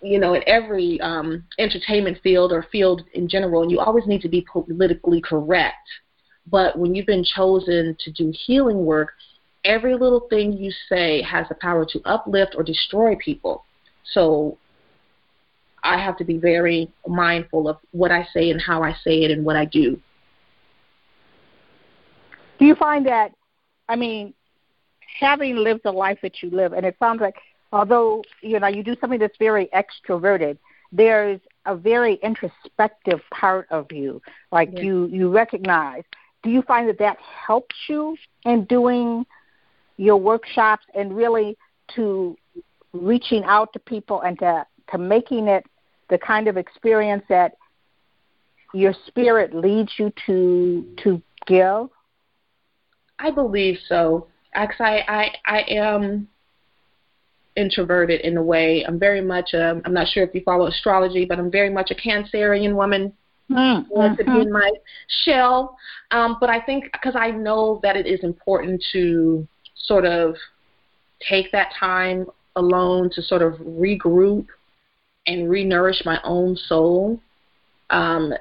you 0.01 0.19
know, 0.19 0.33
in 0.33 0.43
every 0.47 0.99
um, 1.01 1.43
entertainment 1.59 2.19
field 2.21 2.51
or 2.51 2.65
field 2.71 3.03
in 3.13 3.27
general, 3.29 3.61
and 3.61 3.71
you 3.71 3.79
always 3.79 4.05
need 4.05 4.21
to 4.21 4.29
be 4.29 4.45
politically 4.51 5.21
correct. 5.21 5.87
But 6.51 6.77
when 6.77 6.93
you've 6.93 7.05
been 7.05 7.23
chosen 7.23 7.95
to 7.99 8.11
do 8.11 8.33
healing 8.45 8.85
work, 8.85 9.13
every 9.65 9.93
little 9.93 10.27
thing 10.29 10.53
you 10.53 10.71
say 10.89 11.21
has 11.21 11.47
the 11.49 11.55
power 11.55 11.85
to 11.85 12.01
uplift 12.05 12.55
or 12.55 12.63
destroy 12.63 13.15
people. 13.15 13.63
So 14.11 14.57
I 15.83 15.97
have 15.97 16.17
to 16.17 16.23
be 16.23 16.37
very 16.37 16.91
mindful 17.07 17.67
of 17.67 17.77
what 17.91 18.11
I 18.11 18.27
say 18.33 18.49
and 18.51 18.61
how 18.61 18.83
I 18.83 18.93
say 19.03 19.23
it 19.23 19.31
and 19.31 19.45
what 19.45 19.55
I 19.55 19.65
do. 19.65 19.99
Do 22.59 22.65
you 22.65 22.75
find 22.75 23.05
that, 23.07 23.33
I 23.89 23.95
mean, 23.95 24.33
having 25.19 25.57
lived 25.57 25.81
the 25.83 25.91
life 25.91 26.19
that 26.21 26.41
you 26.41 26.49
live, 26.49 26.73
and 26.73 26.85
it 26.85 26.95
sounds 26.99 27.21
like 27.21 27.35
although, 27.71 28.23
you 28.41 28.59
know, 28.59 28.67
you 28.67 28.83
do 28.83 28.95
something 29.01 29.19
that's 29.19 29.37
very 29.37 29.69
extroverted, 29.73 30.57
there's 30.91 31.39
a 31.65 31.75
very 31.75 32.15
introspective 32.15 33.19
part 33.31 33.67
of 33.71 33.91
you, 33.91 34.21
like 34.51 34.69
yes. 34.73 34.83
you 34.83 35.07
you 35.07 35.29
recognize. 35.29 36.03
Do 36.43 36.49
you 36.49 36.61
find 36.61 36.87
that 36.87 36.99
that 36.99 37.17
helps 37.19 37.75
you 37.87 38.15
in 38.45 38.65
doing 38.65 39.25
your 40.03 40.17
workshops 40.17 40.83
and 40.93 41.15
really 41.15 41.57
to 41.95 42.35
reaching 42.91 43.43
out 43.45 43.71
to 43.71 43.79
people 43.79 44.21
and 44.21 44.37
to, 44.39 44.65
to 44.91 44.97
making 44.97 45.47
it 45.47 45.65
the 46.09 46.17
kind 46.17 46.49
of 46.49 46.57
experience 46.57 47.23
that 47.29 47.53
your 48.73 48.93
spirit 49.07 49.55
leads 49.55 49.91
you 49.97 50.11
to 50.25 50.85
to 51.03 51.21
give? 51.47 51.89
I 53.17 53.31
believe 53.31 53.77
so. 53.87 54.27
Actually, 54.53 55.03
I, 55.07 55.07
I, 55.07 55.31
I 55.45 55.59
am 55.69 56.27
introverted 57.55 58.21
in 58.21 58.35
a 58.35 58.43
way. 58.43 58.83
I'm 58.85 58.99
very 58.99 59.21
much 59.21 59.53
a, 59.53 59.81
I'm 59.85 59.93
not 59.93 60.07
sure 60.09 60.23
if 60.23 60.35
you 60.35 60.41
follow 60.43 60.67
astrology, 60.67 61.23
but 61.23 61.39
I'm 61.39 61.49
very 61.49 61.69
much 61.69 61.91
a 61.91 61.95
Cancerian 61.95 62.75
woman. 62.75 63.13
Mm-hmm. 63.51 64.15
to 64.15 64.23
be 64.23 64.23
mm-hmm. 64.23 64.41
in 64.41 64.51
my 64.51 64.71
shell. 65.25 65.77
Um, 66.11 66.37
but 66.39 66.49
I 66.49 66.61
think 66.61 66.85
because 66.93 67.15
I 67.15 67.29
know 67.29 67.79
that 67.83 67.95
it 67.95 68.07
is 68.07 68.23
important 68.23 68.83
to 68.93 69.47
sort 69.83 70.05
of 70.05 70.35
take 71.27 71.51
that 71.51 71.71
time 71.79 72.25
alone 72.55 73.09
to 73.11 73.21
sort 73.21 73.41
of 73.41 73.53
regroup 73.55 74.47
and 75.27 75.47
renourish 75.49 76.05
my 76.05 76.19
own 76.23 76.55
soul. 76.55 77.19
Um, 77.89 78.33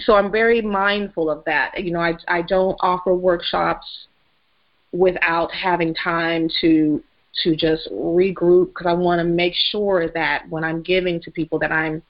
so 0.00 0.14
I'm 0.14 0.30
very 0.30 0.60
mindful 0.60 1.30
of 1.30 1.44
that. 1.46 1.82
You 1.82 1.92
know, 1.92 2.00
I 2.00 2.14
I 2.28 2.42
don't 2.42 2.76
offer 2.80 3.14
workshops 3.14 4.06
without 4.92 5.52
having 5.52 5.94
time 5.94 6.48
to 6.60 7.02
to 7.42 7.56
just 7.56 7.88
regroup 7.92 8.68
because 8.68 8.86
I 8.86 8.94
want 8.94 9.20
to 9.20 9.24
make 9.24 9.54
sure 9.54 10.08
that 10.08 10.48
when 10.48 10.64
I'm 10.64 10.82
giving 10.82 11.20
to 11.22 11.30
people 11.30 11.58
that 11.60 11.72
I'm 11.72 12.02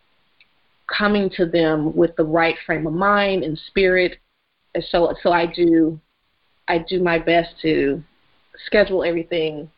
coming 0.86 1.28
to 1.36 1.44
them 1.46 1.94
with 1.94 2.16
the 2.16 2.24
right 2.24 2.56
frame 2.64 2.86
of 2.86 2.94
mind 2.94 3.44
and 3.44 3.58
spirit. 3.66 4.18
And 4.74 4.84
so 4.90 5.14
so 5.22 5.32
I 5.32 5.46
do 5.46 6.00
I 6.68 6.78
do 6.78 7.02
my 7.02 7.18
best 7.18 7.54
to 7.62 8.02
schedule 8.66 9.04
everything 9.04 9.70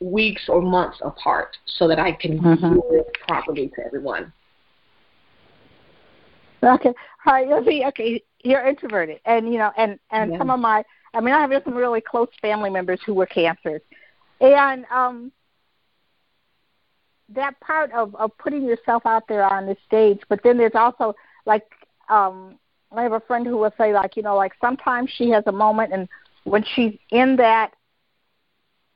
weeks 0.00 0.42
or 0.48 0.62
months 0.62 0.98
apart 1.02 1.56
so 1.66 1.88
that 1.88 1.98
I 1.98 2.12
can 2.12 2.38
mm-hmm. 2.38 2.74
do 2.74 2.82
it 2.90 3.16
properly 3.26 3.68
to 3.68 3.84
everyone. 3.84 4.32
Okay. 6.62 6.92
All 7.26 7.32
right. 7.32 7.48
You'll 7.48 7.64
see. 7.64 7.84
Okay. 7.86 8.22
You're 8.42 8.66
introverted, 8.66 9.20
and 9.24 9.52
you 9.52 9.58
know, 9.58 9.72
and 9.76 9.98
and 10.10 10.32
yeah. 10.32 10.38
some 10.38 10.50
of 10.50 10.60
my, 10.60 10.84
I 11.14 11.20
mean, 11.20 11.34
I 11.34 11.40
have 11.40 11.62
some 11.64 11.74
really 11.74 12.00
close 12.00 12.28
family 12.40 12.70
members 12.70 13.00
who 13.04 13.14
were 13.14 13.26
cancers, 13.26 13.80
and 14.40 14.84
um, 14.92 15.32
that 17.28 17.58
part 17.60 17.92
of 17.92 18.14
of 18.14 18.36
putting 18.38 18.62
yourself 18.62 19.04
out 19.06 19.26
there 19.28 19.44
on 19.44 19.66
the 19.66 19.76
stage, 19.86 20.20
but 20.28 20.40
then 20.42 20.56
there's 20.56 20.74
also 20.74 21.14
like, 21.46 21.66
um, 22.08 22.58
I 22.92 23.02
have 23.02 23.12
a 23.12 23.20
friend 23.20 23.46
who 23.46 23.56
will 23.56 23.74
say 23.76 23.92
like, 23.92 24.16
you 24.16 24.22
know, 24.22 24.36
like 24.36 24.52
sometimes 24.60 25.10
she 25.10 25.30
has 25.30 25.44
a 25.46 25.52
moment, 25.52 25.92
and 25.92 26.08
when 26.44 26.64
she's 26.74 26.96
in 27.10 27.36
that 27.36 27.72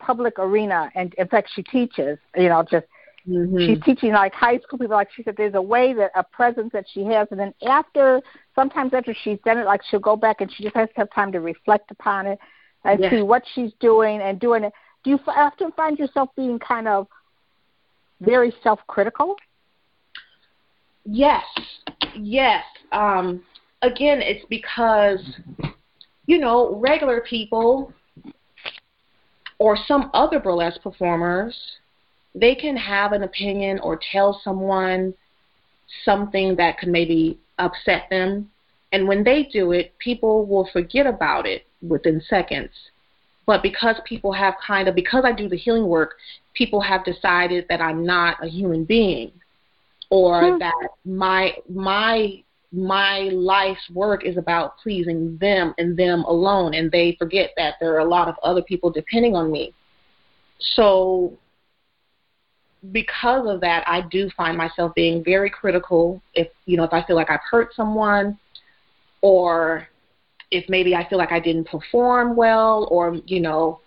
public 0.03 0.39
arena, 0.39 0.91
and 0.95 1.15
in 1.15 1.29
fact, 1.29 1.51
she 1.55 1.63
teaches. 1.63 2.19
You 2.37 2.49
know, 2.49 2.63
just 2.63 2.87
mm-hmm. 3.29 3.59
she's 3.59 3.83
teaching 3.85 4.13
like 4.13 4.35
high 4.35 4.59
school 4.59 4.79
people. 4.79 4.97
Like 4.97 5.09
she 5.15 5.23
said, 5.23 5.37
there's 5.37 5.55
a 5.55 5.63
way 5.63 5.93
that 5.95 6.11
a 6.15 6.25
presence 6.25 6.71
that 6.73 6.85
she 6.93 7.05
has, 7.05 7.29
and 7.31 7.39
then 7.39 7.55
after 7.67 8.21
sometimes 8.55 8.93
after 8.93 9.15
she's 9.23 9.39
done 9.45 9.59
it, 9.59 9.65
like 9.65 9.81
she'll 9.89 10.01
go 10.01 10.17
back 10.17 10.41
and 10.41 10.53
she 10.53 10.63
just 10.63 10.77
has 10.77 10.89
to 10.91 10.95
have 10.97 11.11
time 11.15 11.33
to 11.33 11.41
reflect 11.41 11.91
upon 11.91 12.27
it 12.27 12.39
and 12.85 13.01
yes. 13.01 13.13
see 13.13 13.23
what 13.23 13.43
she's 13.55 13.73
doing 13.81 14.21
and 14.21 14.41
doing 14.41 14.65
it. 14.65 14.73
Do 15.05 15.11
you 15.11 15.19
often 15.27 15.73
find 15.73 15.99
yourself 15.99 16.31
being 16.37 16.59
kind 16.59 16.87
of 16.89 17.07
very 18.21 18.53
self-critical? 18.63 19.37
Yes, 21.05 21.45
yes. 22.17 22.63
Um, 22.93 23.43
again, 23.83 24.21
it's 24.23 24.45
because 24.49 25.21
you 26.27 26.39
know 26.39 26.77
regular 26.77 27.21
people 27.29 27.93
or 29.63 29.77
some 29.87 30.11
other 30.13 30.41
burlesque 30.41 30.83
performers, 30.83 31.57
they 32.35 32.53
can 32.53 32.77
have 32.77 33.13
an 33.13 33.23
opinion 33.23 33.79
or 33.79 33.97
tell 34.11 34.41
someone 34.43 35.15
something 36.05 36.57
that 36.57 36.79
could 36.79 36.89
maybe 36.89 37.39
upset 37.61 38.09
them. 38.11 38.51
And 38.91 39.07
when 39.07 39.23
they 39.23 39.45
do 39.45 39.71
it, 39.71 39.97
people 40.01 40.47
will 40.47 40.69
forget 40.73 41.07
about 41.07 41.47
it 41.47 41.65
within 41.81 42.21
seconds. 42.29 42.73
But 43.47 43.63
because 43.63 43.95
people 44.05 44.33
have 44.33 44.55
kind 44.67 44.89
of, 44.89 44.97
because 44.97 45.25
I 45.25 45.31
do 45.31 45.49
the 45.49 45.57
healing 45.57 45.87
work, 45.87 46.17
people 46.55 46.81
have 46.81 47.05
decided 47.05 47.67
that 47.69 47.81
I'm 47.81 48.05
not 48.05 48.45
a 48.45 48.49
human 48.49 48.85
being 48.85 49.31
or 50.11 50.55
hmm. 50.55 50.59
that 50.59 50.89
my 51.05 51.55
my 51.69 52.43
my 52.73 53.29
life's 53.33 53.89
work 53.91 54.25
is 54.25 54.39
about 54.39 54.79
pleasing 54.79 55.37
them 55.39 55.75
and 55.77 55.97
them 55.97 56.25
alone, 56.25 56.75
and 56.75 56.91
they 56.91 57.15
forget 57.19 57.51
that 57.57 57.75
there 57.81 57.95
are 57.95 58.01
a 58.01 58.09
lot 58.09 58.29
of 58.29 58.35
other 58.43 58.63
people 58.63 58.91
depending 58.91 59.37
on 59.37 59.53
me. 59.53 59.75
So, 60.59 61.39
because 62.91 63.49
of 63.49 63.61
that, 63.61 63.85
I 63.87 64.01
do 64.01 64.31
find 64.31 64.57
myself 64.57 64.95
being 64.95 65.23
very 65.23 65.51
critical. 65.51 66.23
If 66.35 66.49
you 66.65 66.79
know, 66.79 66.85
if 66.85 66.93
I 66.93 67.05
feel 67.05 67.17
like 67.17 67.31
I've 67.31 67.41
hurt 67.49 67.75
someone, 67.75 68.39
or 69.21 69.87
if 70.51 70.67
maybe 70.69 70.95
I 70.95 71.07
feel 71.09 71.19
like 71.19 71.33
I 71.33 71.41
didn't 71.41 71.69
perform 71.69 72.37
well, 72.37 72.89
or 72.91 73.17
you 73.27 73.41
know, 73.41 73.81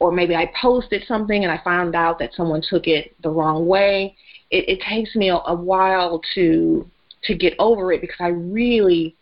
or 0.00 0.10
maybe 0.10 0.34
I 0.34 0.50
posted 0.60 1.04
something 1.06 1.44
and 1.44 1.52
I 1.52 1.62
found 1.62 1.94
out 1.94 2.18
that 2.18 2.34
someone 2.34 2.62
took 2.68 2.88
it 2.88 3.14
the 3.22 3.30
wrong 3.30 3.66
way. 3.66 4.16
It, 4.50 4.68
it 4.68 4.80
takes 4.80 5.14
me 5.14 5.28
a, 5.28 5.36
a 5.36 5.54
while 5.54 6.20
to 6.34 6.90
to 7.24 7.34
get 7.34 7.54
over 7.58 7.92
it 7.92 8.00
because 8.00 8.20
I 8.20 8.28
really 8.28 9.16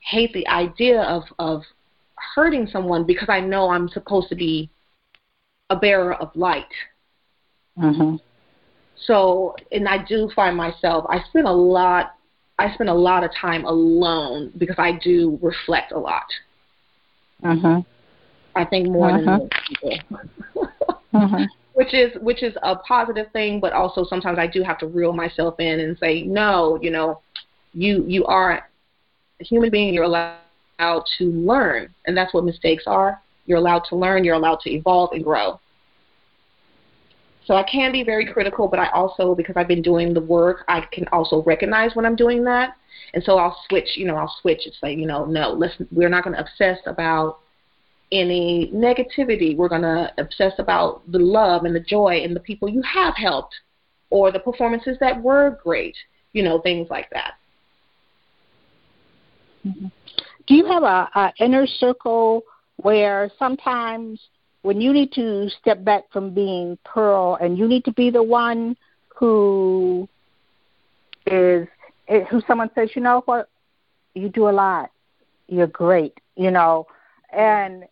hate 0.00 0.32
the 0.32 0.46
idea 0.48 1.02
of 1.02 1.22
of 1.38 1.62
hurting 2.34 2.66
someone 2.66 3.04
because 3.04 3.28
I 3.28 3.40
know 3.40 3.70
I'm 3.70 3.88
supposed 3.88 4.28
to 4.28 4.34
be 4.34 4.70
a 5.70 5.76
bearer 5.76 6.14
of 6.14 6.34
light. 6.34 6.72
Mhm. 7.78 8.20
So, 8.96 9.56
and 9.72 9.88
I 9.88 9.98
do 9.98 10.30
find 10.34 10.56
myself 10.56 11.04
I 11.08 11.22
spend 11.28 11.46
a 11.46 11.52
lot 11.52 12.14
I 12.58 12.72
spend 12.74 12.88
a 12.88 12.94
lot 12.94 13.24
of 13.24 13.34
time 13.34 13.64
alone 13.64 14.52
because 14.56 14.78
I 14.78 14.92
do 14.92 15.38
reflect 15.42 15.92
a 15.92 15.98
lot. 15.98 16.26
Mhm. 17.42 17.84
I 18.54 18.64
think 18.64 18.88
more 18.88 19.10
uh-huh. 19.10 19.20
than 19.20 19.38
most 19.38 19.52
people. 19.68 19.98
uh-huh 21.12 21.46
which 21.74 21.92
is 21.92 22.12
which 22.20 22.42
is 22.42 22.54
a 22.62 22.76
positive 22.76 23.30
thing, 23.32 23.60
but 23.60 23.72
also 23.72 24.04
sometimes 24.04 24.38
I 24.38 24.46
do 24.46 24.62
have 24.62 24.78
to 24.78 24.86
reel 24.86 25.12
myself 25.12 25.58
in 25.58 25.80
and 25.80 25.98
say, 25.98 26.22
no, 26.22 26.78
you 26.80 26.90
know, 26.90 27.20
you 27.74 28.04
you 28.06 28.24
are 28.24 28.52
a 29.40 29.44
human 29.44 29.70
being. 29.70 29.92
You're 29.92 30.04
allowed 30.04 31.04
to 31.18 31.24
learn, 31.24 31.94
and 32.06 32.16
that's 32.16 32.32
what 32.32 32.44
mistakes 32.44 32.84
are. 32.86 33.20
You're 33.46 33.58
allowed 33.58 33.84
to 33.90 33.96
learn. 33.96 34.24
You're 34.24 34.36
allowed 34.36 34.60
to 34.60 34.70
evolve 34.70 35.12
and 35.12 35.22
grow. 35.22 35.60
So 37.46 37.54
I 37.54 37.62
can 37.62 37.92
be 37.92 38.02
very 38.02 38.32
critical, 38.32 38.68
but 38.68 38.78
I 38.78 38.88
also, 38.90 39.34
because 39.34 39.56
I've 39.56 39.68
been 39.68 39.82
doing 39.82 40.14
the 40.14 40.20
work, 40.20 40.64
I 40.66 40.80
can 40.92 41.06
also 41.08 41.42
recognize 41.42 41.94
when 41.94 42.06
I'm 42.06 42.16
doing 42.16 42.42
that. 42.44 42.74
And 43.12 43.22
so 43.22 43.38
I'll 43.38 43.58
switch, 43.68 43.96
you 43.96 44.06
know, 44.06 44.16
I'll 44.16 44.34
switch 44.40 44.62
and 44.64 44.74
say, 44.80 44.94
you 44.94 45.06
know, 45.06 45.26
no, 45.26 45.52
listen, 45.52 45.86
we're 45.92 46.08
not 46.08 46.24
going 46.24 46.34
to 46.34 46.40
obsess 46.40 46.78
about 46.86 47.40
any 48.12 48.70
negativity. 48.74 49.56
We're 49.56 49.68
going 49.68 49.82
to 49.82 50.12
obsess 50.16 50.52
about 50.58 51.02
the 51.10 51.18
love 51.18 51.64
and 51.64 51.74
the 51.74 51.80
joy 51.80 52.22
and 52.24 52.34
the 52.34 52.40
people 52.40 52.68
you 52.68 52.82
have 52.82 53.14
helped 53.14 53.54
or 54.08 54.32
the 54.32 54.40
performances 54.40 54.96
that 55.00 55.22
were 55.22 55.58
great, 55.62 55.96
you 56.32 56.42
know, 56.42 56.60
things 56.60 56.88
like 56.88 57.10
that. 57.10 57.34
Mm-hmm. 59.66 59.86
Do 60.46 60.54
you 60.54 60.66
have 60.66 60.82
a, 60.82 61.08
a 61.14 61.32
inner 61.40 61.66
circle 61.66 62.42
where 62.76 63.30
sometimes 63.38 64.20
when 64.62 64.80
you 64.80 64.92
need 64.92 65.12
to 65.12 65.48
step 65.60 65.84
back 65.84 66.04
from 66.12 66.34
being 66.34 66.78
Perle 66.84 67.36
and 67.40 67.56
you 67.56 67.68
need 67.68 67.84
to 67.84 67.92
be 67.92 68.10
the 68.10 68.22
one 68.22 68.76
who 69.14 70.08
is 71.26 71.66
who 72.30 72.42
someone 72.46 72.70
says, 72.74 72.90
you 72.94 73.02
know 73.02 73.22
what, 73.24 73.48
you 74.14 74.28
do 74.28 74.48
a 74.48 74.50
lot, 74.50 74.90
you're 75.48 75.66
great, 75.66 76.18
you 76.36 76.50
know, 76.50 76.86
and 77.32 77.84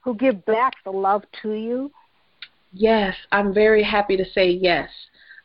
who 0.00 0.14
give 0.14 0.44
back 0.44 0.74
the 0.84 0.90
love 0.90 1.22
to 1.42 1.52
you? 1.52 1.90
Yes, 2.72 3.14
I'm 3.32 3.52
very 3.52 3.82
happy 3.82 4.16
to 4.16 4.24
say 4.24 4.50
yes. 4.50 4.88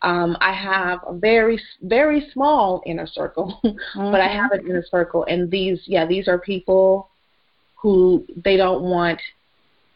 Um, 0.01 0.37
I 0.39 0.53
have 0.53 0.99
a 1.07 1.13
very, 1.13 1.59
very 1.81 2.29
small 2.33 2.83
inner 2.85 3.07
circle, 3.07 3.59
mm-hmm. 3.63 4.11
but 4.11 4.21
I 4.21 4.27
have 4.27 4.51
an 4.51 4.61
inner 4.61 4.85
circle, 4.89 5.25
and 5.27 5.49
these, 5.49 5.81
yeah, 5.85 6.05
these 6.05 6.27
are 6.27 6.37
people 6.37 7.09
who 7.75 8.25
they 8.43 8.57
don't 8.57 8.83
want 8.83 9.19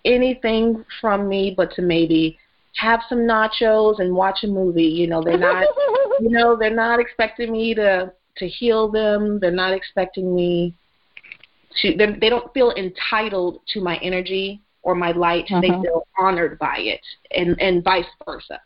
anything 0.05 0.85
from 1.01 1.27
me 1.27 1.53
but 1.55 1.73
to 1.73 1.81
maybe 1.81 2.37
have 2.75 3.01
some 3.09 3.19
nachos 3.19 3.99
and 3.99 4.13
watch 4.13 4.43
a 4.43 4.47
movie. 4.47 4.83
You 4.83 5.07
know, 5.07 5.23
they're 5.23 5.37
not, 5.37 5.65
you 6.19 6.29
know, 6.29 6.55
they're 6.55 6.73
not 6.73 6.99
expecting 6.99 7.51
me 7.51 7.73
to 7.75 8.13
to 8.37 8.47
heal 8.47 8.89
them. 8.89 9.39
They're 9.39 9.51
not 9.51 9.73
expecting 9.73 10.33
me 10.33 10.73
to 11.81 11.95
they 11.95 12.29
don't 12.29 12.53
feel 12.53 12.73
entitled 12.77 13.61
to 13.73 13.81
my 13.81 13.97
energy 13.97 14.61
or 14.81 14.95
my 14.95 15.11
light. 15.11 15.45
Uh-huh. 15.45 15.61
They 15.61 15.69
feel 15.69 16.07
honored 16.17 16.57
by 16.59 16.77
it, 16.77 17.01
and 17.31 17.59
and 17.59 17.83
vice 17.83 18.05
versa. 18.25 18.61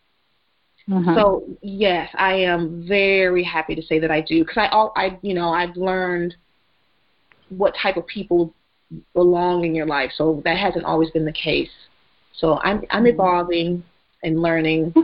Uh-huh. 0.91 1.15
So 1.15 1.43
yes, 1.61 2.09
I 2.15 2.33
am 2.33 2.85
very 2.87 3.43
happy 3.43 3.75
to 3.75 3.81
say 3.81 3.99
that 3.99 4.11
I 4.11 4.21
do 4.21 4.39
because 4.43 4.57
I 4.57 4.67
all 4.67 4.91
I 4.95 5.17
you 5.21 5.33
know 5.33 5.49
I've 5.49 5.75
learned 5.77 6.35
what 7.49 7.75
type 7.81 7.97
of 7.97 8.05
people 8.07 8.53
belong 9.13 9.65
in 9.65 9.73
your 9.73 9.85
life. 9.85 10.11
So 10.15 10.41
that 10.45 10.57
hasn't 10.57 10.85
always 10.85 11.09
been 11.11 11.25
the 11.25 11.31
case. 11.31 11.71
So 12.33 12.59
I'm 12.59 12.83
I'm 12.89 13.03
mm-hmm. 13.03 13.07
evolving 13.07 13.83
and 14.23 14.41
learning. 14.41 14.93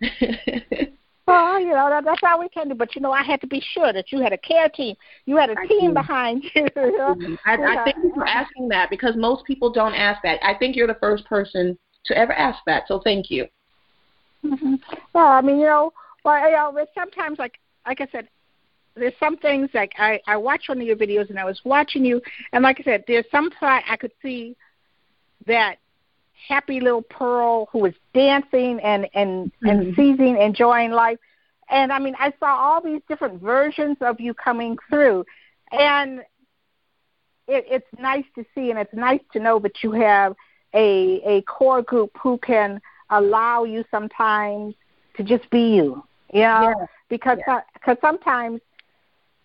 Well, 1.28 1.60
you 1.60 1.74
know, 1.74 1.90
that, 1.90 2.06
that's 2.06 2.22
all 2.22 2.40
we 2.40 2.48
can 2.48 2.70
do. 2.70 2.74
But, 2.74 2.96
you 2.96 3.02
know, 3.02 3.12
I 3.12 3.22
had 3.22 3.42
to 3.42 3.46
be 3.46 3.62
sure 3.74 3.92
that 3.92 4.10
you 4.10 4.22
had 4.22 4.32
a 4.32 4.38
care 4.38 4.70
team. 4.70 4.96
You 5.26 5.36
had 5.36 5.50
a 5.50 5.56
I 5.58 5.66
team 5.66 5.90
do. 5.90 5.92
behind 5.92 6.42
you. 6.54 6.66
I, 7.44 7.52
I 7.52 7.84
thank 7.84 8.02
you 8.02 8.12
for 8.14 8.26
asking 8.26 8.68
that 8.70 8.88
because 8.88 9.14
most 9.14 9.44
people 9.44 9.70
don't 9.70 9.92
ask 9.92 10.22
that. 10.22 10.38
I 10.42 10.54
think 10.54 10.74
you're 10.74 10.86
the 10.86 10.96
first 11.02 11.26
person 11.26 11.76
to 12.06 12.16
ever 12.16 12.32
ask 12.32 12.60
that. 12.64 12.84
So 12.88 13.02
thank 13.04 13.30
you. 13.30 13.46
Mm-hmm. 14.42 14.76
Well, 15.18 15.32
I 15.32 15.40
mean, 15.40 15.58
you 15.58 15.66
know, 15.66 15.92
well, 16.24 16.48
you 16.48 16.52
know, 16.52 16.86
sometimes, 16.94 17.40
like, 17.40 17.58
like 17.84 18.00
I 18.00 18.06
said, 18.12 18.28
there's 18.94 19.14
some 19.18 19.36
things 19.36 19.68
like 19.74 19.92
I 19.98 20.20
I 20.28 20.36
watched 20.36 20.68
one 20.68 20.80
of 20.80 20.86
your 20.86 20.94
videos 20.94 21.28
and 21.28 21.40
I 21.40 21.44
was 21.44 21.60
watching 21.64 22.04
you, 22.04 22.22
and 22.52 22.62
like 22.62 22.78
I 22.78 22.84
said, 22.84 23.02
there's 23.08 23.24
some 23.32 23.50
part 23.50 23.82
I 23.90 23.96
could 23.96 24.12
see 24.22 24.54
that 25.46 25.78
happy 26.48 26.78
little 26.78 27.02
Perle 27.02 27.66
who 27.72 27.80
was 27.80 27.94
dancing 28.14 28.78
and 28.78 29.08
and 29.12 29.46
mm-hmm. 29.46 29.68
and 29.68 29.96
seizing, 29.96 30.36
enjoying 30.40 30.92
life. 30.92 31.18
And 31.68 31.90
I 31.92 31.98
mean, 31.98 32.14
I 32.20 32.32
saw 32.38 32.56
all 32.56 32.80
these 32.80 33.02
different 33.08 33.42
versions 33.42 33.96
of 34.00 34.20
you 34.20 34.34
coming 34.34 34.76
through, 34.88 35.24
and 35.72 36.20
it, 37.48 37.64
it's 37.68 37.88
nice 37.98 38.26
to 38.36 38.44
see, 38.54 38.70
and 38.70 38.78
it's 38.78 38.94
nice 38.94 39.22
to 39.32 39.40
know 39.40 39.58
that 39.58 39.82
you 39.82 39.90
have 39.90 40.36
a 40.74 41.20
a 41.26 41.42
core 41.42 41.82
group 41.82 42.12
who 42.22 42.38
can 42.38 42.80
allow 43.10 43.64
you 43.64 43.84
sometimes 43.90 44.76
to 45.18 45.22
just 45.22 45.48
be 45.50 45.74
you. 45.76 46.02
You 46.32 46.42
know, 46.42 46.74
yes. 46.78 46.88
because 47.08 47.38
yes. 47.46 47.62
because 47.74 47.96
sometimes 48.00 48.60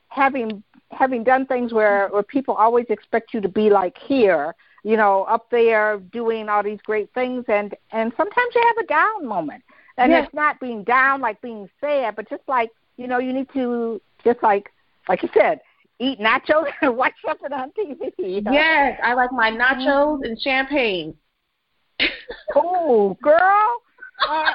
having 0.08 0.64
having 0.92 1.24
done 1.24 1.46
things 1.46 1.74
where 1.74 2.08
where 2.10 2.24
people 2.24 2.54
always 2.56 2.86
expect 2.90 3.34
you 3.34 3.42
to 3.42 3.50
be 3.50 3.70
like 3.70 3.98
here 3.98 4.56
you 4.84 4.98
know, 4.98 5.24
up 5.24 5.50
there 5.50 5.98
doing 6.12 6.50
all 6.50 6.62
these 6.62 6.80
great 6.84 7.12
things 7.14 7.46
and 7.48 7.74
and 7.92 8.12
sometimes 8.18 8.54
you 8.54 8.62
have 8.68 8.84
a 8.84 8.88
down 8.88 9.26
moment. 9.26 9.64
And 9.98 10.12
yeah. 10.12 10.24
it's 10.24 10.34
not 10.34 10.60
being 10.60 10.84
down 10.84 11.22
like 11.22 11.42
being 11.42 11.70
sad, 11.80 12.16
but 12.16 12.30
just 12.30 12.42
like, 12.48 12.72
you 12.98 13.08
know, 13.08 13.20
you 13.20 13.32
need 13.32 13.48
to 13.54 14.02
just 14.24 14.44
like 14.44 14.72
like 15.08 15.24
you 15.24 15.30
said, 15.34 15.62
eat 16.00 16.20
nachos 16.20 16.66
and 16.82 16.98
watch 16.98 17.14
something 17.26 17.52
on 17.54 17.72
TV. 17.72 18.12
You 18.18 18.42
know? 18.42 18.52
Yes, 18.52 19.00
I 19.02 19.14
like 19.14 19.32
my 19.32 19.50
nachos 19.50 19.88
mm-hmm. 19.88 20.24
and 20.24 20.42
champagne. 20.42 21.16
oh, 22.56 23.18
girl. 23.22 23.80
Uh, 24.30 24.54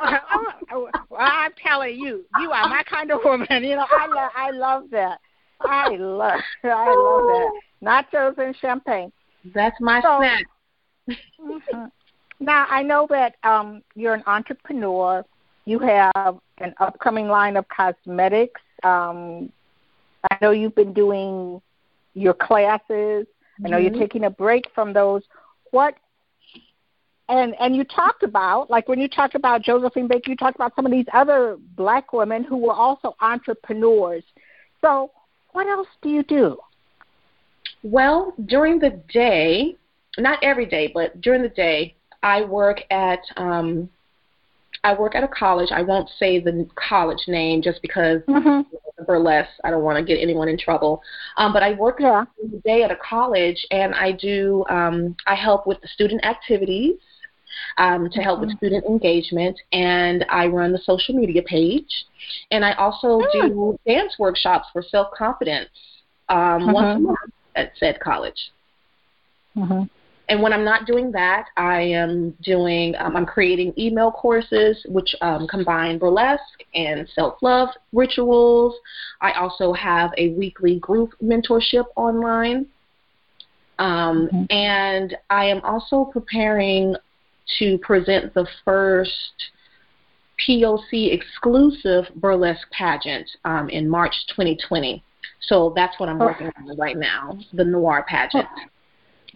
well, 0.00 0.90
I'm 1.18 1.52
telling 1.62 1.98
you, 1.98 2.24
you 2.40 2.50
are 2.50 2.68
my 2.68 2.82
kind 2.84 3.10
of 3.10 3.20
woman. 3.24 3.46
You 3.62 3.76
know, 3.76 3.86
I 3.90 4.06
love, 4.06 4.30
I 4.34 4.50
love 4.50 4.84
that. 4.90 5.18
I 5.60 5.88
love, 5.96 6.40
I 6.64 6.94
love 6.94 7.22
that. 7.26 7.50
Nachos 7.82 8.38
and 8.38 8.56
champagne. 8.56 9.12
That's 9.54 9.76
my 9.80 10.00
so, 10.00 10.18
snack. 10.18 10.44
mm-hmm. 11.40 11.84
Now 12.40 12.66
I 12.70 12.82
know 12.82 13.06
that 13.10 13.34
um, 13.42 13.82
you're 13.94 14.14
an 14.14 14.22
entrepreneur. 14.26 15.24
You 15.64 15.78
have 15.80 16.38
an 16.58 16.74
upcoming 16.80 17.28
line 17.28 17.56
of 17.56 17.66
cosmetics. 17.68 18.60
Um, 18.82 19.52
I 20.30 20.36
know 20.40 20.50
you've 20.50 20.74
been 20.74 20.92
doing 20.92 21.60
your 22.14 22.34
classes. 22.34 23.26
Mm-hmm. 23.26 23.66
I 23.66 23.68
know 23.70 23.78
you're 23.78 23.90
mm-hmm. 23.90 24.00
taking 24.00 24.24
a 24.24 24.30
break 24.30 24.64
from 24.74 24.92
those. 24.92 25.22
What 25.70 25.94
and 27.28 27.54
and 27.60 27.76
you 27.76 27.84
talked 27.84 28.22
about 28.22 28.70
like 28.70 28.88
when 28.88 29.00
you 29.00 29.08
talked 29.08 29.34
about 29.34 29.62
Josephine 29.62 30.08
Baker, 30.08 30.30
you 30.30 30.36
talked 30.36 30.56
about 30.56 30.74
some 30.74 30.86
of 30.86 30.92
these 30.92 31.06
other 31.12 31.58
black 31.76 32.12
women 32.12 32.44
who 32.44 32.56
were 32.56 32.72
also 32.72 33.14
entrepreneurs. 33.20 34.24
So, 34.80 35.10
what 35.52 35.66
else 35.66 35.88
do 36.02 36.08
you 36.08 36.22
do? 36.22 36.58
Well, 37.82 38.34
during 38.46 38.78
the 38.78 39.02
day, 39.12 39.76
not 40.18 40.42
every 40.42 40.66
day, 40.66 40.90
but 40.92 41.20
during 41.20 41.42
the 41.42 41.48
day, 41.48 41.94
I 42.22 42.44
work 42.44 42.80
at 42.90 43.20
um, 43.36 43.90
I 44.84 44.94
work 44.94 45.14
at 45.14 45.22
a 45.22 45.28
college. 45.28 45.68
I 45.70 45.82
won't 45.82 46.08
say 46.18 46.40
the 46.40 46.66
college 46.76 47.24
name 47.28 47.60
just 47.60 47.82
because 47.82 48.22
mm-hmm. 48.22 48.62
burlesque. 49.04 49.50
I 49.64 49.70
don't 49.70 49.82
want 49.82 49.98
to 49.98 50.04
get 50.04 50.20
anyone 50.20 50.48
in 50.48 50.58
trouble. 50.58 51.02
Um, 51.36 51.52
but 51.52 51.62
I 51.62 51.74
work 51.74 51.98
yeah. 52.00 52.24
during 52.36 52.52
the 52.52 52.60
day 52.60 52.84
at 52.84 52.90
a 52.90 52.96
college, 52.96 53.66
and 53.70 53.94
I 53.94 54.12
do 54.12 54.64
um, 54.70 55.14
I 55.26 55.34
help 55.34 55.66
with 55.66 55.80
the 55.82 55.88
student 55.88 56.24
activities 56.24 56.94
um, 57.76 58.08
to 58.10 58.20
help 58.20 58.40
with 58.40 58.50
mm-hmm. 58.50 58.58
student 58.58 58.84
engagement, 58.86 59.58
and 59.72 60.24
I 60.30 60.46
run 60.46 60.72
the 60.72 60.78
social 60.78 61.14
media 61.14 61.42
page, 61.42 62.06
and 62.50 62.64
I 62.64 62.72
also 62.74 63.20
mm. 63.20 63.32
do 63.32 63.78
dance 63.86 64.14
workshops 64.18 64.68
for 64.72 64.82
self 64.82 65.08
confidence 65.16 65.68
um, 66.28 66.38
mm-hmm. 66.38 66.72
once 66.72 66.96
a 66.96 67.00
month 67.00 67.32
at 67.56 67.72
said 67.78 68.00
college. 68.00 68.50
Mm-hmm. 69.56 69.84
And 70.30 70.42
when 70.42 70.52
I'm 70.52 70.64
not 70.64 70.86
doing 70.86 71.10
that, 71.12 71.46
I 71.56 71.80
am 71.80 72.34
doing, 72.42 72.94
um, 72.98 73.16
I'm 73.16 73.24
creating 73.24 73.72
email 73.78 74.10
courses 74.10 74.84
which 74.86 75.14
um, 75.22 75.46
combine 75.48 75.98
burlesque 75.98 76.42
and 76.74 77.08
self 77.14 77.36
love 77.40 77.70
rituals. 77.92 78.74
I 79.22 79.32
also 79.32 79.72
have 79.72 80.10
a 80.18 80.30
weekly 80.30 80.78
group 80.80 81.14
mentorship 81.22 81.84
online. 81.96 82.66
Um, 83.78 84.28
mm-hmm. 84.28 84.44
And 84.50 85.16
I 85.30 85.46
am 85.46 85.60
also 85.62 86.04
preparing 86.04 86.94
to 87.58 87.78
present 87.78 88.34
the 88.34 88.46
first 88.64 89.32
POC 90.46 91.12
exclusive 91.12 92.04
burlesque 92.16 92.70
pageant 92.70 93.28
um, 93.44 93.68
in 93.68 93.88
March 93.88 94.14
2020. 94.28 95.02
So 95.40 95.72
that's 95.74 95.98
what 95.98 96.08
I'm 96.08 96.18
working 96.18 96.50
on 96.56 96.76
right 96.76 96.96
now, 96.96 97.38
the 97.52 97.64
Noir 97.64 98.04
pageant. 98.08 98.46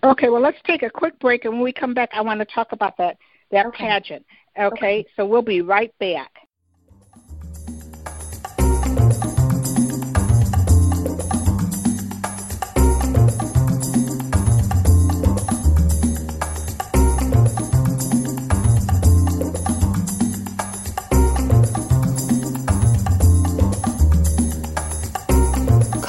Okay, 0.05 0.29
well 0.29 0.43
let's 0.43 0.59
take 0.67 0.83
a 0.83 0.91
quick 0.91 1.19
break, 1.21 1.45
and 1.45 1.55
when 1.55 1.63
we 1.63 1.73
come 1.73 1.95
back, 1.95 2.11
I 2.13 2.21
want 2.21 2.41
to 2.41 2.47
talk 2.47 2.73
about 2.73 2.97
that 2.99 3.17
that 3.51 3.67
okay. 3.67 3.79
pageant. 3.79 4.25
Okay? 4.59 4.67
okay, 4.67 5.07
so 5.17 5.25
we'll 5.25 5.43
be 5.43 5.63
right 5.63 5.93
back. 5.99 6.31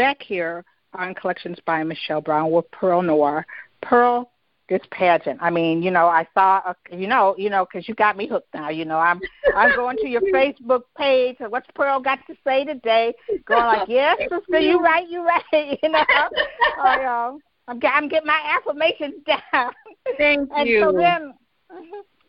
Back 0.00 0.22
here 0.22 0.64
on 0.94 1.14
Collections 1.14 1.58
by 1.66 1.84
Michelle 1.84 2.22
Brown 2.22 2.50
with 2.50 2.64
Perle 2.70 3.02
Noire. 3.02 3.44
Perle, 3.82 4.30
this 4.70 4.80
pageant. 4.90 5.38
I 5.42 5.50
mean, 5.50 5.82
you 5.82 5.90
know, 5.90 6.06
I 6.06 6.26
saw, 6.32 6.62
a, 6.64 6.74
you 6.90 7.06
know, 7.06 7.34
you 7.36 7.50
know, 7.50 7.66
because 7.66 7.86
you 7.86 7.94
got 7.94 8.16
me 8.16 8.26
hooked 8.26 8.54
now. 8.54 8.70
You 8.70 8.86
know, 8.86 8.96
I'm 8.96 9.20
I'm 9.54 9.76
going 9.76 9.98
to 9.98 10.08
your 10.08 10.22
Facebook 10.22 10.84
page. 10.96 11.36
And 11.40 11.52
what's 11.52 11.66
Perle 11.74 12.00
got 12.00 12.18
to 12.28 12.34
say 12.46 12.64
today? 12.64 13.12
Going 13.44 13.60
like, 13.60 13.90
yes, 13.90 14.16
sister, 14.22 14.58
you 14.58 14.80
right, 14.80 15.06
you 15.06 15.22
right. 15.22 15.42
You 15.82 15.90
know, 15.90 16.02
I, 16.82 17.04
um, 17.04 17.42
I'm 17.68 17.78
I'm 17.84 18.08
getting 18.08 18.26
my 18.26 18.40
affirmations 18.56 19.16
down. 19.26 19.72
Thank 20.16 20.48
and 20.56 20.66
you. 20.66 20.80
So 20.80 20.92
then, 20.92 21.34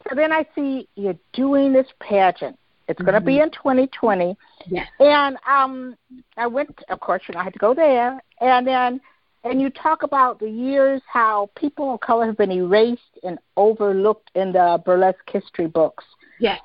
so 0.10 0.14
then 0.14 0.34
I 0.34 0.46
see 0.56 0.90
you're 0.96 1.18
doing 1.32 1.72
this 1.72 1.88
pageant. 2.02 2.60
It's 2.88 2.98
mm-hmm. 2.98 3.10
going 3.10 3.20
to 3.20 3.26
be 3.26 3.40
in 3.40 3.52
2020. 3.52 4.36
Yes. 4.68 4.88
And 5.00 5.38
um, 5.48 5.96
I 6.38 6.48
went, 6.48 6.84
of 6.90 7.00
course, 7.00 7.22
you 7.28 7.34
know, 7.34 7.40
I 7.40 7.44
had 7.44 7.54
to 7.54 7.60
go 7.60 7.74
there, 7.74 8.22
and 8.40 8.68
then 8.68 9.02
and 9.44 9.60
you 9.60 9.70
talk 9.70 10.04
about 10.04 10.40
the 10.40 10.50
years 10.50 11.02
how 11.12 11.50
people 11.56 11.96
of 11.96 12.00
color 12.02 12.28
have 12.28 12.38
been 12.38 12.52
erased 12.52 13.02
and 13.24 13.40
overlooked 13.58 14.30
in 14.36 14.52
the 14.52 14.82
burlesque 14.86 15.30
history 15.32 15.68
books. 15.68 16.04
Yes. 16.40 16.60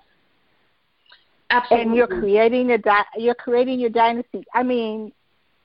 Absolutely. 1.48 1.82
And 1.82 1.96
you're 1.96 2.06
creating 2.06 2.72
a 2.72 2.78
di- 2.78 3.04
you're 3.16 3.34
creating 3.34 3.80
your 3.80 3.90
dynasty. 3.90 4.44
I 4.52 4.62
mean, 4.62 5.12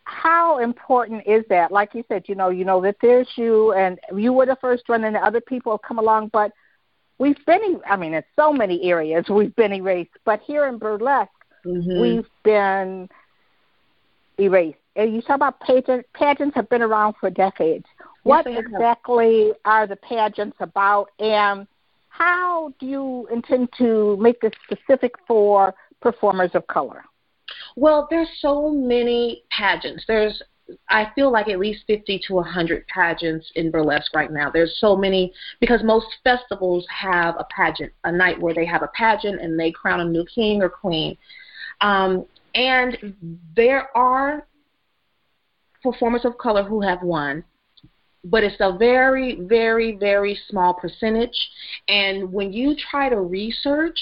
how 0.03 0.59
important 0.59 1.23
is 1.25 1.43
that? 1.49 1.71
Like 1.71 1.93
you 1.95 2.03
said, 2.07 2.25
you 2.27 2.35
know, 2.35 2.49
you 2.49 2.65
know 2.65 2.81
that 2.81 2.97
there's 3.01 3.27
you, 3.35 3.73
and 3.73 3.99
you 4.15 4.31
were 4.31 4.45
the 4.45 4.57
first 4.61 4.83
one, 4.87 5.03
and 5.03 5.15
the 5.15 5.19
other 5.19 5.41
people 5.41 5.71
have 5.71 5.81
come 5.81 5.99
along. 5.99 6.29
But 6.31 6.51
we've 7.21 7.45
been, 7.45 7.79
I 7.87 7.95
mean, 7.95 8.15
in 8.15 8.23
so 8.35 8.51
many 8.51 8.89
areas 8.89 9.25
we've 9.29 9.55
been 9.55 9.71
erased. 9.71 10.09
But 10.25 10.41
here 10.41 10.65
in 10.67 10.79
burlesque, 10.79 11.29
mm-hmm. 11.65 12.01
we've 12.01 12.27
been 12.43 13.07
erased. 14.39 14.79
And 14.95 15.13
you 15.15 15.21
talk 15.21 15.35
about 15.35 15.59
pageants. 15.61 16.09
Pageants 16.13 16.55
have 16.55 16.67
been 16.69 16.81
around 16.81 17.15
for 17.19 17.29
decades. 17.29 17.85
Yes, 17.97 18.07
what 18.23 18.47
exactly 18.47 19.51
are 19.63 19.87
the 19.87 19.95
pageants 19.95 20.57
about, 20.59 21.09
and 21.19 21.65
how 22.09 22.73
do 22.79 22.85
you 22.85 23.27
intend 23.31 23.69
to 23.77 24.17
make 24.17 24.41
this 24.41 24.51
specific 24.65 25.13
for 25.27 25.73
performers 26.01 26.51
of 26.53 26.67
color? 26.67 27.03
Well, 27.75 28.07
there's 28.09 28.29
so 28.39 28.69
many 28.69 29.43
pageants. 29.49 30.03
There's 30.07 30.41
I 30.89 31.11
feel 31.15 31.31
like 31.31 31.47
at 31.47 31.59
least 31.59 31.83
50 31.87 32.21
to 32.27 32.33
100 32.35 32.87
pageants 32.87 33.51
in 33.55 33.71
burlesque 33.71 34.13
right 34.13 34.31
now. 34.31 34.49
There's 34.49 34.77
so 34.79 34.95
many 34.95 35.33
because 35.59 35.83
most 35.83 36.07
festivals 36.23 36.85
have 36.89 37.35
a 37.37 37.45
pageant, 37.55 37.91
a 38.03 38.11
night 38.11 38.39
where 38.39 38.53
they 38.53 38.65
have 38.65 38.83
a 38.83 38.89
pageant 38.95 39.41
and 39.41 39.59
they 39.59 39.71
crown 39.71 39.99
a 39.99 40.05
new 40.05 40.25
king 40.25 40.61
or 40.61 40.69
queen. 40.69 41.17
Um, 41.81 42.25
and 42.55 43.15
there 43.55 43.95
are 43.95 44.45
performers 45.81 46.25
of 46.25 46.37
color 46.37 46.63
who 46.63 46.81
have 46.81 47.01
won, 47.01 47.43
but 48.23 48.43
it's 48.43 48.57
a 48.59 48.77
very, 48.77 49.41
very, 49.41 49.95
very 49.95 50.37
small 50.49 50.73
percentage. 50.73 51.49
And 51.87 52.31
when 52.31 52.53
you 52.53 52.75
try 52.75 53.09
to 53.09 53.19
research, 53.19 53.99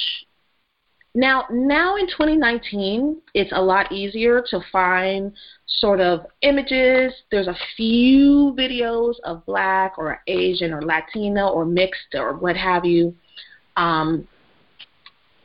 now, 1.16 1.46
now 1.52 1.96
in 1.96 2.08
2019, 2.08 3.22
it's 3.34 3.52
a 3.54 3.62
lot 3.62 3.92
easier 3.92 4.44
to 4.50 4.62
find 4.72 5.34
sort 5.66 6.00
of 6.00 6.26
images. 6.42 7.14
There's 7.32 7.48
a 7.48 7.58
few 7.76 8.54
videos 8.58 9.16
of 9.24 9.46
black 9.46 9.94
or 9.98 10.22
Asian 10.28 10.72
or 10.72 10.82
Latina 10.82 11.50
or 11.50 11.66
mixed 11.66 12.14
or 12.14 12.34
what 12.34 12.56
have 12.56 12.86
you. 12.86 13.16
Um, 13.76 14.28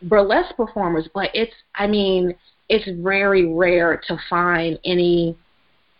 burlesque 0.02 0.56
performers, 0.56 1.08
but 1.14 1.30
it's 1.34 1.54
I 1.74 1.86
mean 1.86 2.34
it's 2.68 2.88
very 3.02 3.52
rare 3.52 4.00
to 4.08 4.18
find 4.28 4.78
any 4.84 5.36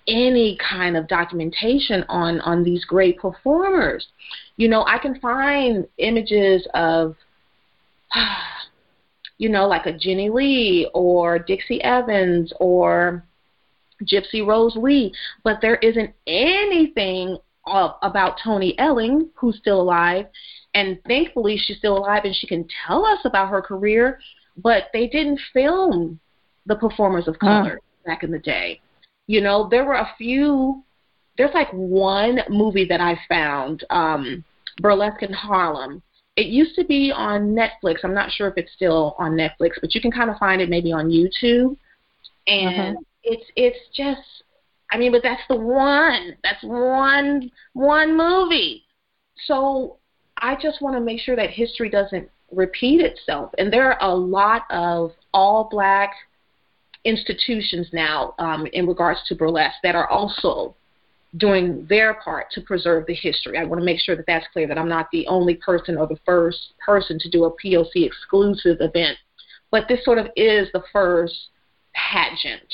any 0.06 0.58
kind 0.58 0.96
of 0.96 1.08
documentation 1.08 2.04
on 2.08 2.40
on 2.40 2.64
these 2.64 2.84
great 2.84 3.18
performers. 3.18 4.06
You 4.56 4.68
know, 4.68 4.84
I 4.86 4.98
can 4.98 5.18
find 5.20 5.86
images 5.98 6.66
of 6.74 7.16
you 9.38 9.48
know, 9.48 9.66
like 9.66 9.86
a 9.86 9.92
Jennie 9.92 10.30
Lee 10.30 10.88
or 10.94 11.38
Dixie 11.38 11.82
Evans 11.82 12.52
or 12.60 13.24
Gypsy 14.02 14.46
Rose 14.46 14.76
Lee, 14.76 15.12
but 15.42 15.58
there 15.60 15.76
isn't 15.76 16.12
anything 16.26 17.38
of, 17.66 17.92
about 18.02 18.38
Toni 18.42 18.78
Elling, 18.78 19.30
who's 19.34 19.56
still 19.58 19.80
alive, 19.80 20.26
and 20.74 20.98
thankfully 21.06 21.56
she's 21.56 21.78
still 21.78 21.96
alive 21.96 22.22
and 22.24 22.34
she 22.34 22.46
can 22.46 22.66
tell 22.86 23.04
us 23.04 23.20
about 23.24 23.48
her 23.48 23.62
career, 23.62 24.18
but 24.56 24.84
they 24.92 25.06
didn't 25.08 25.40
film 25.52 26.18
the 26.66 26.76
performers 26.76 27.28
of 27.28 27.38
color 27.38 27.80
back 28.06 28.22
in 28.22 28.30
the 28.30 28.38
day. 28.38 28.80
You 29.26 29.40
know, 29.40 29.68
there 29.68 29.84
were 29.84 29.94
a 29.94 30.10
few. 30.18 30.82
There's 31.36 31.54
like 31.54 31.70
one 31.72 32.40
movie 32.48 32.86
that 32.86 33.00
I 33.00 33.18
found, 33.28 33.84
um, 33.90 34.44
Burlesque 34.78 35.22
in 35.22 35.32
Harlem. 35.32 36.02
It 36.36 36.46
used 36.46 36.74
to 36.76 36.84
be 36.84 37.12
on 37.12 37.54
Netflix. 37.54 37.98
I'm 38.02 38.14
not 38.14 38.30
sure 38.30 38.48
if 38.48 38.54
it's 38.56 38.72
still 38.72 39.14
on 39.18 39.32
Netflix, 39.32 39.72
but 39.80 39.94
you 39.94 40.00
can 40.00 40.10
kind 40.10 40.30
of 40.30 40.36
find 40.38 40.60
it 40.60 40.68
maybe 40.68 40.92
on 40.92 41.08
YouTube. 41.08 41.76
And 42.46 42.96
uh-huh. 42.96 43.04
it's 43.22 43.44
it's 43.56 43.78
just, 43.94 44.20
I 44.90 44.98
mean, 44.98 45.12
but 45.12 45.22
that's 45.22 45.42
the 45.48 45.56
one. 45.56 46.36
That's 46.42 46.62
one 46.62 47.50
one 47.72 48.16
movie. 48.16 48.84
So 49.46 49.98
I 50.38 50.56
just 50.60 50.82
want 50.82 50.96
to 50.96 51.00
make 51.00 51.20
sure 51.20 51.36
that 51.36 51.50
history 51.50 51.88
doesn't 51.88 52.28
repeat 52.50 53.00
itself. 53.00 53.52
And 53.58 53.72
there 53.72 53.92
are 53.92 54.10
a 54.10 54.14
lot 54.14 54.62
of 54.70 55.12
all 55.32 55.68
black 55.70 56.12
institutions 57.04 57.88
now 57.92 58.34
um, 58.38 58.66
in 58.72 58.86
regards 58.86 59.20
to 59.28 59.34
burlesque 59.34 59.76
that 59.82 59.94
are 59.94 60.08
also 60.08 60.74
doing 61.36 61.86
their 61.88 62.14
part 62.14 62.50
to 62.52 62.60
preserve 62.60 63.06
the 63.06 63.14
history. 63.14 63.58
I 63.58 63.64
want 63.64 63.80
to 63.80 63.84
make 63.84 64.00
sure 64.00 64.16
that 64.16 64.26
that's 64.26 64.46
clear 64.52 64.68
that 64.68 64.78
I'm 64.78 64.88
not 64.88 65.10
the 65.10 65.26
only 65.26 65.56
person 65.56 65.96
or 65.96 66.06
the 66.06 66.18
first 66.24 66.74
person 66.84 67.18
to 67.18 67.30
do 67.30 67.44
a 67.44 67.50
POC 67.50 68.06
exclusive 68.06 68.76
event, 68.80 69.18
but 69.70 69.86
this 69.88 70.04
sort 70.04 70.18
of 70.18 70.26
is 70.36 70.68
the 70.72 70.82
first 70.92 71.34
pageant. 71.94 72.72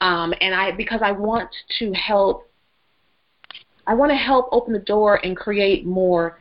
Um, 0.00 0.34
and 0.40 0.54
I 0.54 0.72
because 0.72 1.00
I 1.02 1.12
want 1.12 1.50
to 1.78 1.92
help 1.92 2.48
I 3.86 3.94
want 3.94 4.10
to 4.10 4.16
help 4.16 4.48
open 4.52 4.74
the 4.74 4.78
door 4.78 5.18
and 5.24 5.36
create 5.36 5.86
more 5.86 6.40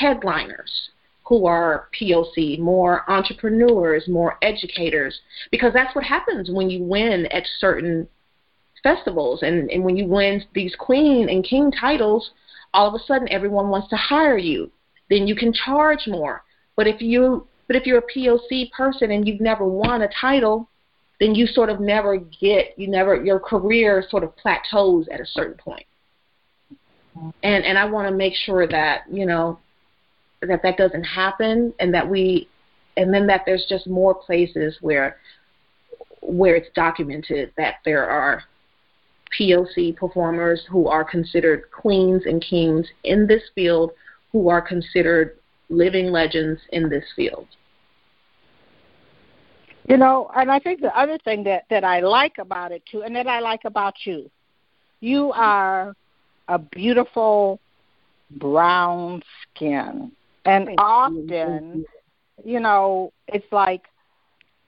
headliners 0.00 0.90
who 1.28 1.46
are 1.46 1.88
POC, 1.98 2.58
more 2.58 3.08
entrepreneurs, 3.08 4.08
more 4.08 4.38
educators, 4.42 5.20
because 5.50 5.72
that's 5.72 5.94
what 5.94 6.04
happens 6.04 6.50
when 6.50 6.68
you 6.68 6.82
win 6.82 7.26
at 7.26 7.44
certain 7.60 8.08
festivals 8.82 9.42
and, 9.42 9.70
and 9.70 9.84
when 9.84 9.96
you 9.96 10.06
win 10.06 10.42
these 10.54 10.74
queen 10.76 11.28
and 11.28 11.44
king 11.44 11.70
titles, 11.70 12.30
all 12.74 12.88
of 12.88 12.94
a 12.94 13.04
sudden 13.04 13.28
everyone 13.30 13.68
wants 13.68 13.88
to 13.88 13.96
hire 13.96 14.38
you. 14.38 14.70
Then 15.10 15.26
you 15.26 15.34
can 15.34 15.52
charge 15.52 16.06
more. 16.06 16.44
But 16.76 16.86
if 16.86 17.00
you 17.00 17.46
but 17.66 17.76
if 17.76 17.86
you're 17.86 17.98
a 17.98 18.12
POC 18.16 18.70
person 18.72 19.10
and 19.10 19.28
you've 19.28 19.40
never 19.40 19.66
won 19.66 20.02
a 20.02 20.08
title, 20.20 20.68
then 21.20 21.34
you 21.34 21.46
sort 21.46 21.70
of 21.70 21.80
never 21.80 22.16
get 22.16 22.78
you 22.78 22.88
never 22.88 23.22
your 23.22 23.40
career 23.40 24.04
sort 24.08 24.24
of 24.24 24.36
plateaus 24.36 25.08
at 25.12 25.20
a 25.20 25.26
certain 25.26 25.56
point. 25.56 25.86
And 27.42 27.64
and 27.64 27.78
I 27.78 27.84
want 27.84 28.08
to 28.08 28.14
make 28.14 28.34
sure 28.34 28.66
that, 28.68 29.02
you 29.10 29.26
know, 29.26 29.58
that 30.42 30.62
that 30.62 30.76
doesn't 30.76 31.04
happen 31.04 31.74
and 31.80 31.92
that 31.94 32.08
we 32.08 32.48
and 32.96 33.12
then 33.12 33.26
that 33.26 33.42
there's 33.46 33.66
just 33.68 33.86
more 33.86 34.14
places 34.14 34.76
where 34.80 35.16
where 36.20 36.56
it's 36.56 36.68
documented 36.74 37.52
that 37.56 37.76
there 37.84 38.08
are 38.08 38.42
POC 39.38 39.96
performers 39.96 40.62
who 40.70 40.88
are 40.88 41.04
considered 41.04 41.70
queens 41.70 42.22
and 42.26 42.42
kings 42.42 42.86
in 43.04 43.26
this 43.26 43.42
field 43.54 43.92
who 44.32 44.48
are 44.48 44.60
considered 44.60 45.38
living 45.68 46.10
legends 46.10 46.60
in 46.72 46.88
this 46.88 47.04
field. 47.16 47.46
You 49.88 49.96
know, 49.96 50.30
and 50.36 50.50
I 50.50 50.58
think 50.58 50.80
the 50.80 50.96
other 50.98 51.18
thing 51.24 51.44
that 51.44 51.64
that 51.70 51.82
I 51.82 52.00
like 52.00 52.36
about 52.38 52.72
it 52.72 52.82
too 52.90 53.02
and 53.02 53.16
that 53.16 53.26
I 53.26 53.40
like 53.40 53.64
about 53.64 53.94
you, 54.04 54.30
you 55.00 55.32
are 55.32 55.94
a 56.48 56.58
beautiful 56.58 57.58
brown 58.32 59.22
skin. 59.54 60.12
And 60.44 60.68
often, 60.78 61.84
you 62.44 62.60
know, 62.60 63.12
it's 63.28 63.50
like 63.50 63.84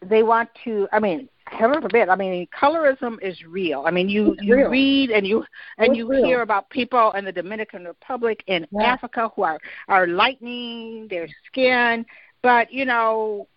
they 0.02 0.22
want 0.22 0.48
to. 0.64 0.88
I 0.92 1.00
mean, 1.00 1.28
I 1.52 2.16
mean, 2.16 2.46
colorism 2.58 3.18
is 3.22 3.42
real. 3.44 3.84
I 3.86 3.90
mean, 3.90 4.08
you 4.08 4.36
you 4.40 4.68
read 4.68 5.10
and 5.10 5.26
you 5.26 5.44
and 5.78 5.96
you 5.96 6.08
real. 6.08 6.24
hear 6.24 6.42
about 6.42 6.70
people 6.70 7.12
in 7.12 7.24
the 7.24 7.32
Dominican 7.32 7.84
Republic 7.84 8.42
in 8.46 8.66
yeah. 8.70 8.82
Africa 8.82 9.30
who 9.34 9.42
are 9.42 9.58
are 9.88 10.06
lightening 10.06 11.08
their 11.08 11.28
skin, 11.46 12.06
but 12.42 12.72
you 12.72 12.84
know, 12.84 13.48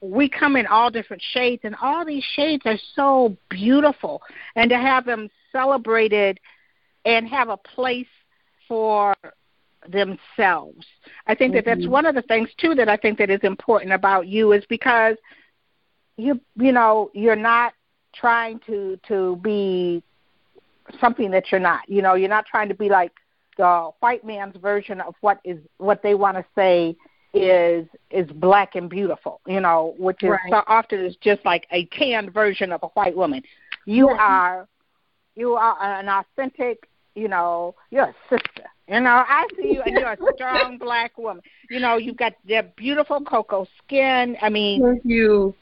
we 0.00 0.28
come 0.28 0.56
in 0.56 0.66
all 0.66 0.90
different 0.90 1.22
shades, 1.32 1.62
and 1.64 1.74
all 1.82 2.04
these 2.04 2.24
shades 2.34 2.62
are 2.64 2.78
so 2.94 3.36
beautiful, 3.48 4.22
and 4.56 4.70
to 4.70 4.76
have 4.76 5.04
them 5.04 5.28
celebrated 5.50 6.38
and 7.04 7.28
have 7.28 7.48
a 7.48 7.56
place 7.56 8.06
for 8.68 9.14
themselves. 9.88 10.86
I 11.26 11.34
think 11.34 11.54
that 11.54 11.64
that's 11.64 11.80
mm-hmm. 11.80 11.90
one 11.90 12.06
of 12.06 12.14
the 12.14 12.22
things 12.22 12.48
too 12.58 12.74
that 12.76 12.88
I 12.88 12.96
think 12.96 13.18
that 13.18 13.30
is 13.30 13.40
important 13.42 13.92
about 13.92 14.26
you 14.26 14.52
is 14.52 14.64
because 14.68 15.16
you 16.16 16.40
you 16.56 16.72
know 16.72 17.10
you're 17.14 17.36
not 17.36 17.74
trying 18.14 18.60
to 18.66 18.98
to 19.08 19.36
be 19.36 20.02
something 21.00 21.30
that 21.30 21.50
you're 21.50 21.60
not. 21.60 21.88
You 21.88 22.02
know, 22.02 22.14
you're 22.14 22.28
not 22.28 22.46
trying 22.46 22.68
to 22.68 22.74
be 22.74 22.88
like 22.88 23.12
the 23.56 23.90
white 24.00 24.24
man's 24.24 24.56
version 24.56 25.00
of 25.00 25.14
what 25.20 25.40
is 25.44 25.58
what 25.78 26.02
they 26.02 26.14
want 26.14 26.36
to 26.36 26.44
say 26.54 26.96
is 27.34 27.86
is 28.10 28.30
black 28.32 28.74
and 28.74 28.90
beautiful. 28.90 29.40
You 29.46 29.60
know, 29.60 29.94
which 29.98 30.22
is 30.22 30.30
right. 30.30 30.50
so 30.50 30.62
often 30.66 31.04
is 31.04 31.16
just 31.16 31.44
like 31.44 31.66
a 31.70 31.86
canned 31.86 32.32
version 32.32 32.72
of 32.72 32.82
a 32.82 32.88
white 32.88 33.16
woman. 33.16 33.42
You 33.86 34.08
are 34.08 34.68
you 35.34 35.54
are 35.54 35.76
an 35.82 36.08
authentic. 36.08 36.88
You 37.14 37.28
know, 37.28 37.74
you're 37.90 38.04
a 38.04 38.14
sister 38.30 38.64
you 38.88 39.00
know, 39.00 39.24
I 39.26 39.46
see 39.56 39.74
you, 39.74 39.82
and 39.82 39.96
you're 39.96 40.12
a 40.12 40.18
strong 40.34 40.76
black 40.76 41.16
woman. 41.16 41.42
You 41.70 41.80
know, 41.80 41.96
you've 41.96 42.16
got 42.16 42.34
that 42.48 42.76
beautiful 42.76 43.20
cocoa 43.20 43.66
skin. 43.78 44.36
I 44.42 44.48
mean, 44.48 44.82
thank 44.82 45.02
you. 45.04 45.54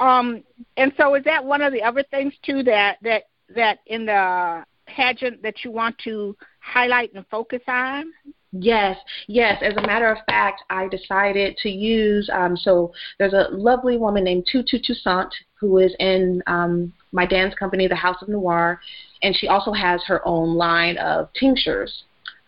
Um, 0.00 0.42
and 0.76 0.92
so 0.96 1.14
is 1.14 1.24
that 1.24 1.44
one 1.44 1.62
of 1.62 1.72
the 1.72 1.82
other 1.82 2.04
things 2.10 2.34
too 2.42 2.62
that 2.64 2.98
that 3.02 3.24
that 3.54 3.78
in 3.86 4.06
the 4.06 4.64
pageant 4.86 5.42
that 5.42 5.64
you 5.64 5.70
want 5.70 5.96
to 6.04 6.36
highlight 6.60 7.12
and 7.14 7.26
focus 7.30 7.62
on? 7.68 8.12
Yes, 8.52 8.96
yes. 9.26 9.62
As 9.62 9.76
a 9.76 9.86
matter 9.86 10.10
of 10.10 10.18
fact, 10.26 10.62
I 10.70 10.88
decided 10.88 11.56
to 11.58 11.68
use. 11.68 12.30
Um, 12.32 12.56
so 12.56 12.92
there's 13.18 13.34
a 13.34 13.48
lovely 13.50 13.98
woman 13.98 14.24
named 14.24 14.46
Tutu 14.50 14.78
Toussaint 14.82 15.34
who 15.58 15.78
is 15.78 15.94
in 15.98 16.42
um, 16.46 16.92
my 17.12 17.26
dance 17.26 17.54
company, 17.54 17.88
the 17.88 17.96
House 17.96 18.22
of 18.22 18.28
Noir, 18.28 18.80
and 19.22 19.34
she 19.36 19.48
also 19.48 19.72
has 19.72 20.02
her 20.06 20.26
own 20.26 20.54
line 20.54 20.96
of 20.98 21.28
tinctures 21.38 22.04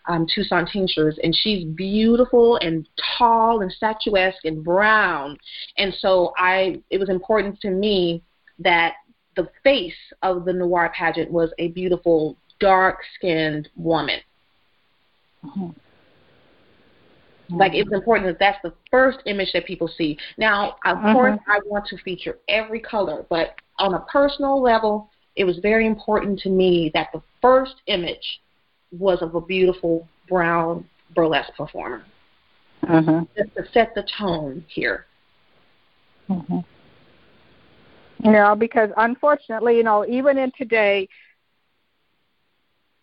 um, 0.09 0.25
Toussaint 0.27 0.67
tinctures, 0.73 1.17
and 1.23 1.33
she's 1.33 1.63
beautiful 1.63 2.57
and 2.57 2.89
tall 3.17 3.61
and 3.61 3.71
statuesque 3.71 4.43
and 4.43 4.63
brown. 4.63 5.37
And 5.77 5.93
so 5.99 6.33
I, 6.35 6.81
it 6.89 6.99
was 6.99 7.09
important 7.09 7.61
to 7.61 7.69
me 7.69 8.23
that 8.57 8.95
the 9.35 9.47
face 9.63 9.93
of 10.23 10.45
the 10.45 10.51
noir 10.51 10.91
pageant 10.93 11.31
was 11.31 11.51
a 11.59 11.69
beautiful, 11.69 12.35
dark-skinned 12.59 13.69
woman. 13.77 14.19
Mm-hmm. 15.45 15.69
Like 17.55 17.73
it's 17.73 17.91
important 17.91 18.27
that 18.27 18.39
that's 18.39 18.61
the 18.63 18.73
first 18.91 19.19
image 19.25 19.53
that 19.53 19.65
people 19.65 19.87
see. 19.87 20.17
Now, 20.37 20.75
of 20.85 20.97
mm-hmm. 20.97 21.13
course, 21.13 21.39
I 21.47 21.59
want 21.65 21.85
to 21.87 21.97
feature 21.97 22.37
every 22.47 22.79
color, 22.79 23.25
but 23.29 23.55
on 23.77 23.93
a 23.93 23.99
personal 24.01 24.61
level, 24.61 25.09
it 25.35 25.45
was 25.45 25.57
very 25.59 25.87
important 25.87 26.39
to 26.39 26.49
me 26.49 26.91
that 26.93 27.09
the 27.13 27.21
first 27.41 27.75
image 27.87 28.41
was 28.91 29.21
of 29.21 29.35
a 29.35 29.41
beautiful 29.41 30.07
brown 30.27 30.85
burlesque 31.15 31.53
performer. 31.55 32.03
Uh-huh. 32.87 33.21
Just 33.37 33.55
to 33.55 33.63
set 33.73 33.93
the 33.95 34.07
tone 34.17 34.63
here. 34.67 35.05
Uh-huh. 36.29 36.61
You 38.23 38.31
know, 38.31 38.55
because 38.55 38.89
unfortunately, 38.97 39.77
you 39.77 39.83
know, 39.83 40.05
even 40.05 40.37
in 40.37 40.51
today, 40.57 41.07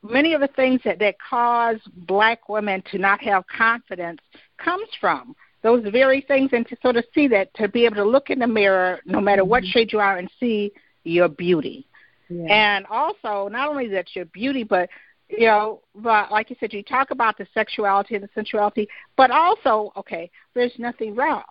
many 0.02 0.34
of 0.34 0.40
the 0.40 0.48
things 0.48 0.80
that, 0.84 0.98
that 0.98 1.16
cause 1.18 1.78
black 2.06 2.48
women 2.48 2.82
to 2.90 2.98
not 2.98 3.20
have 3.22 3.44
confidence 3.46 4.20
comes 4.58 4.88
from 5.00 5.34
those 5.62 5.84
very 5.90 6.20
things 6.20 6.50
and 6.52 6.66
to 6.68 6.76
sort 6.80 6.96
of 6.96 7.04
see 7.14 7.26
that 7.28 7.52
to 7.54 7.68
be 7.68 7.84
able 7.84 7.96
to 7.96 8.04
look 8.04 8.30
in 8.30 8.38
the 8.38 8.46
mirror 8.46 9.00
no 9.04 9.20
matter 9.20 9.44
what 9.44 9.62
mm-hmm. 9.62 9.70
shade 9.70 9.92
you 9.92 9.98
are 9.98 10.18
and 10.18 10.30
see 10.38 10.70
your 11.04 11.28
beauty 11.28 11.86
yeah. 12.28 12.46
and 12.76 12.86
also 12.86 13.48
not 13.48 13.68
only 13.68 13.88
that 13.88 14.06
your 14.14 14.26
beauty 14.26 14.62
but 14.62 14.88
you 15.28 15.46
know, 15.46 15.80
but 15.94 16.30
like 16.30 16.50
you 16.50 16.56
said, 16.60 16.72
you 16.72 16.82
talk 16.82 17.10
about 17.10 17.36
the 17.36 17.46
sexuality 17.52 18.14
and 18.14 18.22
the 18.22 18.30
sensuality, 18.34 18.88
but 19.16 19.30
also, 19.30 19.92
okay, 19.96 20.30
there's 20.54 20.72
nothing 20.78 21.14
wrong. 21.14 21.42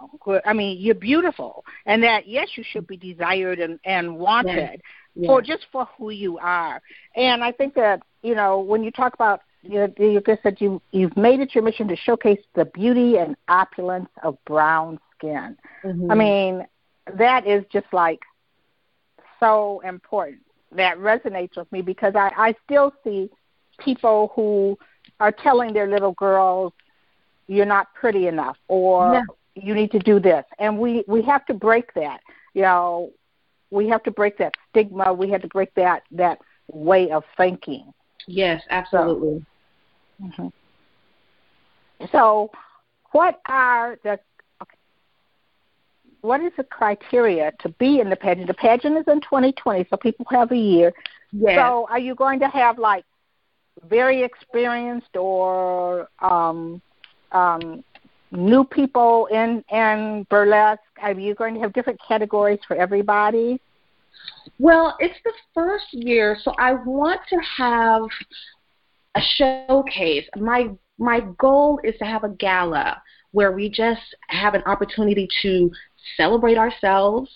I 0.46 0.54
mean, 0.54 0.78
you're 0.80 0.96
beautiful, 0.96 1.66
and 1.86 2.02
that 2.04 2.28
yes, 2.28 2.50
you 2.56 2.64
should 2.64 2.88
be 2.88 2.98
desired 2.98 3.60
and 3.60 3.80
and 3.86 4.18
wanted 4.18 4.82
for 5.26 5.42
just 5.42 5.66
for 5.72 5.88
who 5.98 6.10
you 6.10 6.38
are. 6.38 6.82
And 7.16 7.44
I 7.44 7.52
think 7.52 7.74
that 7.76 8.02
you 8.22 8.36
know 8.36 8.60
when 8.60 8.84
you 8.84 8.92
talk 8.92 9.14
about 9.14 9.42
you 9.62 9.80
know, 9.80 9.94
you 9.98 10.22
just 10.22 10.44
said 10.44 10.58
you 10.60 10.82
you've 10.92 11.18
made 11.18 11.40
it 11.40 11.54
your 11.54 11.64
mission 11.64 11.88
to 11.90 11.96
showcase 11.96 12.40
the 12.56 12.66
beauty 12.66 13.18
and 13.18 13.36
opulence 13.48 14.10
of 14.24 14.38
brown 14.46 15.00
skin. 15.18 15.58
Mm-hmm. 15.84 16.12
I 16.12 16.16
mean, 16.16 16.68
that 17.18 17.46
is 17.46 17.66
just 17.72 17.88
like 17.92 18.20
so 19.40 19.82
important. 19.82 20.42
That 20.72 20.98
resonates 20.98 21.58
with 21.58 21.72
me 21.72 21.82
because 21.82 22.16
I 22.16 22.32
I 22.38 22.56
still 22.66 22.94
see 23.04 23.30
people 23.80 24.32
who 24.36 24.78
are 25.20 25.32
telling 25.32 25.74
their 25.74 25.88
little 25.88 26.14
girls, 26.14 26.74
"You're 27.48 27.66
not 27.66 27.94
pretty 27.94 28.28
enough," 28.28 28.58
or 28.68 29.24
"You 29.56 29.74
need 29.74 29.92
to 29.92 30.00
do 30.00 30.20
this," 30.20 30.46
and 30.60 30.80
we 30.80 31.04
we 31.08 31.22
have 31.24 31.46
to 31.48 31.54
break 31.54 31.94
that. 31.94 32.22
You 32.54 32.64
know, 32.64 33.12
we 33.72 33.88
have 33.90 34.04
to 34.04 34.12
break 34.12 34.38
that 34.38 34.54
stigma. 34.70 35.14
We 35.14 35.30
have 35.32 35.42
to 35.42 35.48
break 35.48 35.74
that 35.76 36.04
that 36.12 36.40
way 36.72 37.12
of 37.12 37.24
thinking. 37.38 37.94
Yes, 38.28 38.64
absolutely. 38.70 39.46
So, 40.20 40.26
mm-hmm. 40.26 42.06
so 42.12 42.52
what 43.12 43.40
are 43.46 43.98
the 44.04 44.20
what 46.26 46.42
is 46.42 46.52
the 46.58 46.64
criteria 46.64 47.54
to 47.60 47.70
be 47.70 48.00
in 48.00 48.10
the 48.10 48.16
pageant? 48.16 48.48
The 48.48 48.56
pageant 48.56 48.98
is 48.98 49.06
in 49.08 49.22
2020, 49.22 49.86
so 49.90 49.96
people 49.96 50.26
have 50.32 50.52
a 50.52 50.58
year. 50.58 50.92
Yes. 51.32 51.56
So 51.56 51.88
are 51.90 52.00
you 52.00 52.16
going 52.16 52.40
to 52.40 52.48
have 52.48 52.80
like 52.80 53.06
very 53.84 54.24
experienced 54.24 55.16
or 55.16 56.08
um, 56.22 56.82
um, 57.32 57.84
new 58.32 58.64
people 58.64 59.28
in 59.28 59.64
in 59.72 60.26
burlesque? 60.30 60.82
Are 61.02 61.14
you 61.14 61.36
going 61.36 61.54
to 61.56 61.60
have 61.62 61.74
different 61.74 62.00
categories 62.08 62.60
for 62.68 62.76
everybody? 62.76 63.60
Well, 64.60 64.96
it's 65.00 65.18
the 65.24 65.34
first 65.54 65.94
year, 65.94 66.38
so 66.42 66.54
I 66.58 66.74
want 66.74 67.22
to 67.30 67.38
have 67.58 68.04
a 69.16 69.22
showcase. 69.38 70.26
My 70.38 70.70
my 70.98 71.22
goal 71.38 71.80
is 71.84 71.96
to 72.00 72.06
have 72.06 72.24
a 72.24 72.30
gala 72.30 73.02
where 73.32 73.52
we 73.52 73.70
just 73.70 74.02
have 74.30 74.54
an 74.54 74.64
opportunity 74.66 75.28
to 75.42 75.70
celebrate 76.16 76.58
ourselves 76.58 77.30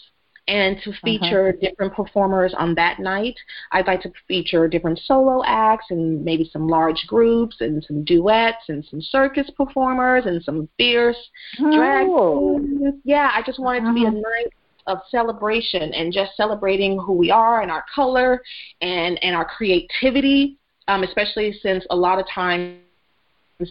and 0.50 0.82
to 0.82 0.90
uh-huh. 0.90 1.00
feature 1.06 1.50
uh-huh. 1.50 1.58
different 1.62 1.94
performers 1.94 2.54
on 2.58 2.76
that 2.76 3.00
night. 3.00 3.36
I'd 3.72 3.88
like 3.88 4.02
to 4.02 4.12
feature 4.28 4.68
different 4.68 5.00
solo 5.06 5.44
acts 5.46 5.86
and 5.92 6.26
maybe 6.26 6.50
some 6.52 6.68
large 6.68 7.06
groups 7.08 7.58
and 7.62 7.84
some 7.88 8.04
duets 8.04 8.68
and 8.68 8.84
some 8.90 9.02
circus 9.02 9.50
performers 9.56 10.26
and 10.26 10.44
some 10.44 10.68
fierce 10.78 11.18
oh. 11.60 11.76
drag 11.76 12.08
queens. 12.08 12.96
Yeah, 13.06 13.32
I 13.34 13.44
just 13.44 13.60
want 13.60 13.84
it 13.84 13.88
to 13.88 13.94
be 13.94 14.06
a 14.06 14.08
uh-huh. 14.08 14.18
night 14.18 14.54
of 14.88 14.98
celebration 15.12 15.94
and 15.94 16.12
just 16.12 16.36
celebrating 16.36 17.00
who 17.00 17.14
we 17.14 17.30
are 17.30 17.62
and 17.62 17.70
our 17.70 17.86
color 17.94 18.42
and 18.82 19.24
and 19.24 19.36
our 19.36 19.46
creativity, 19.46 20.58
um, 20.88 21.04
especially 21.04 21.54
since 21.62 21.86
a 21.92 21.96
lot 21.96 22.20
of 22.20 22.26
times 22.28 22.80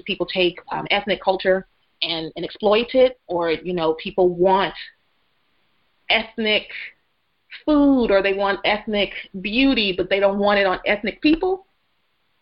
people 0.04 0.26
take 0.26 0.60
um, 0.70 0.86
ethnic 0.90 1.20
culture 1.22 1.66
and, 2.02 2.30
and 2.36 2.44
exploit 2.44 2.94
it, 2.94 3.18
or 3.26 3.50
you 3.50 3.72
know, 3.72 3.94
people 3.94 4.28
want 4.28 4.74
ethnic 6.10 6.68
food 7.64 8.10
or 8.10 8.22
they 8.22 8.34
want 8.34 8.60
ethnic 8.64 9.12
beauty, 9.40 9.94
but 9.96 10.08
they 10.08 10.20
don't 10.20 10.38
want 10.38 10.58
it 10.58 10.66
on 10.66 10.78
ethnic 10.86 11.20
people. 11.20 11.66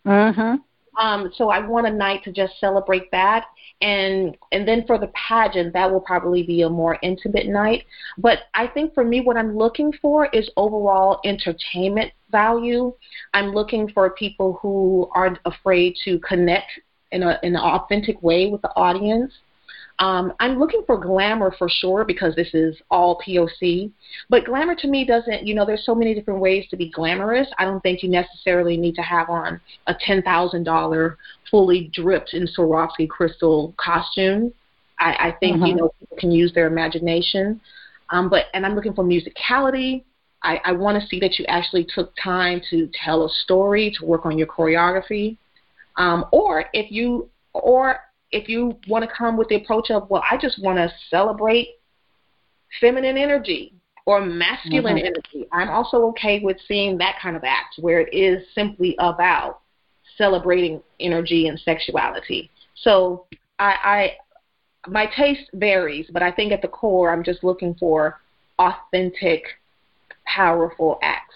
Mhm. 0.05 0.61
Um, 0.99 1.31
so 1.35 1.49
I 1.49 1.59
want 1.59 1.85
a 1.85 1.91
night 1.91 2.23
to 2.23 2.31
just 2.31 2.59
celebrate 2.59 3.11
that, 3.11 3.45
and 3.81 4.35
and 4.51 4.67
then 4.67 4.83
for 4.85 4.97
the 4.97 5.07
pageant, 5.09 5.73
that 5.73 5.91
will 5.91 6.01
probably 6.01 6.41
be 6.43 6.63
a 6.63 6.69
more 6.69 6.97
intimate 7.03 7.47
night. 7.47 7.85
But 8.17 8.39
I 8.55 8.67
think 8.67 8.93
for 8.93 9.03
me, 9.03 9.21
what 9.21 9.37
I'm 9.37 9.55
looking 9.55 9.91
for 10.01 10.25
is 10.27 10.49
overall 10.57 11.19
entertainment 11.23 12.11
value. 12.31 12.93
I'm 13.33 13.53
looking 13.53 13.89
for 13.89 14.09
people 14.11 14.57
who 14.61 15.09
aren't 15.13 15.39
afraid 15.45 15.95
to 16.05 16.19
connect 16.19 16.71
in 17.11 17.21
a 17.21 17.39
in 17.43 17.55
an 17.55 17.61
authentic 17.61 18.21
way 18.23 18.47
with 18.47 18.61
the 18.61 18.75
audience. 18.75 19.31
Um, 19.99 20.33
I'm 20.39 20.59
looking 20.59 20.83
for 20.85 20.99
glamour 20.99 21.53
for 21.57 21.67
sure 21.67 22.05
because 22.05 22.35
this 22.35 22.53
is 22.53 22.77
all 22.91 23.19
POC. 23.27 23.91
But 24.29 24.45
glamour 24.45 24.75
to 24.75 24.87
me 24.87 25.05
doesn't, 25.05 25.45
you 25.45 25.55
know, 25.55 25.65
there's 25.65 25.85
so 25.85 25.95
many 25.95 26.13
different 26.13 26.39
ways 26.39 26.65
to 26.69 26.77
be 26.77 26.91
glamorous. 26.91 27.47
I 27.57 27.65
don't 27.65 27.81
think 27.81 28.03
you 28.03 28.09
necessarily 28.09 28.77
need 28.77 28.93
to 28.95 29.01
have 29.01 29.29
on 29.29 29.59
a 29.87 29.95
$10,000 29.95 31.15
fully 31.49 31.89
dripped 31.93 32.33
in 32.33 32.47
Swarovski 32.47 33.09
crystal 33.09 33.73
costume. 33.77 34.53
I, 34.99 35.29
I 35.29 35.35
think, 35.39 35.57
mm-hmm. 35.57 35.65
you 35.65 35.75
know, 35.75 35.91
people 35.99 36.17
can 36.17 36.31
use 36.31 36.53
their 36.53 36.67
imagination. 36.67 37.59
Um, 38.11 38.29
but, 38.29 38.45
and 38.53 38.65
I'm 38.65 38.75
looking 38.75 38.93
for 38.93 39.03
musicality. 39.03 40.03
I, 40.43 40.61
I 40.63 40.71
want 40.73 41.01
to 41.01 41.07
see 41.07 41.19
that 41.21 41.39
you 41.39 41.45
actually 41.47 41.87
took 41.93 42.13
time 42.23 42.61
to 42.69 42.87
tell 43.03 43.25
a 43.25 43.29
story, 43.29 43.91
to 43.97 44.05
work 44.05 44.27
on 44.27 44.37
your 44.37 44.47
choreography. 44.47 45.37
Um, 45.95 46.25
or 46.31 46.65
if 46.73 46.91
you, 46.91 47.29
or 47.53 47.99
if 48.31 48.49
you 48.49 48.77
want 48.87 49.03
to 49.03 49.15
come 49.15 49.37
with 49.37 49.47
the 49.49 49.55
approach 49.55 49.89
of, 49.89 50.09
well, 50.09 50.23
I 50.29 50.37
just 50.37 50.61
want 50.61 50.77
to 50.77 50.91
celebrate 51.09 51.69
feminine 52.81 53.17
energy 53.17 53.73
or 54.05 54.21
masculine 54.21 54.97
mm-hmm. 54.97 55.07
energy, 55.07 55.47
I'm 55.51 55.69
also 55.69 56.07
okay 56.07 56.39
with 56.39 56.57
seeing 56.67 56.97
that 56.97 57.15
kind 57.21 57.35
of 57.35 57.43
act 57.43 57.75
where 57.79 58.01
it 58.01 58.13
is 58.13 58.43
simply 58.53 58.95
about 58.99 59.61
celebrating 60.17 60.81
energy 60.99 61.47
and 61.47 61.59
sexuality. 61.59 62.49
So 62.75 63.27
I, 63.59 63.75
I 63.83 64.17
my 64.87 65.05
taste 65.15 65.49
varies, 65.53 66.07
but 66.11 66.21
I 66.21 66.31
think 66.31 66.51
at 66.51 66.61
the 66.61 66.67
core, 66.67 67.11
I'm 67.11 67.23
just 67.23 67.43
looking 67.43 67.75
for 67.75 68.21
authentic, 68.59 69.43
powerful 70.25 70.99
acts. 71.01 71.35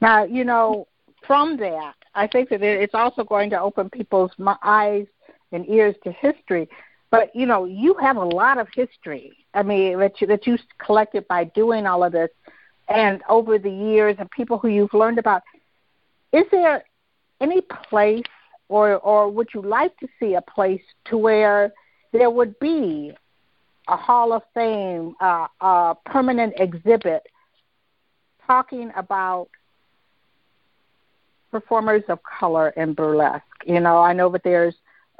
Now, 0.00 0.24
you 0.24 0.44
know, 0.44 0.86
from 1.26 1.56
that, 1.58 1.94
I 2.14 2.26
think 2.26 2.48
that 2.50 2.62
it's 2.62 2.94
also 2.94 3.24
going 3.24 3.50
to 3.50 3.60
open 3.60 3.90
people's 3.90 4.30
eyes 4.62 5.06
and 5.52 5.68
ears 5.68 5.94
to 6.04 6.12
history. 6.12 6.68
But 7.10 7.34
you 7.34 7.46
know, 7.46 7.64
you 7.64 7.94
have 8.00 8.16
a 8.16 8.24
lot 8.24 8.58
of 8.58 8.68
history. 8.74 9.32
I 9.54 9.62
mean, 9.62 9.98
that 9.98 10.20
you, 10.20 10.26
that 10.26 10.46
you 10.46 10.58
collected 10.78 11.26
by 11.28 11.44
doing 11.44 11.86
all 11.86 12.02
of 12.02 12.12
this, 12.12 12.30
and 12.88 13.22
over 13.28 13.58
the 13.58 13.70
years, 13.70 14.16
and 14.18 14.30
people 14.30 14.58
who 14.58 14.68
you've 14.68 14.94
learned 14.94 15.18
about. 15.18 15.42
Is 16.32 16.44
there 16.50 16.84
any 17.40 17.60
place, 17.60 18.24
or 18.68 18.96
or 18.96 19.30
would 19.30 19.48
you 19.54 19.62
like 19.62 19.96
to 19.98 20.08
see 20.18 20.34
a 20.34 20.42
place 20.42 20.82
to 21.06 21.16
where 21.16 21.72
there 22.12 22.30
would 22.30 22.58
be 22.58 23.12
a 23.88 23.96
Hall 23.96 24.32
of 24.32 24.42
Fame, 24.54 25.14
uh, 25.20 25.46
a 25.60 25.96
permanent 26.06 26.54
exhibit 26.58 27.26
talking 28.46 28.90
about 28.96 29.48
performers 31.54 32.02
of 32.08 32.18
color 32.24 32.70
in 32.70 32.94
burlesque. 32.94 33.44
You 33.64 33.78
know, 33.78 33.98
I 33.98 34.12
know 34.12 34.28
that 34.30 34.42
there's, 34.42 34.74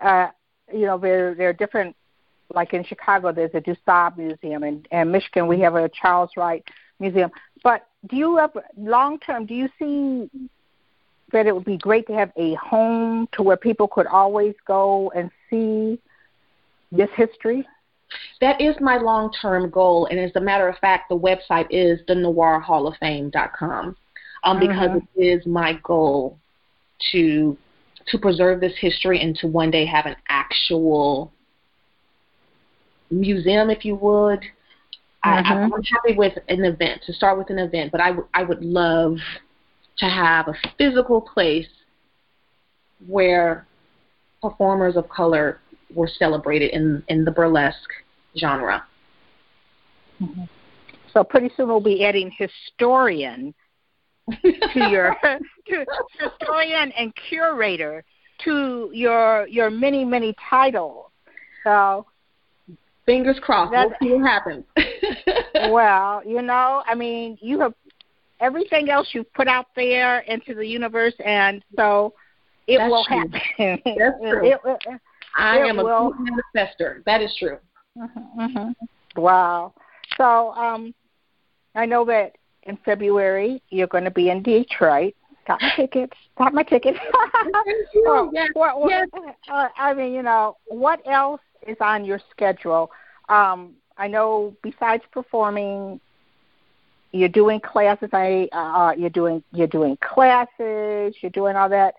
uh, 0.05 0.27
you 0.73 0.85
know, 0.85 0.99
there 0.99 1.33
there 1.37 1.51
are 1.51 1.53
different. 1.53 1.95
Like 2.53 2.75
in 2.75 2.85
Chicago, 2.85 3.31
there's 3.33 3.55
a 3.55 3.61
DuSable 3.61 4.17
Museum, 4.17 4.65
and 4.65 4.87
in 4.91 5.13
Michigan 5.13 5.47
we 5.47 5.61
have 5.61 5.77
a 5.77 5.89
Charles 5.89 6.31
Wright 6.37 6.65
Museum. 6.99 7.31
But 7.63 7.87
do 8.09 8.17
you 8.17 8.37
have 8.37 8.51
long 8.77 9.21
term? 9.21 9.47
Do 9.47 9.55
you 9.55 9.69
see 9.79 10.29
that 11.33 11.47
it 11.47 11.55
would 11.55 11.65
be 11.65 11.79
great 11.79 12.07
to 12.09 12.15
have 12.15 12.33
a 12.37 12.55
home 12.55 13.29
to 13.33 13.43
where 13.45 13.57
people 13.57 13.87
could 13.87 14.09
always 14.09 14.55
go 14.67 15.13
and 15.15 15.31
see 15.49 16.01
this 16.91 17.11
history? 17.15 17.65
That 18.41 18.61
is 18.61 18.75
my 18.81 18.97
long 18.99 19.33
term 19.41 19.71
goal, 19.71 20.07
and 20.11 20.19
as 20.19 20.33
a 20.35 20.41
matter 20.41 20.69
of 20.69 20.77
fact, 20.79 21.09
the 21.09 21.17
website 21.17 21.69
is 21.71 22.01
the 22.09 22.15
noirhalloffame.com 22.15 23.97
um, 24.45 24.61
because 24.61 24.91
mm-hmm. 24.91 25.21
it 25.21 25.25
is 25.25 25.47
my 25.47 25.79
goal 25.83 26.39
to 27.13 27.57
to 28.09 28.19
preserve 28.19 28.61
this 28.61 28.75
history 28.79 29.21
and 29.21 29.35
to 29.37 29.47
one 29.47 29.71
day 29.71 29.87
have 29.87 30.05
an 30.05 30.17
actual 30.29 31.33
museum, 33.11 33.71
if 33.71 33.85
you 33.85 33.95
would. 33.95 34.41
Mm-hmm. 34.41 35.29
I, 35.29 35.63
I'm 35.63 35.71
happy 35.71 36.15
with 36.15 36.35
an 36.49 36.65
event 36.65 37.03
to 37.07 37.15
start 37.15 37.39
with 37.39 37.49
an 37.49 37.59
event, 37.59 37.93
but 37.93 38.03
I, 38.03 38.09
w- 38.09 38.29
I 38.35 38.43
would 38.43 38.63
love 38.63 39.17
to 39.99 40.05
have 40.05 40.49
a 40.49 40.55
physical 40.77 41.23
place 41.23 41.69
where 43.07 43.67
performers 44.43 44.97
of 44.97 45.09
color 45.09 45.61
were 45.95 46.09
celebrated 46.09 46.73
in 46.73 47.03
in 47.09 47.25
the 47.25 47.31
burlesque 47.31 47.79
genre. 48.37 48.85
Mm-hmm. 50.21 50.45
So 51.13 51.25
pretty 51.25 51.51
soon 51.57 51.69
we'll 51.69 51.81
be 51.81 52.05
adding 52.05 52.31
historian 52.37 53.55
to 54.31 54.89
your 54.91 55.17
to 55.67 55.87
historian 56.19 56.93
and 56.93 57.13
curator 57.29 58.05
to 58.45 58.91
your 58.93 59.47
your 59.49 59.71
many 59.71 60.05
many 60.05 60.35
titles. 60.51 61.11
So 61.63 62.07
fingers 63.07 63.39
crossed. 63.43 63.73
We'll 63.73 63.93
see 64.03 64.15
what 64.15 64.29
happens. 64.29 64.65
well, 65.71 66.23
you 66.27 66.43
know, 66.43 66.83
I 66.87 66.95
mean, 66.95 67.39
you 67.41 67.61
have 67.61 67.75
everything 68.41 68.91
else 68.91 69.11
you've 69.13 69.33
put 69.35 69.49
out 69.49 69.67
there 69.77 70.21
into 70.21 70.55
the 70.55 70.67
universe, 70.67 71.15
and 71.25 71.65
so 71.77 72.15
it 72.67 72.79
That's 72.79 72.91
will 72.91 73.05
true. 73.05 73.17
happen. 73.19 73.81
That's 73.85 74.21
true. 74.21 74.47
It, 74.47 74.61
it, 74.65 75.01
I 75.37 75.59
am 75.59 75.77
will. 75.77 76.13
a 76.13 76.57
manifester. 76.57 77.05
That 77.05 77.21
is 77.21 77.35
true. 77.39 77.59
Mm-hmm, 77.99 78.41
mm-hmm. 78.41 79.21
Wow. 79.21 79.75
So 80.17 80.51
um, 80.53 80.95
I 81.75 81.87
know 81.87 82.05
that 82.05 82.37
in 82.65 82.79
February. 82.85 83.63
You're 83.71 83.87
going 83.87 84.05
to 84.05 84.11
be 84.11 84.31
in 84.31 84.43
Detroit. 84.43 85.15
Got 85.47 85.61
my 85.61 85.73
tickets. 85.77 86.17
Got 86.39 86.55
my 86.55 86.63
tickets. 86.63 86.99
oh, 88.07 88.31
yes. 88.33 88.51
Yes. 88.89 89.09
Uh, 89.51 89.69
I 89.77 89.93
mean, 89.95 90.13
you 90.13 90.23
know, 90.23 90.57
what 90.67 91.01
else 91.07 91.41
is 91.67 91.77
on 91.81 92.05
your 92.05 92.21
schedule? 92.31 92.91
Um, 93.29 93.75
I 93.97 94.09
know 94.09 94.57
besides 94.63 95.03
performing, 95.13 96.01
you're 97.13 97.29
doing 97.29 97.61
classes. 97.61 98.09
I 98.13 98.49
uh, 98.53 98.93
you're 98.99 99.11
doing 99.11 99.43
you're 99.53 99.69
doing 99.69 99.97
classes. 100.03 101.15
You're 101.21 101.31
doing 101.33 101.57
all 101.57 101.69
that. 101.69 101.95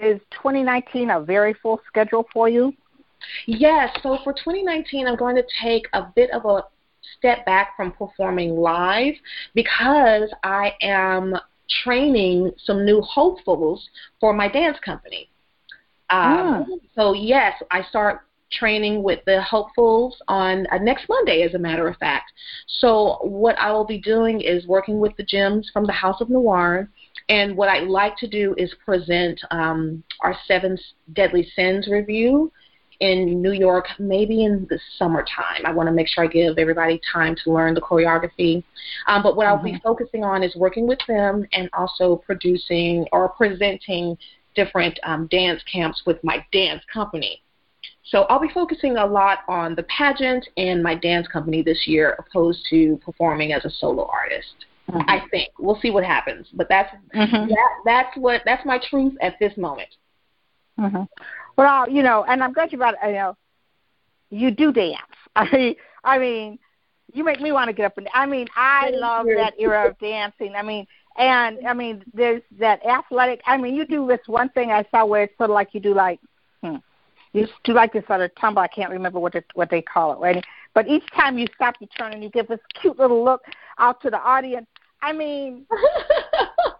Is 0.00 0.20
2019 0.32 1.10
a 1.10 1.20
very 1.20 1.54
full 1.54 1.80
schedule 1.86 2.26
for 2.32 2.48
you? 2.48 2.74
Yes. 3.46 3.96
So 4.02 4.18
for 4.24 4.32
2019, 4.32 5.06
I'm 5.06 5.16
going 5.16 5.36
to 5.36 5.44
take 5.62 5.86
a 5.92 6.02
bit 6.14 6.30
of 6.32 6.44
a 6.44 6.64
step 7.18 7.44
back 7.46 7.76
from 7.76 7.92
performing 7.92 8.56
live 8.56 9.14
because 9.54 10.30
I 10.42 10.72
am 10.82 11.34
training 11.82 12.52
some 12.64 12.84
new 12.84 13.00
hopefuls 13.00 13.88
for 14.20 14.32
my 14.32 14.48
dance 14.48 14.78
company. 14.84 15.28
Um, 16.10 16.66
mm. 16.68 16.80
So 16.94 17.14
yes, 17.14 17.54
I 17.70 17.82
start 17.84 18.22
training 18.52 19.02
with 19.02 19.20
the 19.26 19.42
hopefuls 19.42 20.16
on 20.28 20.66
uh, 20.70 20.78
next 20.78 21.08
Monday, 21.08 21.42
as 21.42 21.54
a 21.54 21.58
matter 21.58 21.88
of 21.88 21.96
fact. 21.96 22.32
So 22.78 23.18
what 23.22 23.58
I 23.58 23.72
will 23.72 23.84
be 23.84 23.98
doing 23.98 24.40
is 24.40 24.66
working 24.66 25.00
with 25.00 25.16
the 25.16 25.24
gems 25.24 25.70
from 25.72 25.86
the 25.86 25.92
House 25.92 26.20
of 26.20 26.30
Noir. 26.30 26.88
And 27.28 27.56
what 27.56 27.68
I 27.68 27.80
like 27.80 28.16
to 28.18 28.28
do 28.28 28.54
is 28.58 28.72
present 28.84 29.40
um, 29.50 30.04
our 30.20 30.36
Seven 30.46 30.78
Deadly 31.14 31.50
Sins 31.56 31.88
revue 31.88 32.50
in 33.00 33.42
New 33.42 33.52
York, 33.52 33.86
maybe 33.98 34.44
in 34.44 34.66
the 34.70 34.78
summertime. 34.98 35.64
I 35.64 35.72
want 35.72 35.88
to 35.88 35.92
make 35.92 36.08
sure 36.08 36.24
I 36.24 36.26
give 36.26 36.58
everybody 36.58 37.00
time 37.12 37.36
to 37.44 37.52
learn 37.52 37.74
the 37.74 37.80
choreography. 37.80 38.62
Um, 39.06 39.22
but 39.22 39.36
what 39.36 39.46
mm-hmm. 39.46 39.56
I'll 39.56 39.62
be 39.62 39.72
mm-hmm. 39.72 39.82
focusing 39.82 40.24
on 40.24 40.42
is 40.42 40.54
working 40.56 40.86
with 40.86 41.00
them 41.06 41.44
and 41.52 41.68
also 41.72 42.16
producing 42.16 43.06
or 43.12 43.28
presenting 43.30 44.16
different 44.54 44.98
um, 45.02 45.26
dance 45.28 45.62
camps 45.70 46.02
with 46.06 46.22
my 46.22 46.44
dance 46.52 46.82
company. 46.92 47.42
So 48.04 48.22
I'll 48.24 48.40
be 48.40 48.50
focusing 48.52 48.96
a 48.96 49.06
lot 49.06 49.38
on 49.48 49.74
the 49.74 49.82
pageant 49.84 50.46
and 50.56 50.82
my 50.82 50.94
dance 50.94 51.26
company 51.26 51.62
this 51.62 51.86
year, 51.86 52.16
opposed 52.18 52.60
to 52.70 52.98
performing 53.04 53.52
as 53.52 53.64
a 53.64 53.70
solo 53.70 54.08
artist. 54.12 54.66
Mm-hmm. 54.90 55.08
I 55.08 55.22
think 55.30 55.50
we'll 55.58 55.80
see 55.80 55.90
what 55.90 56.04
happens, 56.04 56.46
but 56.52 56.68
that's 56.68 56.94
mm-hmm. 57.14 57.48
that, 57.48 57.70
that's 57.86 58.16
what 58.16 58.42
that's 58.44 58.64
my 58.66 58.78
truth 58.90 59.14
at 59.22 59.34
this 59.40 59.56
moment. 59.56 59.88
Mm-hmm. 60.78 61.04
Well, 61.56 61.88
you 61.88 62.02
know, 62.02 62.24
and 62.24 62.42
I'm 62.42 62.52
glad 62.52 62.72
you 62.72 62.78
brought. 62.78 62.96
You 63.04 63.12
know, 63.12 63.36
you 64.30 64.50
do 64.50 64.72
dance. 64.72 64.98
I 65.36 65.50
mean, 65.50 65.74
I 66.04 66.18
mean, 66.18 66.58
you 67.12 67.24
make 67.24 67.40
me 67.40 67.52
want 67.52 67.68
to 67.68 67.72
get 67.72 67.86
up 67.86 67.98
and. 67.98 68.08
I 68.12 68.26
mean, 68.26 68.46
I 68.56 68.90
love 68.90 69.26
that 69.26 69.54
era 69.58 69.88
of 69.88 69.98
dancing. 69.98 70.54
I 70.56 70.62
mean, 70.62 70.86
and 71.16 71.66
I 71.66 71.74
mean, 71.74 72.02
there's 72.12 72.42
that 72.58 72.84
athletic. 72.84 73.40
I 73.46 73.56
mean, 73.56 73.74
you 73.74 73.86
do 73.86 74.06
this 74.06 74.20
one 74.26 74.48
thing 74.50 74.70
I 74.70 74.84
saw 74.90 75.04
where 75.04 75.24
it's 75.24 75.36
sort 75.38 75.50
of 75.50 75.54
like 75.54 75.68
you 75.72 75.80
do 75.80 75.94
like, 75.94 76.20
hmm, 76.62 76.76
you 77.32 77.46
do 77.62 77.72
like 77.72 77.92
this 77.92 78.06
sort 78.06 78.20
of 78.20 78.34
tumble. 78.34 78.62
I 78.62 78.68
can't 78.68 78.90
remember 78.90 79.20
what 79.20 79.34
it, 79.34 79.44
what 79.54 79.70
they 79.70 79.82
call 79.82 80.12
it, 80.12 80.18
right? 80.18 80.44
But 80.74 80.88
each 80.88 81.04
time 81.16 81.38
you 81.38 81.46
stop, 81.54 81.76
you 81.80 81.86
turn 81.98 82.12
and 82.12 82.22
you 82.22 82.30
give 82.30 82.48
this 82.48 82.60
cute 82.80 82.98
little 82.98 83.24
look 83.24 83.42
out 83.78 84.00
to 84.02 84.10
the 84.10 84.18
audience. 84.18 84.66
I 85.02 85.12
mean, 85.12 85.66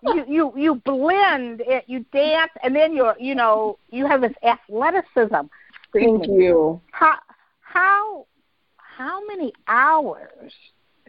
you 0.06 0.24
you 0.28 0.52
you 0.56 0.74
blend 0.84 1.62
it, 1.66 1.84
you 1.86 2.04
dance, 2.12 2.52
and 2.62 2.74
then 2.74 2.94
you're 2.94 3.16
you 3.18 3.34
know 3.34 3.78
you 3.90 4.06
have 4.06 4.20
this 4.20 4.34
athleticism. 4.42 5.46
Thank 5.92 6.26
you. 6.26 6.80
How 6.90 7.18
how 7.60 8.26
how 8.76 9.24
many 9.26 9.52
hours 9.68 10.52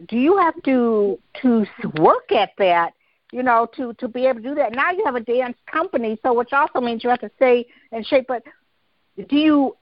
do 0.08 0.16
you 0.16 0.36
have 0.36 0.60
to 0.64 1.18
to 1.42 1.66
work 1.98 2.32
at 2.32 2.50
that 2.58 2.92
you 3.32 3.42
know, 3.42 3.68
to 3.76 3.92
to 3.94 4.08
be 4.08 4.26
able 4.26 4.40
to 4.40 4.48
do 4.48 4.54
that. 4.54 4.72
Now 4.72 4.92
you 4.92 5.04
have 5.04 5.14
a 5.14 5.20
dance 5.20 5.56
company, 5.66 6.18
so 6.22 6.32
which 6.32 6.52
also 6.52 6.80
means 6.80 7.02
you 7.02 7.10
have 7.10 7.20
to 7.20 7.30
stay 7.36 7.66
in 7.92 8.04
shape. 8.04 8.26
But 8.28 8.42
do 9.28 9.36
you 9.36 9.76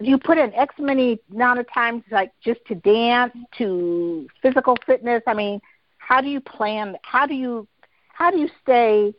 do 0.00 0.10
you 0.10 0.18
put 0.18 0.38
in 0.38 0.52
X 0.54 0.74
many 0.78 1.20
amount 1.32 1.60
of 1.60 1.72
times, 1.72 2.02
like 2.10 2.32
just 2.42 2.60
to 2.66 2.74
dance, 2.74 3.32
to 3.58 4.26
physical 4.42 4.76
fitness? 4.86 5.22
I 5.26 5.34
mean, 5.34 5.60
how 5.98 6.20
do 6.20 6.28
you 6.28 6.40
plan? 6.40 6.96
How 7.02 7.26
do 7.26 7.34
you 7.34 7.68
how 8.14 8.30
do 8.30 8.38
you 8.38 8.48
stay 8.62 9.14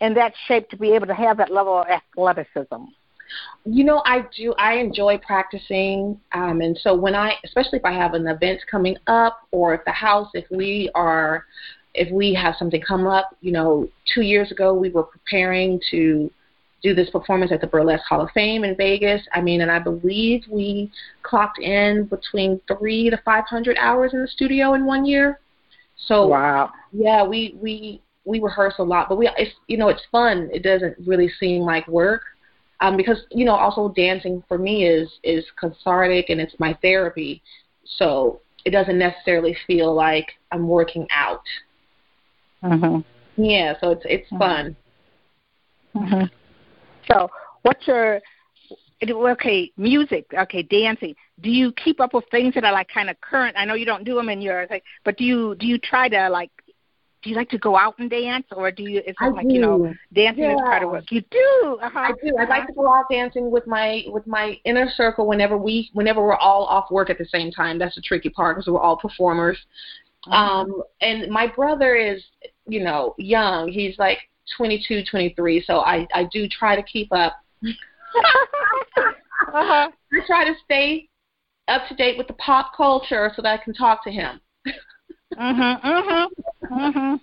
in 0.00 0.14
that 0.14 0.32
shape 0.46 0.68
to 0.70 0.76
be 0.76 0.92
able 0.92 1.06
to 1.06 1.14
have 1.14 1.38
that 1.38 1.50
level 1.50 1.78
of 1.78 1.86
athleticism? 1.88 2.84
You 3.64 3.84
know, 3.84 4.02
I 4.06 4.24
do. 4.34 4.54
I 4.58 4.74
enjoy 4.74 5.18
practicing, 5.18 6.18
um, 6.32 6.62
and 6.62 6.78
so 6.78 6.94
when 6.94 7.14
I, 7.14 7.34
especially 7.44 7.78
if 7.78 7.84
I 7.84 7.92
have 7.92 8.14
an 8.14 8.26
event 8.26 8.60
coming 8.70 8.96
up, 9.06 9.40
or 9.50 9.74
if 9.74 9.84
the 9.84 9.92
house, 9.92 10.30
if 10.32 10.46
we 10.50 10.90
are 10.94 11.44
if 11.94 12.10
we 12.12 12.32
have 12.32 12.54
something 12.58 12.80
come 12.80 13.06
up, 13.06 13.36
you 13.40 13.52
know, 13.52 13.88
two 14.14 14.22
years 14.22 14.50
ago 14.52 14.72
we 14.72 14.88
were 14.88 15.02
preparing 15.02 15.80
to 15.90 16.30
do 16.82 16.94
this 16.94 17.10
performance 17.10 17.50
at 17.50 17.60
the 17.60 17.66
Burlesque 17.66 18.04
Hall 18.08 18.20
of 18.20 18.30
Fame 18.30 18.62
in 18.64 18.76
Vegas. 18.76 19.20
I 19.34 19.40
mean, 19.40 19.62
and 19.62 19.70
I 19.70 19.80
believe 19.80 20.44
we 20.48 20.90
clocked 21.22 21.58
in 21.58 22.04
between 22.04 22.60
three 22.68 23.10
to 23.10 23.20
five 23.24 23.44
hundred 23.46 23.76
hours 23.78 24.14
in 24.14 24.22
the 24.22 24.28
studio 24.28 24.74
in 24.74 24.86
one 24.86 25.04
year. 25.04 25.40
So 26.06 26.28
wow, 26.28 26.70
yeah, 26.92 27.26
we 27.26 27.56
we 27.60 28.02
we 28.24 28.40
rehearse 28.40 28.74
a 28.78 28.82
lot, 28.84 29.08
but 29.08 29.18
we 29.18 29.30
it's 29.36 29.54
you 29.66 29.76
know 29.76 29.88
it's 29.88 30.04
fun. 30.10 30.48
It 30.52 30.62
doesn't 30.62 30.96
really 31.06 31.30
seem 31.40 31.62
like 31.62 31.86
work. 31.88 32.22
Um, 32.80 32.96
because 32.96 33.18
you 33.32 33.44
know 33.44 33.56
also 33.56 33.92
dancing 33.96 34.42
for 34.46 34.56
me 34.56 34.86
is 34.86 35.10
is 35.24 35.44
cathartic 35.60 36.30
and 36.30 36.40
it's 36.40 36.54
my 36.60 36.78
therapy 36.80 37.42
so 37.96 38.40
it 38.64 38.70
doesn't 38.70 38.98
necessarily 38.98 39.56
feel 39.66 39.94
like 39.94 40.26
I'm 40.52 40.68
working 40.68 41.06
out. 41.10 41.42
Mm-hmm. 42.62 43.42
Yeah, 43.42 43.74
so 43.80 43.92
it's 43.92 44.02
it's 44.04 44.26
mm-hmm. 44.26 44.38
fun. 44.38 44.76
Mm-hmm. 45.94 46.24
So, 47.10 47.30
what's 47.62 47.86
your 47.86 48.20
okay 49.02 49.72
music? 49.76 50.26
Okay, 50.36 50.62
dancing. 50.62 51.14
Do 51.40 51.50
you 51.50 51.72
keep 51.72 52.00
up 52.00 52.14
with 52.14 52.24
things 52.30 52.54
that 52.54 52.64
are 52.64 52.72
like 52.72 52.88
kind 52.88 53.10
of 53.10 53.20
current? 53.20 53.56
I 53.58 53.64
know 53.64 53.74
you 53.74 53.86
don't 53.86 54.04
do 54.04 54.14
them 54.14 54.28
in 54.28 54.40
yours, 54.40 54.68
like, 54.70 54.84
but 55.04 55.16
do 55.16 55.24
you 55.24 55.54
do 55.56 55.66
you 55.66 55.78
try 55.78 56.08
to 56.08 56.28
like? 56.28 56.50
Do 57.20 57.30
you 57.30 57.36
like 57.36 57.50
to 57.50 57.58
go 57.58 57.76
out 57.76 57.98
and 57.98 58.08
dance, 58.08 58.46
or 58.52 58.70
do 58.70 58.84
you? 58.84 59.02
It's 59.04 59.18
like 59.20 59.48
do. 59.48 59.52
you 59.52 59.60
know, 59.60 59.92
dancing 60.14 60.44
yeah. 60.44 60.54
is 60.54 60.60
part 60.60 60.84
of 60.84 60.90
work. 60.90 61.10
You 61.10 61.20
do. 61.32 61.78
Uh-huh. 61.82 61.98
I 61.98 62.12
do. 62.22 62.36
I 62.38 62.44
like 62.44 62.68
to 62.68 62.72
go 62.72 62.92
out 62.92 63.06
dancing 63.10 63.50
with 63.50 63.66
my 63.66 64.04
with 64.06 64.24
my 64.26 64.56
inner 64.64 64.88
circle 64.88 65.26
whenever 65.26 65.58
we 65.58 65.90
whenever 65.94 66.22
we're 66.22 66.36
all 66.36 66.64
off 66.66 66.92
work 66.92 67.10
at 67.10 67.18
the 67.18 67.24
same 67.26 67.50
time. 67.50 67.76
That's 67.76 67.96
the 67.96 68.02
tricky 68.02 68.30
part 68.30 68.56
because 68.56 68.72
we're 68.72 68.80
all 68.80 68.96
performers. 68.96 69.58
Mm-hmm. 70.26 70.32
Um, 70.32 70.82
and 71.00 71.30
my 71.30 71.46
brother 71.46 71.96
is, 71.96 72.22
you 72.66 72.82
know, 72.82 73.14
young. 73.18 73.68
He's 73.68 73.98
like 73.98 74.18
22, 74.56 75.04
23. 75.10 75.62
So 75.66 75.80
I, 75.80 76.06
I 76.14 76.24
do 76.32 76.48
try 76.48 76.76
to 76.76 76.82
keep 76.82 77.12
up. 77.12 77.36
uh-huh. 79.54 79.90
I 80.12 80.26
try 80.26 80.44
to 80.44 80.54
stay 80.64 81.08
up 81.68 81.88
to 81.88 81.94
date 81.94 82.16
with 82.16 82.26
the 82.26 82.34
pop 82.34 82.72
culture 82.76 83.32
so 83.36 83.42
that 83.42 83.60
I 83.60 83.62
can 83.62 83.74
talk 83.74 84.02
to 84.04 84.10
him. 84.10 84.40
mhm, 85.36 85.82
mhm, 85.82 86.26
mhm. 86.70 87.20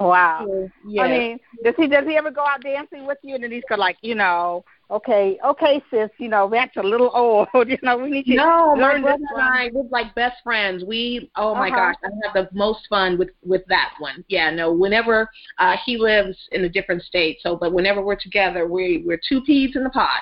Wow. 0.00 0.46
Yes. 0.88 1.04
I 1.04 1.08
mean, 1.08 1.38
does 1.62 1.74
he 1.76 1.86
does 1.86 2.06
he 2.06 2.16
ever 2.16 2.30
go 2.30 2.40
out 2.40 2.62
dancing 2.62 3.06
with 3.06 3.18
you 3.22 3.34
and 3.34 3.44
then 3.44 3.52
he's 3.52 3.62
go 3.68 3.74
like, 3.74 3.98
you 4.00 4.14
know, 4.14 4.64
okay, 4.90 5.38
okay, 5.44 5.82
sis, 5.90 6.08
you 6.16 6.28
know, 6.28 6.48
that's 6.50 6.74
a 6.78 6.82
little 6.82 7.10
old. 7.14 7.48
you 7.68 7.76
know, 7.82 7.98
we 7.98 8.10
need 8.10 8.24
to 8.24 8.34
no, 8.34 8.74
learn 8.78 9.02
my 9.02 9.08
brother 9.08 9.24
and 9.34 9.42
I 9.42 9.70
we're 9.74 9.84
like 9.90 10.14
best 10.14 10.36
friends. 10.42 10.84
We 10.86 11.30
oh 11.36 11.54
my 11.54 11.68
uh-huh. 11.68 11.76
gosh, 11.76 11.94
I 12.02 12.08
have 12.24 12.34
the 12.34 12.56
most 12.56 12.86
fun 12.88 13.18
with 13.18 13.28
with 13.44 13.62
that 13.68 13.92
one. 13.98 14.24
Yeah, 14.28 14.50
no, 14.50 14.72
whenever 14.72 15.28
uh 15.58 15.76
he 15.84 15.98
lives 15.98 16.48
in 16.52 16.64
a 16.64 16.68
different 16.68 17.02
state, 17.02 17.36
so 17.42 17.54
but 17.54 17.74
whenever 17.74 18.00
we're 18.02 18.16
together, 18.16 18.66
we 18.66 19.02
we're 19.04 19.20
two 19.28 19.42
peas 19.42 19.76
in 19.76 19.84
the 19.84 19.90
pot. 19.90 20.20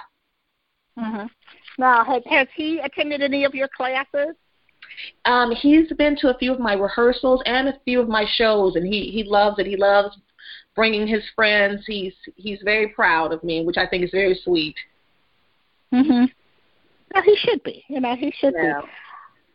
Mhm. 0.99 1.31
Now, 1.79 2.05
has 2.05 2.23
has 2.27 2.49
he 2.55 2.81
attended 2.81 3.23
any 3.23 3.45
of 3.45 3.55
your 3.55 3.69
classes? 3.69 4.35
Um, 5.25 5.53
he's 5.53 5.93
been 5.93 6.17
to 6.17 6.35
a 6.35 6.39
few 6.39 6.53
of 6.53 6.59
my 6.59 6.75
rehearsals 6.75 7.43
and 7.47 7.69
a 7.69 7.79
few 7.85 8.01
of 8.01 8.09
my 8.09 8.25
shows, 8.27 8.77
and 8.77 8.87
he 8.87 9.11
he 9.11 9.23
loves 9.23 9.59
it. 9.59 9.67
He 9.67 9.77
loves 9.77 10.17
bringing 10.75 11.07
his 11.07 11.23
friends. 11.35 11.85
He's 11.87 12.15
he's 12.37 12.61
very 12.63 12.89
proud 12.89 13.33
of 13.33 13.43
me, 13.45 13.65
which 13.65 13.77
I 13.77 13.87
think 13.87 14.05
is 14.05 14.11
very 14.11 14.35
sweet. 14.35 14.77
Mhm. 15.93 16.31
Well, 17.15 17.23
he 17.23 17.37
should 17.37 17.63
be. 17.63 17.85
You 17.89 18.01
know, 18.01 18.17
he 18.17 18.33
should 18.33 18.55
yeah. 18.57 18.81
be. 18.81 18.89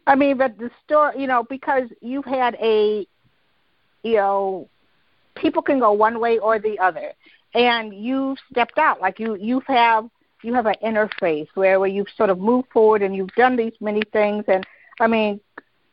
I 0.08 0.16
mean, 0.16 0.38
but 0.38 0.58
the 0.58 0.70
story, 0.84 1.20
you 1.20 1.28
know, 1.28 1.44
because 1.44 1.90
you've 2.02 2.26
had 2.26 2.56
a, 2.56 3.08
you 4.04 4.16
know, 4.16 4.68
people 5.36 5.62
can 5.62 5.80
go 5.80 5.94
one 5.94 6.20
way 6.20 6.40
or 6.40 6.60
the 6.60 6.78
other, 6.80 7.14
and 7.54 7.94
you've 7.94 8.38
stepped 8.52 8.78
out. 8.78 9.00
Like 9.00 9.20
you, 9.20 9.36
you 9.36 9.62
have 9.68 10.10
you 10.44 10.54
have 10.54 10.66
an 10.66 10.76
interface 10.84 11.48
where 11.56 11.80
where 11.80 11.90
you've 11.90 12.10
sort 12.16 12.30
of 12.30 12.40
moved 12.40 12.70
forward 12.72 13.02
and 13.02 13.16
you've 13.16 13.34
done 13.36 13.56
these 13.56 13.74
many 13.80 14.02
things. 14.12 14.44
And 14.48 14.66
I 15.00 15.08
mean, 15.08 15.40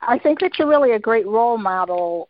I 0.02 0.18
think 0.18 0.40
that 0.40 0.58
you're 0.58 0.68
really 0.68 0.92
a 0.92 0.98
great 0.98 1.26
role 1.26 1.58
model 1.58 2.28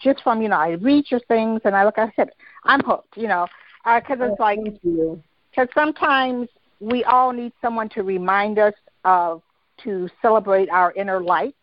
just 0.00 0.22
from 0.22 0.42
you 0.42 0.48
know 0.48 0.56
I 0.56 0.70
read 0.70 1.10
your 1.10 1.20
things 1.20 1.60
and 1.64 1.76
I 1.76 1.84
look. 1.84 1.98
I 1.98 2.12
said 2.16 2.30
I'm 2.64 2.80
hooked. 2.80 3.16
You 3.16 3.28
know, 3.28 3.46
because 3.84 4.20
uh, 4.20 4.24
it's 4.24 4.36
oh, 4.38 4.42
like 4.42 4.58
because 4.82 5.68
sometimes 5.74 6.48
we 6.80 7.04
all 7.04 7.32
need 7.32 7.52
someone 7.62 7.88
to 7.90 8.02
remind 8.02 8.58
us 8.58 8.74
of 9.04 9.42
to 9.84 10.08
celebrate 10.20 10.68
our 10.70 10.92
inner 10.92 11.20
light. 11.20 11.56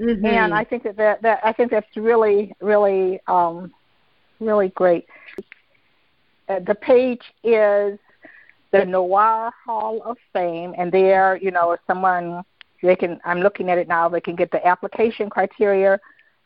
Mm-hmm. 0.00 0.26
And 0.26 0.54
I 0.54 0.64
think 0.64 0.84
that, 0.84 0.96
that 0.96 1.22
that 1.22 1.40
I 1.42 1.52
think 1.52 1.70
that's 1.70 1.96
really 1.96 2.54
really 2.60 3.20
um, 3.26 3.72
really 4.40 4.68
great. 4.68 5.06
Uh, 6.48 6.60
the 6.60 6.74
page 6.74 7.22
is 7.42 7.98
the 8.70 8.84
Noir 8.84 9.52
Hall 9.64 10.02
of 10.04 10.16
Fame, 10.32 10.74
and 10.76 10.92
there, 10.92 11.36
you 11.36 11.50
know, 11.50 11.72
if 11.72 11.80
someone 11.86 12.44
they 12.82 12.96
can. 12.96 13.20
I'm 13.24 13.40
looking 13.40 13.70
at 13.70 13.78
it 13.78 13.88
now. 13.88 14.08
They 14.08 14.20
can 14.20 14.36
get 14.36 14.50
the 14.50 14.64
application 14.66 15.30
criteria 15.30 15.98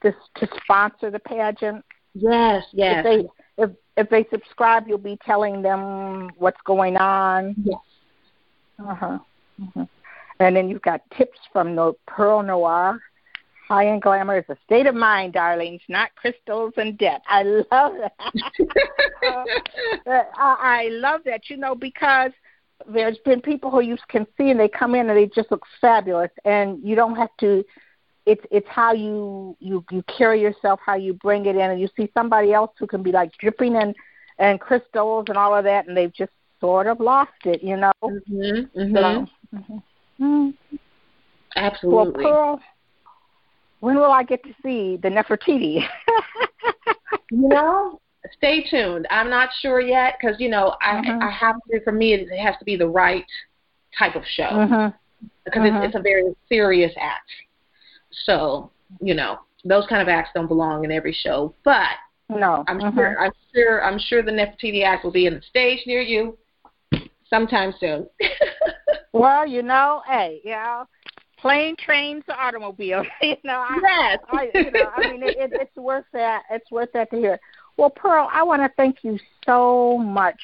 to 0.03 0.15
to 0.37 0.49
sponsor 0.63 1.11
the 1.11 1.19
pageant. 1.19 1.85
Yes, 2.15 2.65
yes. 2.73 3.05
If 3.05 3.05
they 3.05 3.63
if 3.63 3.71
if 3.97 4.11
they 4.11 4.27
subscribe, 4.31 4.89
you'll 4.89 4.99
be 4.99 5.19
telling 5.25 5.63
them 5.63 6.31
what's 6.39 6.61
going 6.65 6.97
on. 6.97 7.55
Yes. 7.63 7.81
Uh 8.79 8.95
huh. 8.95 9.19
Mm-hmm. 9.61 9.83
And 10.41 10.57
then 10.57 10.69
you've 10.69 10.83
got 10.83 11.03
tips 11.17 11.39
from 11.53 11.77
the 11.77 11.93
Perle 12.07 12.43
Noire. 12.43 13.01
High 13.73 13.87
end 13.87 14.03
glamour 14.03 14.37
is 14.37 14.45
a 14.51 14.57
state 14.67 14.87
of 14.87 14.95
mind, 14.95 15.33
darlings, 15.33 15.81
not 15.89 16.15
crystals 16.15 16.75
and 16.77 16.99
debt. 16.99 17.23
I 17.27 17.43
love 17.43 17.65
that. 17.73 18.13
uh, 20.07 20.23
I 20.37 20.89
love 20.91 21.23
that, 21.25 21.49
you 21.49 21.57
know, 21.57 21.75
because 21.75 22.33
there's 22.87 23.17
been 23.25 23.41
people 23.41 23.71
who 23.71 23.81
you 23.81 23.97
can 24.09 24.27
see 24.37 24.51
and 24.51 24.61
they 24.61 24.69
come 24.69 24.95
in 24.95 25.09
and 25.09 25.17
they 25.17 25.25
just 25.25 25.51
look 25.51 25.65
fabulous, 25.81 26.29
and 26.45 26.87
you 26.87 26.95
don't 26.95 27.17
have 27.17 27.31
to. 27.41 27.65
It's 28.27 28.45
it's 28.51 28.69
how 28.69 28.93
you 28.93 29.57
you 29.59 29.83
you 29.91 30.03
carry 30.03 30.43
yourself, 30.43 30.79
how 30.85 30.97
you 30.97 31.15
bring 31.15 31.47
it 31.47 31.57
in, 31.57 31.71
and 31.71 31.81
you 31.81 31.89
see 31.97 32.11
somebody 32.13 32.53
else 32.53 32.73
who 32.79 32.87
can 32.87 33.03
be 33.03 33.11
like 33.11 33.33
dripping 33.39 33.75
in 33.77 33.95
and 34.39 34.61
crystals 34.61 35.25
and 35.29 35.39
all 35.39 35.55
of 35.55 35.65
that, 35.65 35.89
and 35.89 35.97
they've 35.97 36.13
just 36.13 36.33
sort 36.61 36.89
of 36.89 37.01
lost 37.01 37.47
it, 37.47 37.63
you 37.63 37.79
know. 37.79 37.93
Mm-hmm, 38.05 38.79
mm-hmm. 38.79 38.95
So, 38.95 39.27
mm-hmm. 39.57 40.77
Absolutely. 41.57 42.25
Well, 42.25 42.59
Perle, 42.59 42.61
when 43.83 43.97
will 43.97 44.13
I 44.13 44.23
get 44.23 44.45
to 44.45 44.55
see 44.63 44.97
the 44.97 45.09
Nefertiti? 45.09 45.85
you 47.33 47.49
know, 47.49 48.01
stay 48.37 48.65
tuned. 48.71 49.09
I'm 49.11 49.29
not 49.29 49.49
sure 49.61 49.81
yet 49.81 50.15
because 50.21 50.37
you 50.39 50.49
know 50.49 50.77
I 50.81 51.03
mm-hmm. 51.03 51.21
I 51.21 51.31
have 51.33 51.57
to. 51.69 51.83
For 51.83 51.91
me, 51.91 52.15
it 52.15 52.29
has 52.39 52.55
to 52.61 52.65
be 52.65 52.77
the 52.77 52.87
right 52.87 53.25
type 53.99 54.15
of 54.15 54.23
show 54.25 54.45
mm-hmm. 54.45 54.97
because 55.45 55.63
it's, 55.65 55.87
it's 55.87 55.95
a 55.97 56.01
very 56.01 56.33
serious 56.49 56.93
act. 56.97 57.29
So 58.25 58.71
you 59.01 59.15
know, 59.15 59.41
those 59.65 59.85
kind 59.89 60.01
of 60.01 60.07
acts 60.07 60.31
don't 60.33 60.47
belong 60.47 60.85
in 60.85 60.93
every 60.93 61.13
show, 61.13 61.53
but 61.65 61.91
no, 62.29 62.63
I'm 62.69 62.79
sure. 62.95 63.19
I'm 63.19 63.33
sure. 63.53 63.85
I'm 63.85 63.99
sure 63.99 64.23
the 64.23 64.31
Nefertiti 64.31 64.85
act 64.85 65.03
will 65.03 65.11
be 65.11 65.27
in 65.27 65.35
the 65.35 65.43
stage 65.43 65.81
near 65.87 66.03
you 66.03 66.39
sometime 67.29 67.75
soon. 67.81 68.07
well, 69.13 69.45
you 69.45 69.63
know, 69.63 70.03
hey, 70.07 70.41
you 70.45 70.53
know, 70.53 70.87
plane, 71.43 71.77
trains, 71.77 72.23
automobiles. 72.29 73.07
you 73.23 73.37
know, 73.45 73.65
I, 73.69 73.79
yes. 73.83 74.19
I, 74.33 74.51
you 74.55 74.71
know, 74.71 74.91
I 74.97 75.11
mean, 75.11 75.23
it, 75.23 75.37
it, 75.37 75.51
it's 75.53 75.77
worth 75.77 76.07
that. 76.13 76.45
It's 76.51 76.71
worth 76.71 76.91
that 76.95 77.11
to 77.11 77.17
hear. 77.17 77.39
Well, 77.77 77.91
Perle, 77.91 78.29
I 78.33 78.43
want 78.45 78.63
to 78.63 78.71
thank 78.77 79.03
you 79.03 79.19
so 79.45 79.99
much 79.99 80.41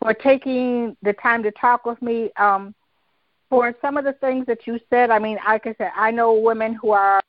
for 0.00 0.14
taking 0.14 0.96
the 1.02 1.12
time 1.12 1.42
to 1.42 1.50
talk 1.52 1.84
with 1.84 2.00
me. 2.02 2.30
Um, 2.36 2.74
for 3.50 3.74
some 3.80 3.96
of 3.96 4.04
the 4.04 4.12
things 4.14 4.46
that 4.46 4.66
you 4.66 4.78
said, 4.90 5.10
I 5.10 5.18
mean, 5.18 5.38
like 5.46 5.66
I 5.66 5.74
said, 5.78 5.90
I 5.96 6.10
know 6.10 6.34
women 6.34 6.74
who 6.74 6.90
are 6.90 7.22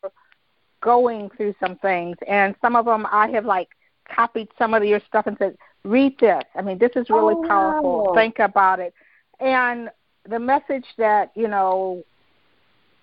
going 0.81 1.29
through 1.35 1.55
some 1.59 1.75
things, 1.77 2.17
and 2.27 2.55
some 2.61 2.75
of 2.75 2.85
them 2.85 3.05
I 3.11 3.27
have 3.29 3.45
like 3.45 3.69
copied 4.09 4.49
some 4.57 4.73
of 4.73 4.83
your 4.83 5.01
stuff 5.07 5.27
and 5.27 5.37
said, 5.37 5.57
read 5.83 6.17
this. 6.19 6.43
I 6.55 6.61
mean, 6.61 6.77
this 6.77 6.91
is 6.95 7.09
really 7.09 7.35
oh, 7.37 7.47
powerful. 7.47 8.03
Wow. 8.07 8.15
Think 8.15 8.39
about 8.39 8.79
it. 8.79 8.93
And 9.39 9.89
the 10.27 10.39
message 10.39 10.85
that, 10.97 11.31
you 11.35 11.47
know, 11.47 12.03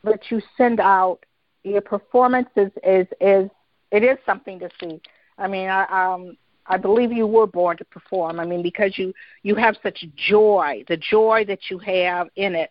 that 0.06 0.30
you 0.30 0.40
send 0.56 0.80
out, 0.80 1.18
your 1.62 1.80
performance 1.80 2.48
is, 2.56 2.70
is, 2.84 3.06
is 3.20 3.50
it 3.90 4.02
is 4.02 4.18
something 4.26 4.58
to 4.60 4.68
see. 4.80 5.00
I 5.38 5.48
mean, 5.48 5.68
I 5.68 5.84
um 5.84 6.36
I 6.66 6.76
believe 6.76 7.12
you 7.12 7.26
were 7.26 7.46
born 7.46 7.76
to 7.76 7.84
perform. 7.84 8.40
I 8.40 8.44
mean, 8.44 8.62
because 8.62 8.98
you 8.98 9.12
you 9.42 9.54
have 9.54 9.76
such 9.82 10.04
joy, 10.16 10.84
the 10.88 10.96
joy 10.96 11.44
that 11.46 11.70
you 11.70 11.78
have 11.78 12.28
in 12.36 12.54
it. 12.54 12.70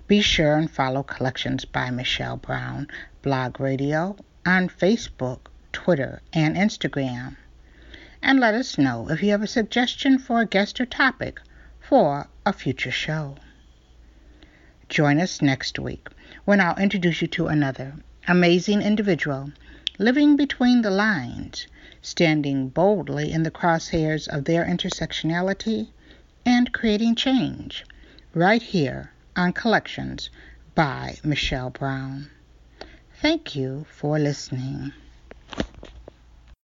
Be 0.06 0.22
sure 0.22 0.56
and 0.56 0.70
follow 0.70 1.02
Collections 1.02 1.66
by 1.66 1.90
Michelle 1.90 2.38
Brown, 2.38 2.88
Blog 3.24 3.60
Radio, 3.60 4.18
on 4.46 4.70
Facebook, 4.70 5.48
Twitter, 5.72 6.22
and 6.32 6.56
Instagram. 6.56 7.38
And 8.22 8.40
let 8.40 8.54
us 8.54 8.78
know 8.78 9.10
if 9.10 9.24
you 9.24 9.32
have 9.32 9.42
a 9.42 9.48
suggestion 9.48 10.20
for 10.20 10.42
a 10.42 10.46
guest 10.46 10.80
or 10.80 10.86
topic 10.86 11.42
for 11.80 12.28
a 12.46 12.54
future 12.54 12.92
show. 12.92 13.38
Join 14.90 15.20
us 15.20 15.42
next 15.42 15.80
week 15.80 16.08
when 16.46 16.62
I'll 16.62 16.78
introduce 16.78 17.24
you 17.24 17.28
to 17.30 17.48
another 17.48 17.96
amazing 18.28 18.84
individual 18.84 19.52
living 20.00 20.36
between 20.36 20.82
the 20.82 20.92
lines, 20.92 21.68
standing 22.02 22.70
boldly 22.70 23.32
in 23.32 23.44
the 23.44 23.52
crosshairs 23.52 24.28
of 24.28 24.46
their 24.46 24.66
intersectionality, 24.66 25.88
and 26.46 26.72
creating 26.72 27.16
change 27.16 27.84
right 28.34 28.62
here 28.62 29.12
on 29.36 29.52
Collections 29.52 30.30
by 30.76 31.18
Michelle 31.24 31.72
Brown. 31.72 32.30
Thank 33.22 33.56
you 33.56 33.86
for 33.90 34.20
listening. 34.20 34.94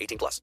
18 0.00 0.18
plus. 0.18 0.42